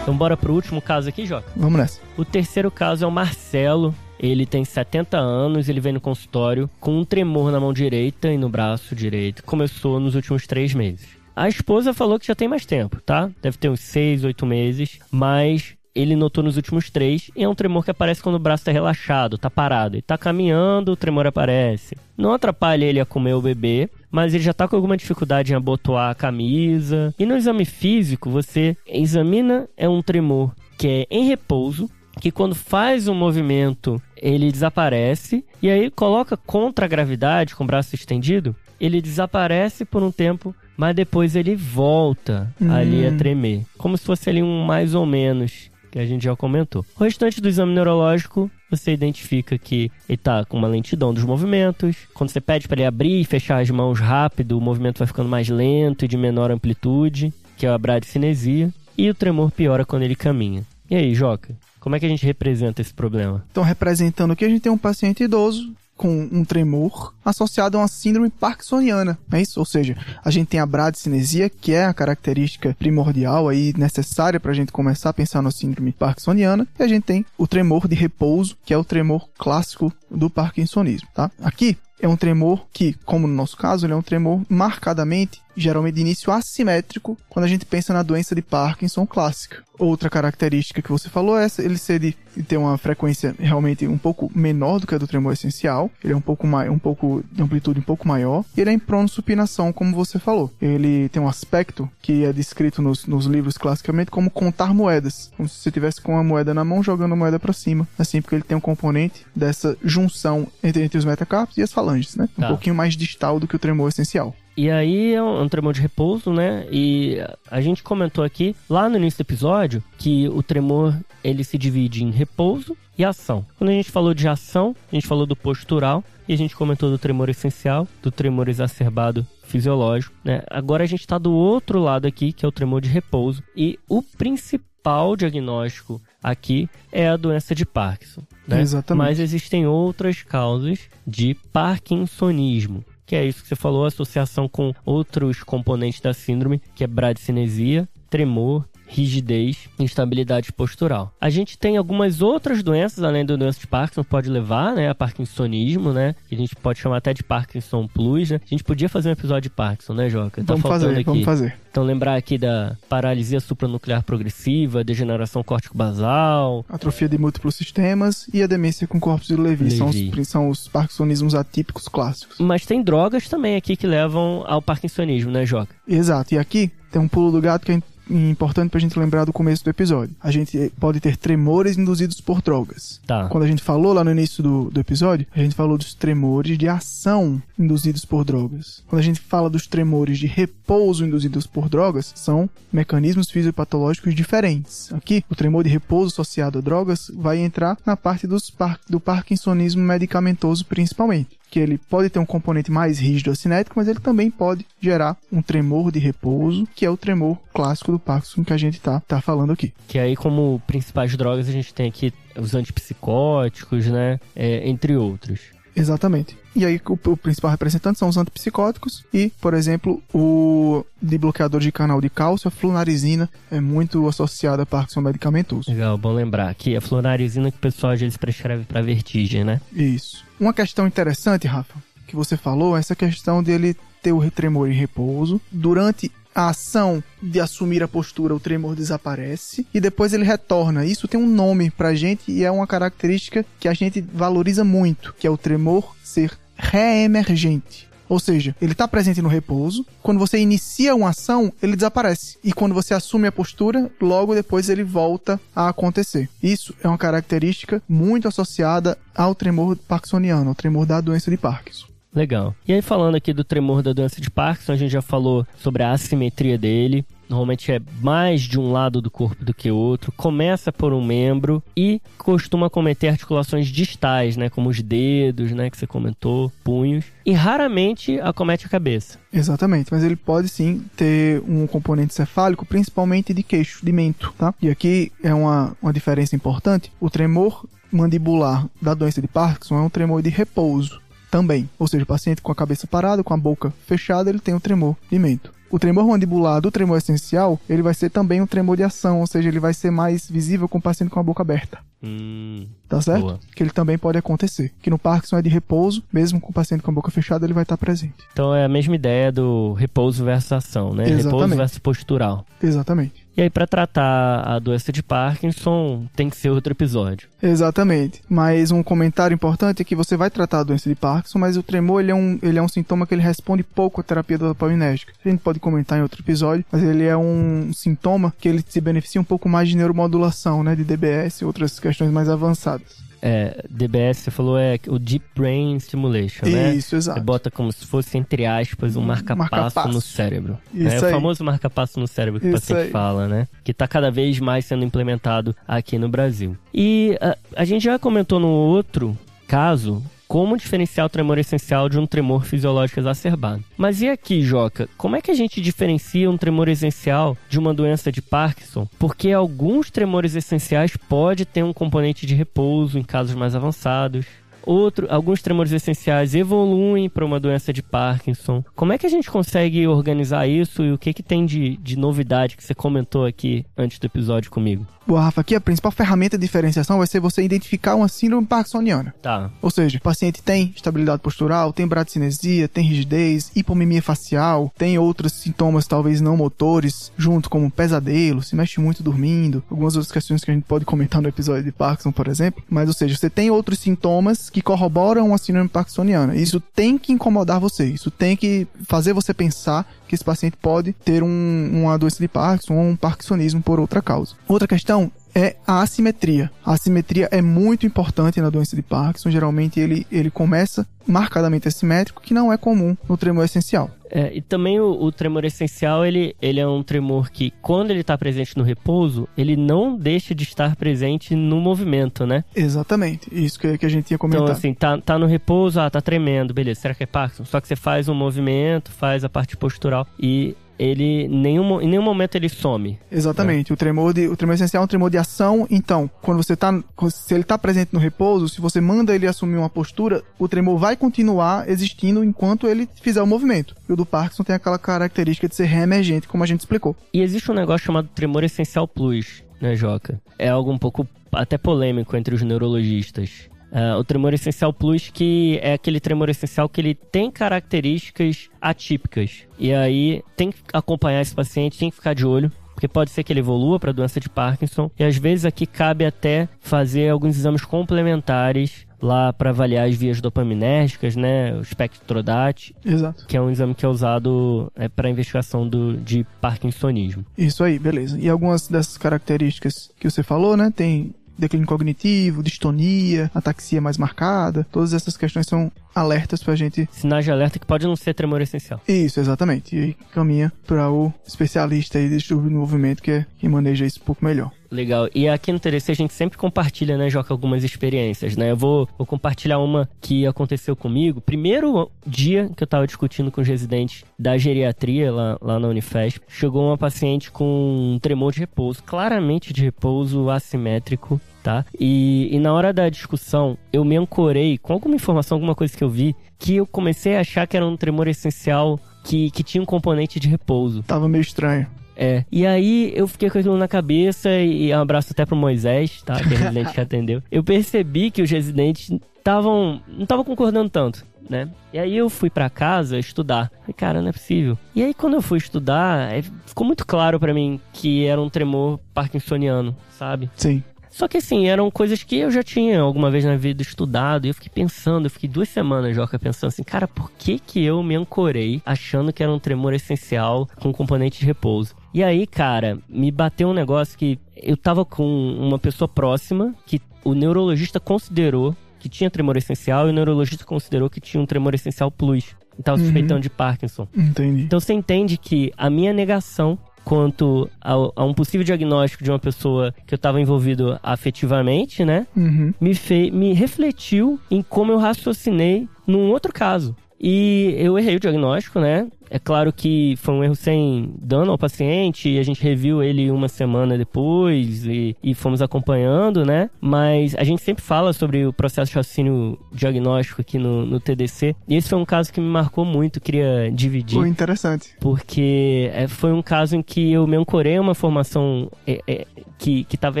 Então 0.02 0.16
bora 0.16 0.36
pro 0.36 0.52
último 0.54 0.80
caso 0.80 1.08
aqui, 1.08 1.26
Joca. 1.26 1.50
Vamos 1.56 1.78
nessa. 1.78 2.00
O 2.16 2.24
terceiro 2.24 2.70
caso 2.70 3.04
é 3.04 3.08
o 3.08 3.10
Marcelo. 3.10 3.94
Ele 4.24 4.46
tem 4.46 4.64
70 4.64 5.18
anos, 5.18 5.68
ele 5.68 5.80
vem 5.80 5.92
no 5.92 6.00
consultório 6.00 6.70
com 6.80 6.98
um 6.98 7.04
tremor 7.04 7.52
na 7.52 7.60
mão 7.60 7.74
direita 7.74 8.32
e 8.32 8.38
no 8.38 8.48
braço 8.48 8.94
direito. 8.94 9.44
Começou 9.44 10.00
nos 10.00 10.14
últimos 10.14 10.46
três 10.46 10.72
meses. 10.72 11.06
A 11.36 11.46
esposa 11.46 11.92
falou 11.92 12.18
que 12.18 12.26
já 12.26 12.34
tem 12.34 12.48
mais 12.48 12.64
tempo, 12.64 13.02
tá? 13.02 13.30
Deve 13.42 13.58
ter 13.58 13.68
uns 13.68 13.80
6, 13.80 14.24
8 14.24 14.46
meses, 14.46 14.98
mas 15.10 15.76
ele 15.94 16.16
notou 16.16 16.42
nos 16.42 16.56
últimos 16.56 16.88
três 16.88 17.30
e 17.36 17.44
é 17.44 17.48
um 17.48 17.54
tremor 17.54 17.84
que 17.84 17.90
aparece 17.90 18.22
quando 18.22 18.36
o 18.36 18.38
braço 18.38 18.64
tá 18.64 18.72
relaxado, 18.72 19.36
tá 19.36 19.50
parado. 19.50 19.96
Ele 19.96 20.02
tá 20.02 20.16
caminhando, 20.16 20.92
o 20.92 20.96
tremor 20.96 21.26
aparece. 21.26 21.94
Não 22.16 22.32
atrapalha 22.32 22.86
ele 22.86 23.00
a 23.00 23.04
comer 23.04 23.34
o 23.34 23.42
bebê, 23.42 23.90
mas 24.10 24.32
ele 24.32 24.42
já 24.42 24.54
tá 24.54 24.66
com 24.66 24.74
alguma 24.74 24.96
dificuldade 24.96 25.52
em 25.52 25.56
abotoar 25.56 26.10
a 26.10 26.14
camisa. 26.14 27.14
E 27.18 27.26
no 27.26 27.36
exame 27.36 27.66
físico, 27.66 28.30
você 28.30 28.74
examina 28.86 29.68
é 29.76 29.86
um 29.86 30.00
tremor 30.00 30.54
que 30.78 30.88
é 30.88 31.06
em 31.10 31.26
repouso, 31.26 31.90
que 32.24 32.30
quando 32.30 32.54
faz 32.54 33.06
um 33.06 33.12
movimento, 33.14 34.00
ele 34.16 34.50
desaparece 34.50 35.44
e 35.60 35.68
aí 35.68 35.90
coloca 35.90 36.38
contra 36.38 36.86
a 36.86 36.88
gravidade 36.88 37.54
com 37.54 37.64
o 37.64 37.66
braço 37.66 37.94
estendido, 37.94 38.56
ele 38.80 39.02
desaparece 39.02 39.84
por 39.84 40.02
um 40.02 40.10
tempo, 40.10 40.54
mas 40.74 40.96
depois 40.96 41.36
ele 41.36 41.54
volta 41.54 42.50
Hum. 42.58 42.72
ali 42.72 43.06
a 43.06 43.12
tremer, 43.14 43.66
como 43.76 43.98
se 43.98 44.06
fosse 44.06 44.30
ali 44.30 44.42
um 44.42 44.64
mais 44.64 44.94
ou 44.94 45.04
menos 45.04 45.70
que 45.92 45.98
a 45.98 46.06
gente 46.06 46.24
já 46.24 46.34
comentou. 46.34 46.82
O 46.98 47.04
restante 47.04 47.42
do 47.42 47.48
exame 47.48 47.74
neurológico, 47.74 48.50
você 48.70 48.94
identifica 48.94 49.58
que 49.58 49.92
ele 50.08 50.16
tá 50.16 50.46
com 50.46 50.56
uma 50.56 50.66
lentidão 50.66 51.12
dos 51.12 51.24
movimentos. 51.24 51.94
Quando 52.14 52.30
você 52.30 52.40
pede 52.40 52.66
para 52.66 52.80
ele 52.80 52.86
abrir 52.86 53.20
e 53.20 53.24
fechar 53.26 53.60
as 53.60 53.68
mãos 53.68 54.00
rápido, 54.00 54.56
o 54.56 54.62
movimento 54.62 54.96
vai 55.00 55.06
ficando 55.06 55.28
mais 55.28 55.50
lento 55.50 56.06
e 56.06 56.08
de 56.08 56.16
menor 56.16 56.50
amplitude, 56.50 57.34
que 57.58 57.66
é 57.66 57.68
a 57.68 57.76
bradicinesia, 57.76 58.72
e 58.96 59.10
o 59.10 59.14
tremor 59.14 59.50
piora 59.50 59.84
quando 59.84 60.04
ele 60.04 60.16
caminha. 60.16 60.64
E 60.90 60.96
aí, 60.96 61.14
Joca, 61.14 61.54
como 61.84 61.96
é 61.96 62.00
que 62.00 62.06
a 62.06 62.08
gente 62.08 62.24
representa 62.24 62.80
esse 62.80 62.94
problema? 62.94 63.44
Então, 63.50 63.62
representando 63.62 64.30
aqui, 64.30 64.42
a 64.42 64.48
gente 64.48 64.62
tem 64.62 64.72
um 64.72 64.78
paciente 64.78 65.22
idoso 65.22 65.70
com 65.94 66.26
um 66.32 66.42
tremor 66.42 67.12
associado 67.22 67.76
a 67.76 67.82
uma 67.82 67.88
síndrome 67.88 68.30
parkinsoniana, 68.30 69.18
é 69.30 69.42
isso? 69.42 69.60
Ou 69.60 69.66
seja, 69.66 69.94
a 70.24 70.30
gente 70.30 70.48
tem 70.48 70.58
a 70.58 70.64
bradicinesia, 70.64 71.50
que 71.50 71.74
é 71.74 71.84
a 71.84 71.92
característica 71.92 72.74
primordial 72.78 73.50
aí 73.50 73.74
necessária 73.76 74.40
para 74.40 74.50
a 74.50 74.54
gente 74.54 74.72
começar 74.72 75.10
a 75.10 75.12
pensar 75.12 75.42
na 75.42 75.50
síndrome 75.50 75.92
parkinsoniana, 75.92 76.66
e 76.78 76.82
a 76.82 76.88
gente 76.88 77.04
tem 77.04 77.26
o 77.36 77.46
tremor 77.46 77.86
de 77.86 77.94
repouso, 77.94 78.56
que 78.64 78.72
é 78.72 78.78
o 78.78 78.82
tremor 78.82 79.28
clássico 79.36 79.92
do 80.10 80.30
parkinsonismo, 80.30 81.06
tá? 81.14 81.30
Aqui 81.42 81.76
é 82.00 82.08
um 82.08 82.16
tremor 82.16 82.66
que, 82.72 82.94
como 83.04 83.26
no 83.26 83.34
nosso 83.34 83.58
caso, 83.58 83.84
ele 83.84 83.92
é 83.92 83.96
um 83.96 84.02
tremor 84.02 84.40
marcadamente 84.48 85.43
geralmente 85.56 85.94
de 85.94 86.00
início 86.00 86.32
assimétrico 86.32 87.16
quando 87.28 87.44
a 87.44 87.48
gente 87.48 87.64
pensa 87.64 87.92
na 87.92 88.02
doença 88.02 88.34
de 88.34 88.42
Parkinson 88.42 89.06
clássica. 89.06 89.62
Outra 89.78 90.08
característica 90.08 90.80
que 90.80 90.90
você 90.90 91.08
falou 91.08 91.36
é 91.36 91.48
ele 91.58 91.76
ser 91.76 91.98
de, 91.98 92.16
ter 92.46 92.56
uma 92.56 92.78
frequência 92.78 93.34
realmente 93.38 93.86
um 93.88 93.98
pouco 93.98 94.30
menor 94.34 94.78
do 94.78 94.86
que 94.86 94.94
a 94.94 94.98
do 94.98 95.06
tremor 95.06 95.32
essencial. 95.32 95.90
Ele 96.02 96.12
é 96.12 96.16
um 96.16 96.20
pouco 96.20 96.46
mais, 96.46 96.70
um 96.70 96.78
pouco 96.78 97.24
de 97.32 97.42
amplitude 97.42 97.80
um 97.80 97.82
pouco 97.82 98.06
maior. 98.06 98.44
E 98.56 98.60
ele 98.60 98.70
é 98.70 98.72
em 98.72 98.78
pronossupinação, 98.78 99.72
como 99.72 99.94
você 99.94 100.18
falou. 100.18 100.52
Ele 100.62 101.08
tem 101.08 101.20
um 101.20 101.28
aspecto 101.28 101.90
que 102.00 102.24
é 102.24 102.32
descrito 102.32 102.80
nos, 102.80 103.06
nos 103.06 103.26
livros 103.26 103.58
classicamente 103.58 104.12
como 104.12 104.30
contar 104.30 104.72
moedas, 104.72 105.32
como 105.36 105.48
se 105.48 105.58
você 105.58 105.70
tivesse 105.70 106.00
com 106.00 106.12
uma 106.12 106.24
moeda 106.24 106.54
na 106.54 106.64
mão 106.64 106.82
jogando 106.82 107.12
a 107.12 107.16
moeda 107.16 107.40
para 107.40 107.52
cima, 107.52 107.88
assim 107.98 108.22
porque 108.22 108.36
ele 108.36 108.44
tem 108.44 108.56
um 108.56 108.60
componente 108.60 109.26
dessa 109.34 109.76
junção 109.82 110.46
entre, 110.62 110.84
entre 110.84 110.98
os 110.98 111.04
metacarpos 111.04 111.56
e 111.56 111.62
as 111.62 111.72
falanges, 111.72 112.14
né? 112.14 112.28
Um 112.38 112.42
tá. 112.42 112.48
pouquinho 112.48 112.76
mais 112.76 112.96
distal 112.96 113.40
do 113.40 113.48
que 113.48 113.56
o 113.56 113.58
tremor 113.58 113.88
essencial. 113.88 114.34
E 114.56 114.70
aí 114.70 115.14
é 115.14 115.22
um, 115.22 115.42
um 115.42 115.48
tremor 115.48 115.72
de 115.72 115.80
repouso, 115.80 116.32
né? 116.32 116.66
E 116.70 117.18
a 117.50 117.60
gente 117.60 117.82
comentou 117.82 118.24
aqui, 118.24 118.54
lá 118.68 118.88
no 118.88 118.96
início 118.96 119.18
do 119.18 119.26
episódio, 119.26 119.82
que 119.98 120.28
o 120.28 120.42
tremor 120.42 120.96
ele 121.22 121.42
se 121.42 121.58
divide 121.58 122.04
em 122.04 122.10
repouso 122.10 122.76
e 122.96 123.04
ação. 123.04 123.44
Quando 123.58 123.70
a 123.70 123.72
gente 123.72 123.90
falou 123.90 124.14
de 124.14 124.28
ação, 124.28 124.76
a 124.90 124.94
gente 124.94 125.06
falou 125.06 125.26
do 125.26 125.34
postural 125.34 126.04
e 126.28 126.32
a 126.32 126.36
gente 126.36 126.54
comentou 126.54 126.90
do 126.90 126.98
tremor 126.98 127.28
essencial, 127.28 127.88
do 128.02 128.10
tremor 128.10 128.48
exacerbado 128.48 129.26
fisiológico, 129.42 130.14
né? 130.24 130.42
Agora 130.50 130.84
a 130.84 130.86
gente 130.86 131.00
está 131.00 131.18
do 131.18 131.32
outro 131.32 131.80
lado 131.80 132.06
aqui, 132.06 132.32
que 132.32 132.44
é 132.44 132.48
o 132.48 132.52
tremor 132.52 132.80
de 132.80 132.88
repouso. 132.88 133.42
E 133.56 133.78
o 133.88 134.02
principal 134.02 135.16
diagnóstico 135.16 136.00
aqui 136.22 136.68
é 136.92 137.08
a 137.08 137.16
doença 137.16 137.54
de 137.54 137.66
Parkinson. 137.66 138.22
Né? 138.46 138.60
Exatamente. 138.60 138.98
Mas 138.98 139.18
existem 139.18 139.66
outras 139.66 140.22
causas 140.22 140.80
de 141.06 141.34
parkinsonismo 141.52 142.84
que 143.06 143.16
é 143.16 143.24
isso 143.24 143.42
que 143.42 143.48
você 143.48 143.56
falou, 143.56 143.84
associação 143.84 144.48
com 144.48 144.72
outros 144.84 145.42
componentes 145.42 146.00
da 146.00 146.12
síndrome, 146.14 146.60
que 146.74 146.84
é 146.84 146.86
bradicinesia, 146.86 147.88
tremor, 148.08 148.64
rigidez, 148.94 149.68
instabilidade 149.78 150.52
postural. 150.52 151.12
A 151.20 151.28
gente 151.28 151.58
tem 151.58 151.76
algumas 151.76 152.22
outras 152.22 152.62
doenças, 152.62 153.02
além 153.02 153.26
da 153.26 153.34
doença 153.34 153.58
de 153.58 153.66
Parkinson, 153.66 154.04
pode 154.04 154.30
levar, 154.30 154.74
né, 154.74 154.88
a 154.88 154.94
parkinsonismo, 154.94 155.92
né, 155.92 156.14
que 156.28 156.34
a 156.34 156.38
gente 156.38 156.54
pode 156.54 156.78
chamar 156.78 156.98
até 156.98 157.12
de 157.12 157.24
Parkinson 157.24 157.88
Plus, 157.88 158.30
né? 158.30 158.40
A 158.44 158.48
gente 158.48 158.62
podia 158.62 158.88
fazer 158.88 159.08
um 159.08 159.12
episódio 159.12 159.42
de 159.42 159.50
Parkinson, 159.50 159.94
né, 159.94 160.08
Joca? 160.08 160.42
Tá 160.44 160.54
vamos 160.54 160.68
fazer, 160.68 160.92
aqui. 160.92 161.04
vamos 161.04 161.24
fazer. 161.24 161.56
Então 161.70 161.82
lembrar 161.82 162.14
aqui 162.14 162.38
da 162.38 162.76
paralisia 162.88 163.40
supranuclear 163.40 164.04
progressiva, 164.04 164.84
degeneração 164.84 165.42
córtico-basal, 165.42 166.64
atrofia 166.68 167.08
de 167.08 167.18
múltiplos 167.18 167.56
sistemas 167.56 168.28
e 168.32 168.42
a 168.42 168.46
demência 168.46 168.86
com 168.86 169.00
corpos 169.00 169.26
de 169.26 169.34
Levy, 169.34 169.64
Levy. 169.64 169.76
São, 169.76 169.88
os, 169.88 170.28
são 170.28 170.48
os 170.48 170.68
parkinsonismos 170.68 171.34
atípicos 171.34 171.88
clássicos. 171.88 172.38
Mas 172.38 172.64
tem 172.64 172.80
drogas 172.80 173.28
também 173.28 173.56
aqui 173.56 173.76
que 173.76 173.88
levam 173.88 174.44
ao 174.46 174.62
parkinsonismo, 174.62 175.32
né, 175.32 175.44
Joca? 175.44 175.74
Exato. 175.86 176.34
E 176.34 176.38
aqui 176.38 176.70
tem 176.92 177.02
um 177.02 177.08
pulo 177.08 177.32
do 177.32 177.40
gato 177.40 177.66
que 177.66 177.72
a 177.72 177.74
gente 177.74 177.93
importante 178.10 178.70
pra 178.70 178.80
gente 178.80 178.98
lembrar 178.98 179.24
do 179.24 179.32
começo 179.32 179.64
do 179.64 179.70
episódio. 179.70 180.14
A 180.20 180.30
gente 180.30 180.72
pode 180.78 181.00
ter 181.00 181.16
tremores 181.16 181.76
induzidos 181.76 182.20
por 182.20 182.42
drogas. 182.42 183.00
Tá. 183.06 183.28
Quando 183.28 183.44
a 183.44 183.46
gente 183.46 183.62
falou 183.62 183.92
lá 183.92 184.04
no 184.04 184.10
início 184.10 184.42
do, 184.42 184.70
do 184.70 184.80
episódio, 184.80 185.26
a 185.34 185.38
gente 185.38 185.54
falou 185.54 185.78
dos 185.78 185.94
tremores 185.94 186.58
de 186.58 186.68
ação 186.68 187.42
induzidos 187.58 188.04
por 188.04 188.24
drogas. 188.24 188.82
Quando 188.86 189.00
a 189.00 189.04
gente 189.04 189.20
fala 189.20 189.48
dos 189.48 189.66
tremores 189.66 190.18
de 190.18 190.26
repouso 190.26 191.04
induzidos 191.04 191.46
por 191.46 191.68
drogas, 191.68 192.12
são 192.14 192.48
mecanismos 192.72 193.30
fisiopatológicos 193.30 194.14
diferentes. 194.14 194.92
Aqui, 194.92 195.24
o 195.30 195.34
tremor 195.34 195.64
de 195.64 195.70
repouso 195.70 196.12
associado 196.12 196.58
a 196.58 196.60
drogas 196.60 197.10
vai 197.14 197.38
entrar 197.38 197.78
na 197.86 197.96
parte 197.96 198.26
dos 198.26 198.50
par 198.50 198.78
do 198.88 199.00
parkinsonismo 199.00 199.82
medicamentoso 199.82 200.64
principalmente 200.64 201.38
que 201.54 201.60
ele 201.60 201.78
pode 201.78 202.10
ter 202.10 202.18
um 202.18 202.26
componente 202.26 202.68
mais 202.68 202.98
rígido 202.98 203.32
cinético, 203.36 203.78
mas 203.78 203.86
ele 203.86 204.00
também 204.00 204.28
pode 204.28 204.66
gerar 204.80 205.16
um 205.30 205.40
tremor 205.40 205.92
de 205.92 206.00
repouso, 206.00 206.66
que 206.74 206.84
é 206.84 206.90
o 206.90 206.96
tremor 206.96 207.38
clássico 207.54 207.92
do 207.92 207.98
Parkinson 208.00 208.42
que 208.42 208.52
a 208.52 208.56
gente 208.56 208.80
tá, 208.80 208.98
tá 208.98 209.20
falando 209.20 209.52
aqui. 209.52 209.72
Que 209.86 210.00
aí, 210.00 210.16
como 210.16 210.60
principais 210.66 211.16
drogas, 211.16 211.48
a 211.48 211.52
gente 211.52 211.72
tem 211.72 211.86
aqui 211.86 212.12
os 212.36 212.56
antipsicóticos, 212.56 213.86
né? 213.86 214.18
É, 214.34 214.68
entre 214.68 214.96
outros. 214.96 215.53
Exatamente. 215.76 216.36
E 216.54 216.64
aí 216.64 216.80
o, 216.86 217.10
o, 217.10 217.16
principal 217.16 217.50
representante 217.50 217.98
são 217.98 218.08
os 218.08 218.16
antipsicóticos 218.16 219.04
e, 219.12 219.32
por 219.40 219.54
exemplo, 219.54 220.00
o 220.12 220.84
de 221.02 221.18
bloqueador 221.18 221.60
de 221.60 221.72
canal 221.72 222.00
de 222.00 222.08
cálcio, 222.08 222.48
a 222.48 222.50
flunarizina, 222.50 223.28
é 223.50 223.60
muito 223.60 224.06
associada 224.06 224.62
a 224.62 224.66
Parkinson 224.66 225.00
medicamentoso. 225.00 225.70
Legal, 225.70 225.98
bom 225.98 226.12
lembrar 226.12 226.54
que 226.54 226.76
a 226.76 226.80
flunarizina 226.80 227.50
que 227.50 227.56
o 227.56 227.60
pessoal 227.60 227.92
às 227.92 228.00
vezes 228.00 228.16
prescreve 228.16 228.64
para 228.64 228.82
vertigem, 228.82 229.42
né? 229.42 229.60
Isso. 229.72 230.24
Uma 230.38 230.54
questão 230.54 230.86
interessante, 230.86 231.46
Rafa, 231.46 231.74
que 232.06 232.14
você 232.14 232.36
falou, 232.36 232.76
é 232.76 232.80
essa 232.80 232.94
questão 232.94 233.42
dele 233.42 233.76
ter 234.02 234.12
o 234.12 234.30
tremor 234.30 234.70
em 234.70 234.74
repouso. 234.74 235.40
Durante 235.50 236.12
a 236.34 236.48
ação 236.48 237.02
de 237.22 237.40
assumir 237.40 237.82
a 237.82 237.88
postura, 237.88 238.34
o 238.34 238.40
tremor 238.40 238.74
desaparece 238.74 239.66
e 239.72 239.80
depois 239.80 240.12
ele 240.12 240.24
retorna. 240.24 240.84
Isso 240.84 241.06
tem 241.06 241.20
um 241.20 241.28
nome 241.28 241.70
pra 241.70 241.94
gente 241.94 242.30
e 242.30 242.44
é 242.44 242.50
uma 242.50 242.66
característica 242.66 243.44
que 243.60 243.68
a 243.68 243.74
gente 243.74 244.00
valoriza 244.00 244.64
muito, 244.64 245.14
que 245.18 245.26
é 245.26 245.30
o 245.30 245.38
tremor 245.38 245.94
ser 246.02 246.36
reemergente. 246.56 247.88
Ou 248.08 248.20
seja, 248.20 248.54
ele 248.60 248.72
está 248.72 248.86
presente 248.86 249.22
no 249.22 249.28
repouso. 249.28 249.84
Quando 250.02 250.18
você 250.18 250.38
inicia 250.38 250.94
uma 250.94 251.10
ação, 251.10 251.52
ele 251.62 251.74
desaparece. 251.74 252.38
E 252.44 252.52
quando 252.52 252.74
você 252.74 252.92
assume 252.92 253.26
a 253.26 253.32
postura, 253.32 253.90
logo 254.00 254.34
depois 254.34 254.68
ele 254.68 254.84
volta 254.84 255.40
a 255.56 255.68
acontecer. 255.68 256.28
Isso 256.42 256.74
é 256.82 256.88
uma 256.88 256.98
característica 256.98 257.82
muito 257.88 258.28
associada 258.28 258.98
ao 259.14 259.34
tremor 259.34 259.76
parkinsoniano, 259.76 260.50
ao 260.50 260.54
tremor 260.54 260.86
da 260.86 261.00
doença 261.00 261.30
de 261.30 261.36
Parkinson. 261.36 261.93
Legal. 262.14 262.54
E 262.66 262.72
aí, 262.72 262.80
falando 262.80 263.16
aqui 263.16 263.32
do 263.32 263.42
tremor 263.42 263.82
da 263.82 263.92
doença 263.92 264.20
de 264.20 264.30
Parkinson, 264.30 264.72
a 264.72 264.76
gente 264.76 264.92
já 264.92 265.02
falou 265.02 265.46
sobre 265.58 265.82
a 265.82 265.90
assimetria 265.90 266.56
dele. 266.56 267.04
Normalmente 267.28 267.72
é 267.72 267.80
mais 268.00 268.42
de 268.42 268.60
um 268.60 268.70
lado 268.70 269.00
do 269.00 269.10
corpo 269.10 269.44
do 269.44 269.54
que 269.54 269.70
outro. 269.70 270.12
Começa 270.12 270.70
por 270.70 270.92
um 270.92 271.04
membro 271.04 271.62
e 271.76 272.00
costuma 272.18 272.70
cometer 272.70 273.08
articulações 273.08 273.66
distais, 273.66 274.36
né? 274.36 274.48
Como 274.48 274.68
os 274.68 274.80
dedos, 274.80 275.50
né? 275.50 275.70
Que 275.70 275.76
você 275.76 275.86
comentou, 275.86 276.52
punhos. 276.62 277.06
E 277.24 277.32
raramente 277.32 278.20
acomete 278.20 278.66
a 278.66 278.68
cabeça. 278.68 279.18
Exatamente, 279.32 279.90
mas 279.90 280.04
ele 280.04 280.16
pode 280.16 280.48
sim 280.48 280.84
ter 280.96 281.42
um 281.48 281.66
componente 281.66 282.14
cefálico, 282.14 282.66
principalmente 282.66 283.34
de 283.34 283.42
queixo, 283.42 283.84
de 283.84 283.90
mento, 283.90 284.32
tá? 284.38 284.54
E 284.62 284.68
aqui 284.68 285.10
é 285.22 285.34
uma, 285.34 285.76
uma 285.82 285.92
diferença 285.92 286.36
importante. 286.36 286.92
O 287.00 287.10
tremor 287.10 287.66
mandibular 287.90 288.68
da 288.82 288.92
doença 288.92 289.22
de 289.22 289.28
Parkinson 289.28 289.76
é 289.76 289.80
um 289.80 289.90
tremor 289.90 290.20
de 290.20 290.28
repouso 290.28 291.00
também. 291.34 291.68
Ou 291.80 291.88
seja, 291.88 292.04
o 292.04 292.06
paciente 292.06 292.40
com 292.40 292.52
a 292.52 292.54
cabeça 292.54 292.86
parada, 292.86 293.24
com 293.24 293.34
a 293.34 293.36
boca 293.36 293.72
fechada, 293.88 294.30
ele 294.30 294.38
tem 294.38 294.54
um 294.54 294.60
tremor 294.60 294.94
de 295.10 295.18
mento. 295.18 295.52
O 295.68 295.80
tremor 295.80 296.06
mandibular 296.06 296.60
do 296.60 296.70
tremor 296.70 296.98
essencial, 296.98 297.58
ele 297.68 297.82
vai 297.82 297.92
ser 297.92 298.08
também 298.08 298.40
um 298.40 298.46
tremor 298.46 298.76
de 298.76 298.84
ação, 298.84 299.18
ou 299.18 299.26
seja, 299.26 299.48
ele 299.48 299.58
vai 299.58 299.74
ser 299.74 299.90
mais 299.90 300.30
visível 300.30 300.68
com 300.68 300.78
o 300.78 300.80
paciente 300.80 301.10
com 301.10 301.18
a 301.18 301.22
boca 301.24 301.42
aberta. 301.42 301.78
Hum, 302.00 302.66
tá 302.88 303.00
certo? 303.00 303.22
Boa. 303.22 303.40
Que 303.56 303.64
ele 303.64 303.70
também 303.70 303.98
pode 303.98 304.16
acontecer. 304.16 304.72
Que 304.80 304.88
no 304.88 304.96
Parkinson 304.98 305.38
é 305.38 305.42
de 305.42 305.48
repouso, 305.48 306.04
mesmo 306.12 306.40
com 306.40 306.50
o 306.50 306.54
paciente 306.54 306.82
com 306.82 306.92
a 306.92 306.94
boca 306.94 307.10
fechada, 307.10 307.44
ele 307.44 307.52
vai 307.52 307.64
estar 307.64 307.76
presente. 307.76 308.14
Então 308.32 308.54
é 308.54 308.64
a 308.64 308.68
mesma 308.68 308.94
ideia 308.94 309.32
do 309.32 309.72
repouso 309.72 310.24
versus 310.24 310.52
ação, 310.52 310.94
né? 310.94 311.02
Exatamente. 311.02 311.24
Repouso 311.24 311.56
versus 311.56 311.78
postural. 311.80 312.46
Exatamente. 312.62 313.23
E 313.36 313.42
aí, 313.42 313.50
para 313.50 313.66
tratar 313.66 314.42
a 314.46 314.58
doença 314.60 314.92
de 314.92 315.02
Parkinson, 315.02 316.06
tem 316.14 316.30
que 316.30 316.36
ser 316.36 316.50
outro 316.50 316.72
episódio. 316.72 317.28
Exatamente. 317.42 318.22
Mas 318.28 318.70
um 318.70 318.82
comentário 318.82 319.34
importante 319.34 319.82
é 319.82 319.84
que 319.84 319.96
você 319.96 320.16
vai 320.16 320.30
tratar 320.30 320.60
a 320.60 320.64
doença 320.64 320.88
de 320.88 320.94
Parkinson, 320.94 321.38
mas 321.40 321.56
o 321.56 321.62
tremor 321.62 322.00
ele 322.00 322.12
é 322.12 322.14
um, 322.14 322.38
ele 322.42 322.58
é 322.58 322.62
um 322.62 322.68
sintoma 322.68 323.06
que 323.06 323.14
ele 323.14 323.22
responde 323.22 323.64
pouco 323.64 324.00
à 324.00 324.04
terapia 324.04 324.38
dopaminérgica. 324.38 325.12
A 325.24 325.28
gente 325.28 325.40
pode 325.40 325.58
comentar 325.58 325.98
em 325.98 326.02
outro 326.02 326.22
episódio, 326.22 326.64
mas 326.70 326.82
ele 326.82 327.04
é 327.04 327.16
um 327.16 327.72
sintoma 327.74 328.32
que 328.38 328.48
ele 328.48 328.64
se 328.66 328.80
beneficia 328.80 329.20
um 329.20 329.24
pouco 329.24 329.48
mais 329.48 329.68
de 329.68 329.76
neuromodulação, 329.76 330.62
né, 330.62 330.76
de 330.76 330.84
DBS 330.84 331.40
e 331.40 331.44
outras 331.44 331.80
questões 331.80 332.12
mais 332.12 332.28
avançadas 332.28 333.03
é, 333.26 333.64
DBS, 333.70 334.18
você 334.18 334.30
falou, 334.30 334.58
é 334.58 334.78
o 334.86 334.98
Deep 334.98 335.24
Brain 335.34 335.80
Stimulation, 335.80 336.44
né? 336.44 336.74
Isso, 336.74 336.94
exato. 336.94 337.18
Você 337.18 337.24
bota 337.24 337.50
como 337.50 337.72
se 337.72 337.86
fosse, 337.86 338.18
entre 338.18 338.44
aspas, 338.44 338.96
um 338.96 339.00
marca-passo 339.00 339.76
marca 339.76 339.88
no 339.88 340.00
cérebro. 340.02 340.58
Isso 340.74 340.88
é 340.88 340.98
aí. 340.98 341.04
o 341.06 341.10
famoso 341.10 341.42
marca-passo 341.42 341.98
no 341.98 342.06
cérebro 342.06 342.38
que 342.38 342.48
Isso 342.48 342.56
o 342.56 342.60
paciente 342.60 342.82
aí. 342.82 342.90
fala, 342.90 343.26
né? 343.26 343.48
Que 343.64 343.70
está 343.70 343.88
cada 343.88 344.10
vez 344.10 344.38
mais 344.40 344.66
sendo 344.66 344.84
implementado 344.84 345.56
aqui 345.66 345.98
no 345.98 346.06
Brasil. 346.06 346.54
E 346.72 347.16
a, 347.18 347.34
a 347.56 347.64
gente 347.64 347.82
já 347.82 347.98
comentou 347.98 348.38
no 348.38 348.48
outro 348.48 349.16
caso 349.48 350.02
como 350.34 350.56
diferenciar 350.56 351.06
o 351.06 351.08
tremor 351.08 351.38
essencial 351.38 351.88
de 351.88 351.96
um 351.96 352.08
tremor 352.08 352.44
fisiológico 352.44 352.98
exacerbado. 352.98 353.62
Mas 353.76 354.02
e 354.02 354.08
aqui, 354.08 354.42
Joca? 354.42 354.88
Como 354.98 355.14
é 355.14 355.20
que 355.20 355.30
a 355.30 355.34
gente 355.34 355.60
diferencia 355.60 356.28
um 356.28 356.36
tremor 356.36 356.68
essencial 356.68 357.38
de 357.48 357.56
uma 357.56 357.72
doença 357.72 358.10
de 358.10 358.20
Parkinson? 358.20 358.88
Porque 358.98 359.30
alguns 359.30 359.92
tremores 359.92 360.34
essenciais 360.34 360.96
podem 360.96 361.46
ter 361.46 361.62
um 361.62 361.72
componente 361.72 362.26
de 362.26 362.34
repouso 362.34 362.98
em 362.98 363.04
casos 363.04 363.36
mais 363.36 363.54
avançados. 363.54 364.26
Outro, 364.66 365.06
alguns 365.10 365.42
tremores 365.42 365.72
essenciais 365.72 366.34
evoluem 366.34 367.08
para 367.08 367.24
uma 367.24 367.40
doença 367.40 367.72
de 367.72 367.82
Parkinson. 367.82 368.64
Como 368.74 368.92
é 368.92 368.98
que 368.98 369.06
a 369.06 369.10
gente 369.10 369.30
consegue 369.30 369.86
organizar 369.86 370.46
isso 370.46 370.82
e 370.82 370.92
o 370.92 370.98
que, 370.98 371.12
que 371.12 371.22
tem 371.22 371.46
de, 371.46 371.76
de 371.76 371.96
novidade 371.96 372.56
que 372.56 372.64
você 372.64 372.74
comentou 372.74 373.24
aqui 373.24 373.64
antes 373.76 373.98
do 373.98 374.06
episódio 374.06 374.50
comigo? 374.50 374.86
Boa, 375.06 375.20
Rafa, 375.20 375.42
aqui 375.42 375.54
a 375.54 375.60
principal 375.60 375.92
ferramenta 375.92 376.38
de 376.38 376.46
diferenciação 376.46 376.96
vai 376.96 377.06
ser 377.06 377.20
você 377.20 377.42
identificar 377.42 377.94
uma 377.94 378.08
síndrome 378.08 378.46
parkinsoniana. 378.46 379.14
Tá. 379.20 379.50
Ou 379.60 379.70
seja, 379.70 379.98
o 379.98 380.00
paciente 380.00 380.42
tem 380.42 380.72
estabilidade 380.74 381.20
postural, 381.20 381.74
tem 381.74 381.86
bradicinesia, 381.86 382.66
tem 382.66 382.86
rigidez, 382.86 383.52
hipomimia 383.54 384.00
facial, 384.00 384.72
tem 384.78 384.98
outros 384.98 385.34
sintomas 385.34 385.86
talvez 385.86 386.22
não 386.22 386.38
motores, 386.38 387.12
junto 387.18 387.50
como 387.50 387.70
pesadelo, 387.70 388.42
se 388.42 388.56
mexe 388.56 388.80
muito 388.80 389.02
dormindo, 389.02 389.62
algumas 389.70 389.94
outras 389.94 390.10
questões 390.10 390.42
que 390.42 390.50
a 390.50 390.54
gente 390.54 390.64
pode 390.64 390.86
comentar 390.86 391.20
no 391.20 391.28
episódio 391.28 391.64
de 391.64 391.72
Parkinson, 391.72 392.10
por 392.10 392.26
exemplo. 392.26 392.62
Mas, 392.70 392.88
ou 392.88 392.94
seja, 392.94 393.14
você 393.14 393.28
tem 393.28 393.50
outros 393.50 393.80
sintomas 393.80 394.48
que 394.54 394.62
corroboram 394.62 395.34
a 395.34 395.38
síndrome 395.38 395.68
parkinsoniana. 395.68 396.36
Isso 396.36 396.60
tem 396.60 396.96
que 396.96 397.12
incomodar 397.12 397.58
você, 397.58 397.86
isso 397.86 398.08
tem 398.08 398.36
que 398.36 398.68
fazer 398.86 399.12
você 399.12 399.34
pensar 399.34 399.84
que 400.06 400.14
esse 400.14 400.24
paciente 400.24 400.56
pode 400.56 400.92
ter 400.92 401.24
um, 401.24 401.70
uma 401.72 401.98
doença 401.98 402.18
de 402.20 402.28
Parkinson 402.28 402.74
ou 402.74 402.82
um 402.84 402.94
parkinsonismo 402.94 403.60
por 403.60 403.80
outra 403.80 404.00
causa. 404.00 404.36
Outra 404.46 404.68
questão 404.68 405.10
é 405.34 405.56
a 405.66 405.82
assimetria. 405.82 406.52
A 406.64 406.74
assimetria 406.74 407.28
é 407.32 407.42
muito 407.42 407.84
importante 407.84 408.40
na 408.40 408.48
doença 408.48 408.76
de 408.76 408.82
Parkinson. 408.82 409.28
Geralmente 409.28 409.80
ele, 409.80 410.06
ele 410.10 410.30
começa 410.30 410.86
marcadamente 411.06 411.68
assimétrico, 411.68 412.22
que 412.22 412.34
não 412.34 412.52
é 412.52 412.56
comum 412.56 412.96
no 413.08 413.16
tremor 413.16 413.44
essencial. 413.44 413.90
É, 414.10 414.32
e 414.32 414.40
também 414.40 414.78
o, 414.78 414.92
o, 414.92 415.10
tremor 415.10 415.44
essencial, 415.44 416.04
ele, 416.04 416.36
ele 416.40 416.60
é 416.60 416.66
um 416.66 416.82
tremor 416.84 417.30
que, 417.30 417.52
quando 417.60 417.90
ele 417.90 418.00
está 418.00 418.16
presente 418.16 418.56
no 418.56 418.62
repouso, 418.62 419.28
ele 419.36 419.56
não 419.56 419.96
deixa 419.96 420.34
de 420.34 420.44
estar 420.44 420.76
presente 420.76 421.34
no 421.34 421.60
movimento, 421.60 422.24
né? 422.24 422.44
Exatamente, 422.54 423.28
isso 423.32 423.58
que, 423.58 423.76
que 423.76 423.86
a 423.86 423.88
gente 423.88 424.06
tinha 424.06 424.18
comentado. 424.18 424.44
Então, 424.44 424.56
assim, 424.56 424.72
tá, 424.72 424.98
tá 424.98 425.18
no 425.18 425.26
repouso, 425.26 425.80
ah, 425.80 425.90
tá 425.90 426.00
tremendo, 426.00 426.54
beleza, 426.54 426.82
será 426.82 426.94
que 426.94 427.02
é 427.02 427.06
Parkinson? 427.06 427.44
Só 427.44 427.60
que 427.60 427.66
você 427.66 427.74
faz 427.74 428.08
um 428.08 428.14
movimento, 428.14 428.92
faz 428.92 429.24
a 429.24 429.28
parte 429.28 429.56
postural 429.56 430.06
e 430.18 430.56
ele 430.78 431.28
nenhum, 431.28 431.80
em 431.80 431.88
nenhum 431.88 432.02
momento 432.02 432.34
ele 432.34 432.48
some. 432.48 432.98
Exatamente. 433.10 433.72
O 433.72 433.76
tremor 433.76 434.12
de, 434.12 434.28
o 434.28 434.36
tremor 434.36 434.54
essencial 434.54 434.82
é 434.82 434.84
um 434.84 434.88
tremor 434.88 435.10
de 435.10 435.18
ação. 435.18 435.66
Então, 435.70 436.10
quando 436.20 436.42
você 436.42 436.56
tá, 436.56 436.72
se 437.10 437.34
ele 437.34 437.42
está 437.42 437.56
presente 437.56 437.92
no 437.92 437.98
repouso, 437.98 438.48
se 438.48 438.60
você 438.60 438.80
manda 438.80 439.14
ele 439.14 439.26
assumir 439.26 439.56
uma 439.56 439.70
postura, 439.70 440.22
o 440.38 440.48
tremor 440.48 440.78
vai 440.78 440.93
continuar 440.96 441.68
existindo 441.68 442.24
enquanto 442.24 442.66
ele 442.66 442.88
fizer 443.00 443.22
o 443.22 443.26
movimento. 443.26 443.74
E 443.88 443.92
o 443.92 443.96
do 443.96 444.06
Parkinson 444.06 444.44
tem 444.44 444.56
aquela 444.56 444.78
característica 444.78 445.48
de 445.48 445.54
ser 445.54 445.64
reemergente, 445.64 446.28
como 446.28 446.44
a 446.44 446.46
gente 446.46 446.60
explicou. 446.60 446.96
E 447.12 447.20
existe 447.20 447.50
um 447.50 447.54
negócio 447.54 447.86
chamado 447.86 448.08
tremor 448.14 448.44
essencial 448.44 448.86
plus, 448.86 449.42
né, 449.60 449.74
Joca? 449.74 450.20
É 450.38 450.48
algo 450.48 450.70
um 450.70 450.78
pouco 450.78 451.06
até 451.32 451.58
polêmico 451.58 452.16
entre 452.16 452.34
os 452.34 452.42
neurologistas. 452.42 453.48
Uh, 453.72 453.98
o 453.98 454.04
tremor 454.04 454.32
essencial 454.32 454.72
plus, 454.72 455.10
que 455.12 455.58
é 455.60 455.72
aquele 455.72 455.98
tremor 455.98 456.28
essencial 456.28 456.68
que 456.68 456.80
ele 456.80 456.94
tem 456.94 457.28
características 457.28 458.48
atípicas. 458.60 459.48
E 459.58 459.72
aí 459.72 460.22
tem 460.36 460.52
que 460.52 460.58
acompanhar 460.72 461.20
esse 461.20 461.34
paciente, 461.34 461.78
tem 461.78 461.90
que 461.90 461.96
ficar 461.96 462.14
de 462.14 462.24
olho. 462.24 462.52
Porque 462.72 462.88
pode 462.88 463.10
ser 463.10 463.22
que 463.22 463.32
ele 463.32 463.40
evolua 463.40 463.78
para 463.78 463.90
a 463.90 463.92
doença 463.92 464.20
de 464.20 464.28
Parkinson. 464.28 464.90
E 464.98 465.04
às 465.04 465.16
vezes 465.16 465.44
aqui 465.44 465.64
cabe 465.64 466.04
até 466.04 466.48
fazer 466.60 467.08
alguns 467.08 467.36
exames 467.36 467.64
complementares 467.64 468.86
lá 469.04 469.32
para 469.32 469.50
avaliar 469.50 469.86
as 469.86 469.94
vias 469.94 470.20
dopaminérgicas, 470.20 471.14
né? 471.14 471.54
O 471.54 471.60
espectrodat. 471.60 472.74
Exato. 472.84 473.26
Que 473.26 473.36
é 473.36 473.40
um 473.40 473.50
exame 473.50 473.74
que 473.74 473.84
é 473.84 473.88
usado 473.88 474.72
é, 474.74 474.88
para 474.88 475.10
investigação 475.10 475.68
do, 475.68 475.96
de 475.96 476.26
parkinsonismo. 476.40 477.24
Isso 477.36 477.62
aí, 477.62 477.78
beleza. 477.78 478.18
E 478.18 478.28
algumas 478.28 478.66
dessas 478.66 478.96
características 478.96 479.90
que 479.98 480.10
você 480.10 480.22
falou, 480.22 480.56
né? 480.56 480.72
Tem 480.74 481.14
declínio 481.36 481.66
cognitivo, 481.66 482.42
distonia, 482.42 483.30
ataxia 483.34 483.80
mais 483.80 483.98
marcada. 483.98 484.66
Todas 484.70 484.92
essas 484.92 485.16
questões 485.16 485.46
são 485.46 485.70
alertas 485.94 486.42
pra 486.42 486.54
gente. 486.54 486.88
Sinais 486.92 487.24
de 487.24 487.30
alerta 487.30 487.58
que 487.58 487.66
pode 487.66 487.86
não 487.86 487.96
ser 487.96 488.14
tremor 488.14 488.40
essencial. 488.40 488.80
Isso, 488.86 489.20
exatamente. 489.20 489.76
E 489.76 489.80
aí 489.80 489.96
caminha 490.12 490.52
para 490.66 490.90
o 490.90 491.12
especialista 491.26 491.98
aí 491.98 492.08
de 492.08 492.16
distúrbio 492.16 492.50
do 492.50 492.56
movimento 492.56 493.02
que, 493.02 493.10
é, 493.10 493.26
que 493.38 493.48
maneja 493.48 493.84
isso 493.84 494.00
um 494.00 494.04
pouco 494.04 494.24
melhor. 494.24 494.50
Legal. 494.74 495.08
E 495.14 495.28
aqui 495.28 495.52
no 495.52 495.60
TDC 495.60 495.92
a 495.92 495.94
gente 495.94 496.12
sempre 496.12 496.36
compartilha, 496.36 496.98
né, 496.98 497.08
Joca, 497.08 497.32
algumas 497.32 497.62
experiências, 497.62 498.36
né? 498.36 498.50
Eu 498.50 498.56
vou, 498.56 498.88
vou 498.98 499.06
compartilhar 499.06 499.60
uma 499.60 499.88
que 500.00 500.26
aconteceu 500.26 500.74
comigo. 500.74 501.20
Primeiro 501.20 501.88
dia 502.04 502.50
que 502.56 502.62
eu 502.62 502.66
tava 502.66 502.84
discutindo 502.84 503.30
com 503.30 503.40
os 503.40 503.46
residentes 503.46 504.04
da 504.18 504.36
geriatria 504.36 505.12
lá, 505.12 505.38
lá 505.40 505.60
na 505.60 505.68
Unifesp, 505.68 506.20
chegou 506.28 506.66
uma 506.66 506.76
paciente 506.76 507.30
com 507.30 507.94
um 507.94 507.98
tremor 508.00 508.32
de 508.32 508.40
repouso, 508.40 508.82
claramente 508.82 509.52
de 509.52 509.62
repouso 509.62 510.28
assimétrico, 510.28 511.20
tá? 511.40 511.64
E, 511.78 512.28
e 512.32 512.38
na 512.40 512.52
hora 512.52 512.72
da 512.72 512.88
discussão, 512.88 513.56
eu 513.72 513.84
me 513.84 513.96
ancorei 513.96 514.58
com 514.58 514.72
alguma 514.72 514.96
informação, 514.96 515.36
alguma 515.36 515.54
coisa 515.54 515.76
que 515.76 515.84
eu 515.84 515.88
vi, 515.88 516.16
que 516.36 516.56
eu 516.56 516.66
comecei 516.66 517.16
a 517.16 517.20
achar 517.20 517.46
que 517.46 517.56
era 517.56 517.64
um 517.64 517.76
tremor 517.76 518.08
essencial 518.08 518.80
que, 519.04 519.30
que 519.30 519.44
tinha 519.44 519.62
um 519.62 519.66
componente 519.66 520.18
de 520.18 520.28
repouso. 520.28 520.82
Tava 520.82 521.08
meio 521.08 521.22
estranho. 521.22 521.68
É. 521.96 522.24
E 522.30 522.46
aí 522.46 522.92
eu 522.94 523.06
fiquei 523.06 523.30
com 523.30 523.38
aquilo 523.38 523.56
na 523.56 523.68
cabeça 523.68 524.30
e 524.30 524.74
um 524.74 524.80
abraço 524.80 525.12
até 525.12 525.24
pro 525.24 525.36
Moisés, 525.36 526.02
tá? 526.02 526.16
Que 526.16 526.34
é 526.34 526.36
residente 526.36 526.72
que 526.72 526.80
atendeu. 526.80 527.22
Eu 527.30 527.44
percebi 527.44 528.10
que 528.10 528.22
os 528.22 528.30
residentes 528.30 528.90
estavam. 529.16 529.80
não 529.88 530.02
estavam 530.02 530.24
concordando 530.24 530.68
tanto. 530.68 531.04
Né? 531.28 531.48
E 531.72 531.78
aí 531.78 531.96
eu 531.96 532.10
fui 532.10 532.28
para 532.28 532.50
casa 532.50 532.98
estudar. 532.98 533.50
Falei, 533.60 533.72
cara, 533.74 534.02
não 534.02 534.08
é 534.08 534.12
possível. 534.12 534.58
E 534.74 534.82
aí 534.82 534.92
quando 534.92 535.14
eu 535.14 535.22
fui 535.22 535.38
estudar, 535.38 536.12
é, 536.12 536.20
ficou 536.20 536.66
muito 536.66 536.86
claro 536.86 537.18
para 537.18 537.32
mim 537.32 537.58
que 537.72 538.04
era 538.04 538.20
um 538.20 538.28
tremor 538.28 538.78
parkinsoniano, 538.92 539.74
sabe? 539.88 540.30
Sim. 540.36 540.62
Só 540.94 541.08
que 541.08 541.16
assim, 541.16 541.48
eram 541.48 541.68
coisas 541.72 542.04
que 542.04 542.18
eu 542.18 542.30
já 542.30 542.40
tinha 542.40 542.80
alguma 542.80 543.10
vez 543.10 543.24
na 543.24 543.34
vida 543.34 543.62
estudado. 543.62 544.26
E 544.26 544.28
eu 544.28 544.34
fiquei 544.34 544.48
pensando, 544.48 545.06
eu 545.06 545.10
fiquei 545.10 545.28
duas 545.28 545.48
semanas, 545.48 545.96
Joca, 545.96 546.20
pensando 546.20 546.50
assim, 546.50 546.62
cara, 546.62 546.86
por 546.86 547.10
que 547.10 547.40
que 547.40 547.64
eu 547.64 547.82
me 547.82 547.96
ancorei 547.96 548.62
achando 548.64 549.12
que 549.12 549.20
era 549.20 549.32
um 549.32 549.40
tremor 549.40 549.74
essencial 549.74 550.48
com 550.60 550.72
componente 550.72 551.18
de 551.18 551.26
repouso? 551.26 551.74
E 551.92 552.04
aí, 552.04 552.28
cara, 552.28 552.78
me 552.88 553.10
bateu 553.10 553.48
um 553.48 553.52
negócio 553.52 553.98
que 553.98 554.20
eu 554.36 554.56
tava 554.56 554.84
com 554.84 555.04
uma 555.36 555.58
pessoa 555.58 555.88
próxima 555.88 556.54
que 556.64 556.80
o 557.02 557.12
neurologista 557.12 557.80
considerou 557.80 558.56
que 558.78 558.88
tinha 558.88 559.10
tremor 559.10 559.36
essencial 559.36 559.88
e 559.88 559.90
o 559.90 559.92
neurologista 559.92 560.44
considerou 560.44 560.88
que 560.88 561.00
tinha 561.00 561.20
um 561.20 561.26
tremor 561.26 561.54
essencial 561.54 561.90
plus. 561.90 562.36
E 562.56 562.62
tava 562.62 562.78
uhum. 562.78 562.84
suspeitando 562.84 563.20
de 563.20 563.30
Parkinson. 563.30 563.88
Entendi. 563.96 564.42
Então 564.42 564.60
você 564.60 564.72
entende 564.72 565.18
que 565.18 565.52
a 565.56 565.68
minha 565.68 565.92
negação 565.92 566.56
quanto 566.84 567.48
a, 567.60 567.72
a, 567.72 568.04
um 568.04 568.12
possível 568.12 568.44
diagnóstico 568.44 569.02
de 569.02 569.10
uma 569.10 569.18
pessoa 569.18 569.74
que 569.86 569.94
eu 569.94 569.96
estava 569.96 570.20
envolvido 570.20 570.78
afetivamente, 570.82 571.84
né? 571.84 572.06
Uhum. 572.16 572.52
Me, 572.60 572.74
fez, 572.74 573.10
me 573.10 573.32
refletiu 573.32 574.20
em 574.30 574.42
como 574.42 574.72
eu 574.72 574.78
raciocinei 574.78 575.68
num 575.86 576.10
outro 576.10 576.32
caso. 576.32 576.76
E 577.06 577.54
eu 577.58 577.78
errei 577.78 577.96
o 577.96 578.00
diagnóstico, 578.00 578.58
né? 578.58 578.88
É 579.10 579.18
claro 579.18 579.52
que 579.52 579.94
foi 579.98 580.14
um 580.14 580.24
erro 580.24 580.34
sem 580.34 580.94
dano 580.98 581.32
ao 581.32 581.36
paciente, 581.36 582.08
e 582.08 582.18
a 582.18 582.22
gente 582.22 582.42
reviu 582.42 582.82
ele 582.82 583.10
uma 583.10 583.28
semana 583.28 583.76
depois 583.76 584.64
e, 584.64 584.96
e, 585.02 585.14
fomos 585.14 585.42
acompanhando, 585.42 586.24
né? 586.24 586.48
Mas 586.58 587.14
a 587.14 587.22
gente 587.22 587.42
sempre 587.42 587.62
fala 587.62 587.92
sobre 587.92 588.24
o 588.24 588.32
processo 588.32 588.70
de 588.70 588.76
raciocínio 588.78 589.38
diagnóstico 589.52 590.22
aqui 590.22 590.38
no, 590.38 590.64
no 590.64 590.80
TDC, 590.80 591.36
e 591.46 591.54
esse 591.54 591.68
foi 591.68 591.78
um 591.78 591.84
caso 591.84 592.10
que 592.10 592.22
me 592.22 592.26
marcou 592.26 592.64
muito, 592.64 593.02
queria 593.02 593.52
dividir. 593.52 593.98
Foi 593.98 594.08
interessante. 594.08 594.74
Porque 594.80 595.70
é, 595.74 595.86
foi 595.86 596.10
um 596.10 596.22
caso 596.22 596.56
em 596.56 596.62
que 596.62 596.90
eu 596.90 597.06
me 597.06 597.18
ancorei 597.18 597.58
a 597.58 597.60
uma 597.60 597.74
formação 597.74 598.50
é, 598.66 598.80
é, 598.88 599.06
que 599.36 599.66
estava 599.70 600.00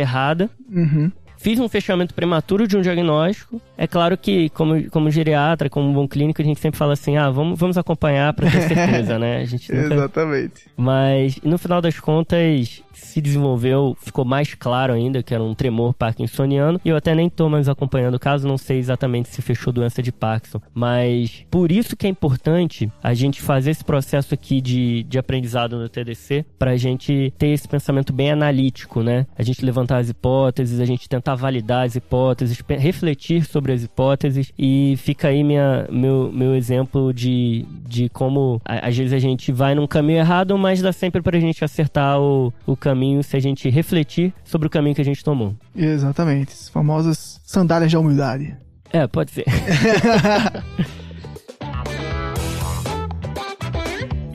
errada. 0.00 0.48
Uhum 0.70 1.12
fiz 1.44 1.60
um 1.60 1.68
fechamento 1.68 2.14
prematuro 2.14 2.66
de 2.66 2.74
um 2.74 2.80
diagnóstico. 2.80 3.60
É 3.76 3.86
claro 3.86 4.16
que, 4.16 4.48
como, 4.48 4.88
como 4.90 5.10
geriatra, 5.10 5.68
como 5.68 5.92
bom 5.92 6.08
clínico, 6.08 6.40
a 6.40 6.44
gente 6.44 6.58
sempre 6.58 6.78
fala 6.78 6.94
assim: 6.94 7.18
ah, 7.18 7.30
vamos, 7.30 7.58
vamos 7.58 7.76
acompanhar 7.76 8.32
para 8.32 8.50
ter 8.50 8.62
certeza, 8.62 9.18
né? 9.18 9.42
A 9.42 9.44
gente 9.44 9.70
nunca... 9.70 9.94
Exatamente. 9.94 10.62
Mas, 10.74 11.38
no 11.44 11.58
final 11.58 11.82
das 11.82 12.00
contas, 12.00 12.82
se 12.94 13.20
desenvolveu, 13.20 13.96
ficou 14.00 14.24
mais 14.24 14.54
claro 14.54 14.92
ainda 14.92 15.22
que 15.22 15.34
era 15.34 15.42
um 15.42 15.54
tremor 15.54 15.92
parkinsoniano. 15.94 16.80
E 16.84 16.88
eu 16.88 16.96
até 16.96 17.14
nem 17.14 17.28
tô 17.28 17.48
mais 17.48 17.68
acompanhando 17.68 18.14
o 18.14 18.18
caso, 18.18 18.48
não 18.48 18.56
sei 18.56 18.78
exatamente 18.78 19.28
se 19.28 19.42
fechou 19.42 19.72
doença 19.72 20.02
de 20.02 20.10
Parkinson. 20.10 20.60
Mas 20.72 21.44
por 21.50 21.70
isso 21.70 21.96
que 21.96 22.06
é 22.06 22.10
importante 22.10 22.90
a 23.02 23.12
gente 23.12 23.42
fazer 23.42 23.70
esse 23.70 23.84
processo 23.84 24.32
aqui 24.32 24.60
de, 24.60 25.02
de 25.04 25.18
aprendizado 25.18 25.78
no 25.78 25.88
TDC, 25.88 26.44
pra 26.58 26.76
gente 26.76 27.32
ter 27.36 27.48
esse 27.48 27.68
pensamento 27.68 28.12
bem 28.12 28.30
analítico, 28.30 29.02
né? 29.02 29.26
A 29.36 29.42
gente 29.42 29.64
levantar 29.64 29.98
as 29.98 30.08
hipóteses, 30.08 30.80
a 30.80 30.84
gente 30.84 31.08
tentar 31.08 31.33
validar 31.34 31.84
as 31.84 31.94
hipóteses, 31.94 32.62
refletir 32.68 33.44
sobre 33.44 33.72
as 33.72 33.82
hipóteses 33.82 34.52
e 34.58 34.94
fica 34.98 35.28
aí 35.28 35.42
minha, 35.42 35.86
meu, 35.90 36.30
meu 36.32 36.54
exemplo 36.54 37.12
de, 37.12 37.64
de 37.86 38.08
como 38.08 38.60
às 38.64 38.96
vezes 38.96 39.12
a 39.12 39.18
gente 39.18 39.52
vai 39.52 39.74
num 39.74 39.86
caminho 39.86 40.18
errado, 40.18 40.56
mas 40.58 40.80
dá 40.80 40.92
sempre 40.92 41.22
pra 41.22 41.38
gente 41.38 41.64
acertar 41.64 42.20
o, 42.20 42.52
o 42.66 42.76
caminho 42.76 43.22
se 43.22 43.36
a 43.36 43.40
gente 43.40 43.68
refletir 43.68 44.32
sobre 44.44 44.66
o 44.66 44.70
caminho 44.70 44.94
que 44.94 45.02
a 45.02 45.04
gente 45.04 45.24
tomou. 45.24 45.54
Exatamente, 45.76 46.52
as 46.52 46.68
famosas 46.68 47.40
sandálias 47.44 47.90
de 47.90 47.96
humildade. 47.96 48.56
É, 48.92 49.06
pode 49.06 49.30
ser. 49.30 49.44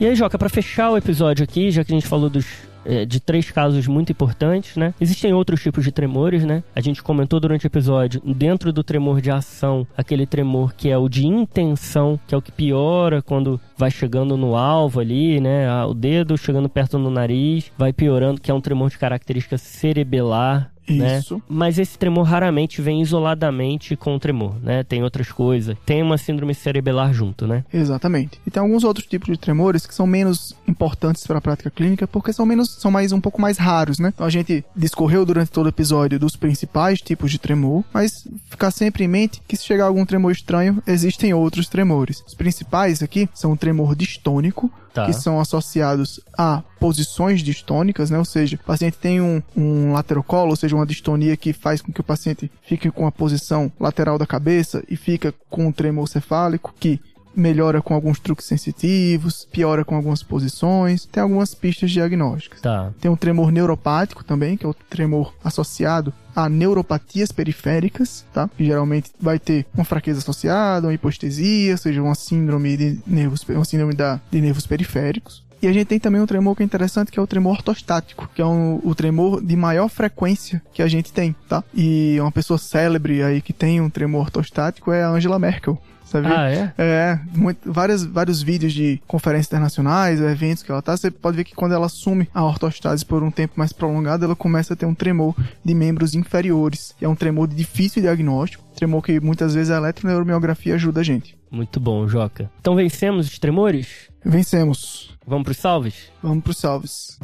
E 0.00 0.06
aí, 0.06 0.14
Joca, 0.14 0.38
para 0.38 0.48
fechar 0.48 0.90
o 0.90 0.96
episódio 0.96 1.44
aqui, 1.44 1.70
já 1.70 1.84
que 1.84 1.92
a 1.92 1.94
gente 1.94 2.08
falou 2.08 2.30
dos 2.30 2.46
é, 2.84 3.04
de 3.04 3.20
três 3.20 3.50
casos 3.50 3.86
muito 3.86 4.12
importantes, 4.12 4.76
né? 4.76 4.94
Existem 5.00 5.32
outros 5.32 5.62
tipos 5.62 5.84
de 5.84 5.92
tremores, 5.92 6.44
né? 6.44 6.62
A 6.74 6.80
gente 6.80 7.02
comentou 7.02 7.40
durante 7.40 7.66
o 7.66 7.68
episódio, 7.68 8.20
dentro 8.24 8.72
do 8.72 8.82
tremor 8.82 9.20
de 9.20 9.30
ação, 9.30 9.86
aquele 9.96 10.26
tremor 10.26 10.74
que 10.74 10.90
é 10.90 10.96
o 10.96 11.08
de 11.08 11.26
intenção, 11.26 12.18
que 12.26 12.34
é 12.34 12.38
o 12.38 12.42
que 12.42 12.52
piora 12.52 13.22
quando 13.22 13.60
vai 13.76 13.90
chegando 13.90 14.36
no 14.36 14.56
alvo 14.56 15.00
ali, 15.00 15.40
né? 15.40 15.84
O 15.84 15.94
dedo 15.94 16.36
chegando 16.36 16.68
perto 16.68 16.98
do 16.98 17.10
nariz, 17.10 17.70
vai 17.76 17.92
piorando, 17.92 18.40
que 18.40 18.50
é 18.50 18.54
um 18.54 18.60
tremor 18.60 18.90
de 18.90 18.98
característica 18.98 19.58
cerebelar, 19.58 20.70
né? 20.98 21.18
Isso. 21.18 21.42
Mas 21.48 21.78
esse 21.78 21.98
tremor 21.98 22.24
raramente 22.24 22.80
vem 22.80 23.00
isoladamente 23.00 23.96
com 23.96 24.14
o 24.14 24.20
tremor, 24.20 24.54
né? 24.62 24.82
Tem 24.84 25.02
outras 25.02 25.30
coisas. 25.30 25.76
Tem 25.84 26.02
uma 26.02 26.18
síndrome 26.18 26.54
cerebelar 26.54 27.12
junto, 27.12 27.46
né? 27.46 27.64
Exatamente. 27.72 28.40
E 28.46 28.50
tem 28.50 28.62
alguns 28.62 28.84
outros 28.84 29.06
tipos 29.06 29.28
de 29.28 29.38
tremores 29.38 29.86
que 29.86 29.94
são 29.94 30.06
menos 30.06 30.54
importantes 30.66 31.26
para 31.26 31.38
a 31.38 31.40
prática 31.40 31.70
clínica 31.70 32.06
porque 32.06 32.32
são 32.32 32.46
menos 32.46 32.70
são 32.70 32.90
mais 32.90 33.12
um 33.12 33.20
pouco 33.20 33.40
mais 33.40 33.58
raros, 33.58 33.98
né? 33.98 34.12
Então 34.14 34.26
a 34.26 34.30
gente 34.30 34.64
discorreu 34.74 35.24
durante 35.24 35.50
todo 35.50 35.66
o 35.66 35.70
episódio 35.70 36.18
dos 36.18 36.36
principais 36.36 37.00
tipos 37.00 37.30
de 37.30 37.38
tremor, 37.38 37.84
mas 37.92 38.26
ficar 38.48 38.70
sempre 38.70 39.04
em 39.04 39.08
mente 39.08 39.42
que 39.46 39.56
se 39.56 39.64
chegar 39.64 39.86
algum 39.86 40.04
tremor 40.04 40.32
estranho, 40.32 40.82
existem 40.86 41.34
outros 41.34 41.68
tremores. 41.68 42.22
Os 42.26 42.34
principais 42.34 43.02
aqui 43.02 43.28
são 43.34 43.52
o 43.52 43.56
tremor 43.56 43.94
distônico, 43.94 44.70
Tá. 44.92 45.06
que 45.06 45.12
são 45.12 45.38
associados 45.38 46.20
a 46.36 46.62
posições 46.80 47.42
distônicas, 47.42 48.10
né? 48.10 48.18
Ou 48.18 48.24
seja, 48.24 48.56
o 48.56 48.66
paciente 48.66 48.98
tem 48.98 49.20
um, 49.20 49.40
um 49.56 49.92
laterocolo, 49.92 50.50
ou 50.50 50.56
seja, 50.56 50.74
uma 50.74 50.86
distonia 50.86 51.36
que 51.36 51.52
faz 51.52 51.80
com 51.80 51.92
que 51.92 52.00
o 52.00 52.04
paciente 52.04 52.50
fique 52.62 52.90
com 52.90 53.06
a 53.06 53.12
posição 53.12 53.70
lateral 53.78 54.18
da 54.18 54.26
cabeça 54.26 54.82
e 54.88 54.96
fica 54.96 55.32
com 55.48 55.66
um 55.66 55.72
tremor 55.72 56.08
cefálico, 56.08 56.74
que 56.78 57.00
melhora 57.34 57.80
com 57.80 57.94
alguns 57.94 58.18
truques 58.18 58.46
sensitivos, 58.46 59.46
piora 59.50 59.84
com 59.84 59.94
algumas 59.94 60.22
posições, 60.22 61.06
tem 61.06 61.22
algumas 61.22 61.54
pistas 61.54 61.90
diagnósticas. 61.90 62.60
Tá. 62.60 62.92
Tem 63.00 63.10
um 63.10 63.16
tremor 63.16 63.50
neuropático 63.50 64.24
também, 64.24 64.56
que 64.56 64.66
é 64.66 64.68
o 64.68 64.74
tremor 64.74 65.34
associado 65.42 66.12
a 66.34 66.48
neuropatias 66.48 67.32
periféricas, 67.32 68.24
tá? 68.32 68.48
Que 68.56 68.64
geralmente 68.64 69.10
vai 69.20 69.38
ter 69.38 69.66
uma 69.74 69.84
fraqueza 69.84 70.20
associada, 70.20 70.86
uma 70.86 70.94
hipoestesia, 70.94 71.72
ou 71.72 71.78
seja, 71.78 72.02
uma 72.02 72.14
síndrome 72.14 72.76
de 72.76 72.98
nervos, 73.06 73.44
uma 73.48 73.64
síndrome 73.64 73.94
da, 73.94 74.20
de 74.30 74.40
nervos 74.40 74.66
periféricos. 74.66 75.42
E 75.62 75.68
a 75.68 75.72
gente 75.72 75.88
tem 75.88 76.00
também 76.00 76.20
um 76.20 76.26
tremor 76.26 76.56
que 76.56 76.62
é 76.62 76.66
interessante, 76.66 77.10
que 77.10 77.18
é 77.18 77.22
o 77.22 77.26
tremor 77.26 77.56
ortostático, 77.56 78.30
que 78.34 78.40
é 78.40 78.46
um, 78.46 78.80
o 78.82 78.94
tremor 78.94 79.44
de 79.44 79.54
maior 79.56 79.88
frequência 79.88 80.62
que 80.72 80.82
a 80.82 80.88
gente 80.88 81.12
tem, 81.12 81.36
tá? 81.48 81.62
E 81.74 82.16
uma 82.18 82.32
pessoa 82.32 82.58
célebre 82.58 83.22
aí 83.22 83.42
que 83.42 83.52
tem 83.52 83.78
um 83.80 83.90
tremor 83.90 84.22
ortostático 84.22 84.90
é 84.90 85.02
a 85.02 85.10
Angela 85.10 85.38
Merkel. 85.38 85.80
Sabe? 86.10 86.26
Ah, 86.26 86.50
é? 86.50 86.74
É, 86.76 87.20
muito, 87.32 87.72
várias, 87.72 88.04
vários 88.04 88.42
vídeos 88.42 88.72
de 88.72 89.00
conferências 89.06 89.46
internacionais, 89.46 90.20
eventos 90.20 90.64
que 90.64 90.72
ela 90.72 90.82
tá, 90.82 90.96
você 90.96 91.08
pode 91.08 91.36
ver 91.36 91.44
que 91.44 91.54
quando 91.54 91.72
ela 91.72 91.86
assume 91.86 92.28
a 92.34 92.44
ortostase 92.44 93.06
por 93.06 93.22
um 93.22 93.30
tempo 93.30 93.54
mais 93.56 93.72
prolongado, 93.72 94.24
ela 94.24 94.34
começa 94.34 94.74
a 94.74 94.76
ter 94.76 94.86
um 94.86 94.94
tremor 94.94 95.36
de 95.64 95.72
membros 95.72 96.16
inferiores. 96.16 96.96
É 97.00 97.06
um 97.06 97.14
tremor 97.14 97.46
de 97.46 97.54
difícil 97.54 98.02
diagnóstico, 98.02 98.64
tremor 98.74 99.04
que 99.04 99.20
muitas 99.20 99.54
vezes 99.54 99.70
a 99.70 99.76
eletroneuromiografia 99.76 100.74
ajuda 100.74 101.00
a 101.00 101.04
gente. 101.04 101.38
Muito 101.48 101.78
bom, 101.78 102.08
Joca. 102.08 102.50
Então 102.60 102.74
vencemos 102.74 103.28
os 103.28 103.38
tremores? 103.38 104.10
Vencemos. 104.24 105.16
Vamos 105.24 105.44
pros 105.44 105.58
salves? 105.58 106.10
Vamos 106.20 106.42
pros 106.42 106.58
salves. 106.58 107.18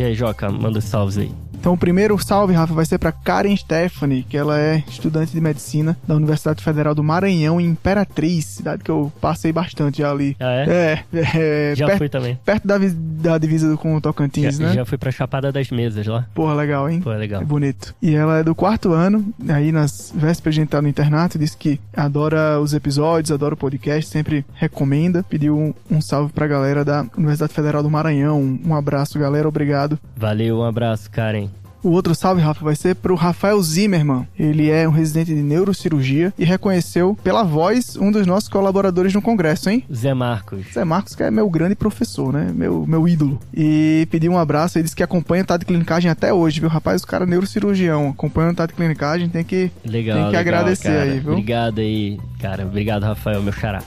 E 0.00 0.02
aí, 0.02 0.14
Joca, 0.14 0.48
manda 0.50 0.78
os 0.78 0.86
salves 0.86 1.18
aí. 1.18 1.30
Então, 1.60 1.74
o 1.74 1.76
primeiro 1.76 2.18
salve, 2.18 2.54
Rafa, 2.54 2.72
vai 2.72 2.86
ser 2.86 2.96
para 2.96 3.12
Karen 3.12 3.54
Stephanie, 3.54 4.22
que 4.22 4.34
ela 4.34 4.58
é 4.58 4.82
estudante 4.88 5.30
de 5.30 5.40
medicina 5.42 5.94
da 6.08 6.14
Universidade 6.16 6.64
Federal 6.64 6.94
do 6.94 7.04
Maranhão, 7.04 7.60
em 7.60 7.66
Imperatriz, 7.66 8.46
cidade 8.46 8.82
que 8.82 8.90
eu 8.90 9.12
passei 9.20 9.52
bastante 9.52 9.98
já 9.98 10.10
ali. 10.10 10.34
Ah, 10.40 10.52
é? 10.52 10.64
É, 11.12 11.70
é, 11.72 11.74
Já 11.76 11.84
perto, 11.84 11.98
fui 11.98 12.08
também. 12.08 12.38
perto 12.42 12.66
da, 12.66 12.78
da 12.78 13.36
divisa 13.36 13.76
com 13.76 13.94
o 13.94 14.00
Tocantins, 14.00 14.56
Já, 14.56 14.68
né? 14.68 14.72
já 14.72 14.84
fui 14.86 14.96
pra 14.96 15.10
Chapada 15.10 15.52
das 15.52 15.70
Mesas 15.70 16.06
lá. 16.06 16.26
Porra, 16.34 16.54
legal, 16.54 16.88
hein? 16.88 17.02
É 17.04 17.08
legal. 17.10 17.42
É 17.42 17.44
bonito. 17.44 17.94
E 18.00 18.14
ela 18.14 18.38
é 18.38 18.42
do 18.42 18.54
quarto 18.54 18.94
ano, 18.94 19.22
aí 19.46 19.70
nas 19.70 20.10
vésperas 20.16 20.54
de 20.54 20.62
entrar 20.62 20.80
no 20.80 20.88
internato, 20.88 21.38
disse 21.38 21.58
que 21.58 21.78
adora 21.94 22.58
os 22.58 22.72
episódios, 22.72 23.30
adora 23.30 23.52
o 23.52 23.58
podcast, 23.58 24.10
sempre 24.10 24.46
recomenda. 24.54 25.22
Pediu 25.28 25.58
um, 25.58 25.74
um 25.90 26.00
salve 26.00 26.32
pra 26.32 26.46
galera 26.46 26.86
da 26.86 27.04
Universidade 27.18 27.52
Federal 27.52 27.82
do 27.82 27.90
Maranhão. 27.90 28.58
Um 28.64 28.74
abraço, 28.74 29.18
galera, 29.18 29.46
obrigado. 29.46 29.98
Valeu, 30.16 30.60
um 30.60 30.64
abraço, 30.64 31.10
Karen. 31.10 31.49
O 31.82 31.90
outro 31.90 32.14
salve, 32.14 32.42
Rafa, 32.42 32.64
vai 32.64 32.76
ser 32.76 32.94
pro 32.94 33.14
Rafael 33.14 33.60
Zimmermann. 33.62 34.26
Ele 34.38 34.70
é 34.70 34.86
um 34.88 34.92
residente 34.92 35.34
de 35.34 35.40
neurocirurgia 35.42 36.32
e 36.38 36.44
reconheceu 36.44 37.16
pela 37.22 37.42
voz 37.42 37.96
um 37.96 38.10
dos 38.10 38.26
nossos 38.26 38.48
colaboradores 38.48 39.14
no 39.14 39.22
congresso, 39.22 39.70
hein? 39.70 39.84
Zé 39.92 40.12
Marcos. 40.14 40.66
Zé 40.74 40.84
Marcos, 40.84 41.14
que 41.14 41.22
é 41.22 41.30
meu 41.30 41.48
grande 41.48 41.74
professor, 41.74 42.32
né? 42.32 42.50
Meu, 42.54 42.84
meu 42.86 43.08
ídolo. 43.08 43.38
E 43.54 44.06
pediu 44.10 44.32
um 44.32 44.38
abraço 44.38 44.78
e 44.78 44.82
disse 44.82 44.94
que 44.96 45.02
acompanha 45.02 45.42
o 45.42 45.46
Tade 45.46 45.64
Clinicagem 45.64 46.10
até 46.10 46.32
hoje, 46.32 46.60
viu? 46.60 46.68
Rapaz, 46.68 47.02
o 47.02 47.06
cara 47.06 47.24
é 47.24 47.26
neurocirurgião, 47.26 48.10
acompanha 48.10 48.50
o 48.50 48.54
Tade 48.54 48.74
Clinicagem, 48.74 49.28
tem 49.28 49.44
que... 49.44 49.70
Legal, 49.84 50.16
Tem 50.16 50.26
que 50.30 50.36
legal, 50.36 50.40
agradecer 50.40 50.88
cara. 50.88 51.02
aí, 51.02 51.18
viu? 51.20 51.32
Obrigado 51.32 51.78
aí, 51.80 52.18
cara. 52.40 52.64
Obrigado, 52.64 53.02
Rafael, 53.04 53.42
meu 53.42 53.52
xará. 53.52 53.82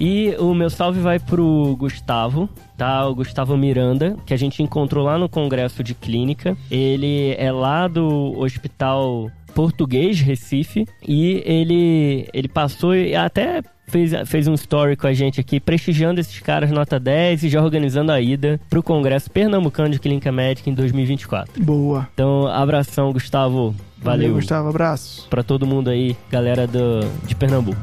E 0.00 0.34
o 0.38 0.54
meu 0.54 0.70
salve 0.70 1.00
vai 1.00 1.18
pro 1.18 1.76
Gustavo, 1.78 2.48
tá? 2.76 3.06
O 3.06 3.14
Gustavo 3.14 3.56
Miranda, 3.56 4.16
que 4.24 4.32
a 4.32 4.36
gente 4.36 4.62
encontrou 4.62 5.04
lá 5.04 5.18
no 5.18 5.28
Congresso 5.28 5.82
de 5.82 5.94
Clínica. 5.94 6.56
Ele 6.70 7.34
é 7.36 7.50
lá 7.50 7.88
do 7.88 8.38
Hospital 8.38 9.30
Português 9.54 10.20
Recife 10.20 10.86
e 11.06 11.42
ele, 11.44 12.28
ele 12.32 12.46
passou 12.46 12.94
e 12.94 13.16
até 13.16 13.60
fez, 13.88 14.12
fez 14.26 14.46
um 14.46 14.54
story 14.54 14.96
com 14.96 15.06
a 15.06 15.12
gente 15.12 15.40
aqui, 15.40 15.58
prestigiando 15.58 16.20
esses 16.20 16.38
caras 16.38 16.70
nota 16.70 17.00
10 17.00 17.44
e 17.44 17.48
já 17.48 17.60
organizando 17.60 18.12
a 18.12 18.20
ida 18.20 18.60
pro 18.70 18.82
Congresso 18.82 19.30
Pernambucano 19.30 19.90
de 19.90 19.98
Clínica 19.98 20.30
Médica 20.30 20.70
em 20.70 20.74
2024. 20.74 21.62
Boa. 21.62 22.08
Então, 22.14 22.46
abração, 22.46 23.12
Gustavo. 23.12 23.74
Valeu. 24.00 24.34
Gustavo, 24.34 24.68
abraço. 24.68 25.26
Pra 25.28 25.42
todo 25.42 25.66
mundo 25.66 25.90
aí, 25.90 26.16
galera 26.30 26.66
do, 26.66 27.00
de 27.26 27.34
Pernambuco. 27.34 27.80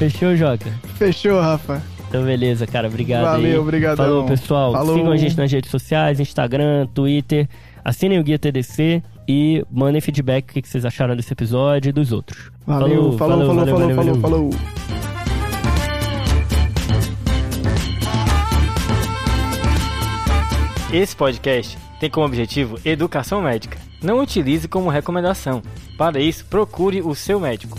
Fechou, 0.00 0.34
Joca? 0.34 0.70
Fechou, 0.96 1.38
Rafa. 1.38 1.82
Então, 2.08 2.24
beleza, 2.24 2.66
cara. 2.66 2.88
Obrigado 2.88 3.24
Valeu, 3.24 3.50
aí. 3.52 3.58
obrigadão. 3.58 4.02
Falou, 4.02 4.24
pessoal. 4.24 4.72
Falou. 4.72 4.96
Sigam 4.96 5.12
a 5.12 5.16
gente 5.18 5.36
nas 5.36 5.52
redes 5.52 5.70
sociais, 5.70 6.18
Instagram, 6.18 6.86
Twitter. 6.94 7.46
Assinem 7.84 8.18
o 8.18 8.24
Guia 8.24 8.38
TDC 8.38 9.02
e 9.28 9.62
mandem 9.70 10.00
feedback 10.00 10.48
o 10.48 10.62
que 10.62 10.66
vocês 10.66 10.86
acharam 10.86 11.14
desse 11.14 11.30
episódio 11.34 11.90
e 11.90 11.92
dos 11.92 12.12
outros. 12.12 12.50
Valeu, 12.66 13.12
falou, 13.12 13.18
falou, 13.18 13.46
falou, 13.46 13.54
valeu, 13.54 13.74
falou, 13.76 13.94
valeu, 13.94 14.20
falou, 14.22 14.50
valeu. 14.50 14.60
Esse 20.94 21.14
podcast 21.14 21.76
tem 22.00 22.08
como 22.08 22.24
objetivo 22.24 22.78
educação 22.86 23.42
médica. 23.42 23.76
Não 24.02 24.18
utilize 24.18 24.66
como 24.66 24.88
recomendação. 24.88 25.62
Para 25.98 26.18
isso, 26.18 26.46
procure 26.46 27.02
o 27.02 27.14
seu 27.14 27.38
médico. 27.38 27.78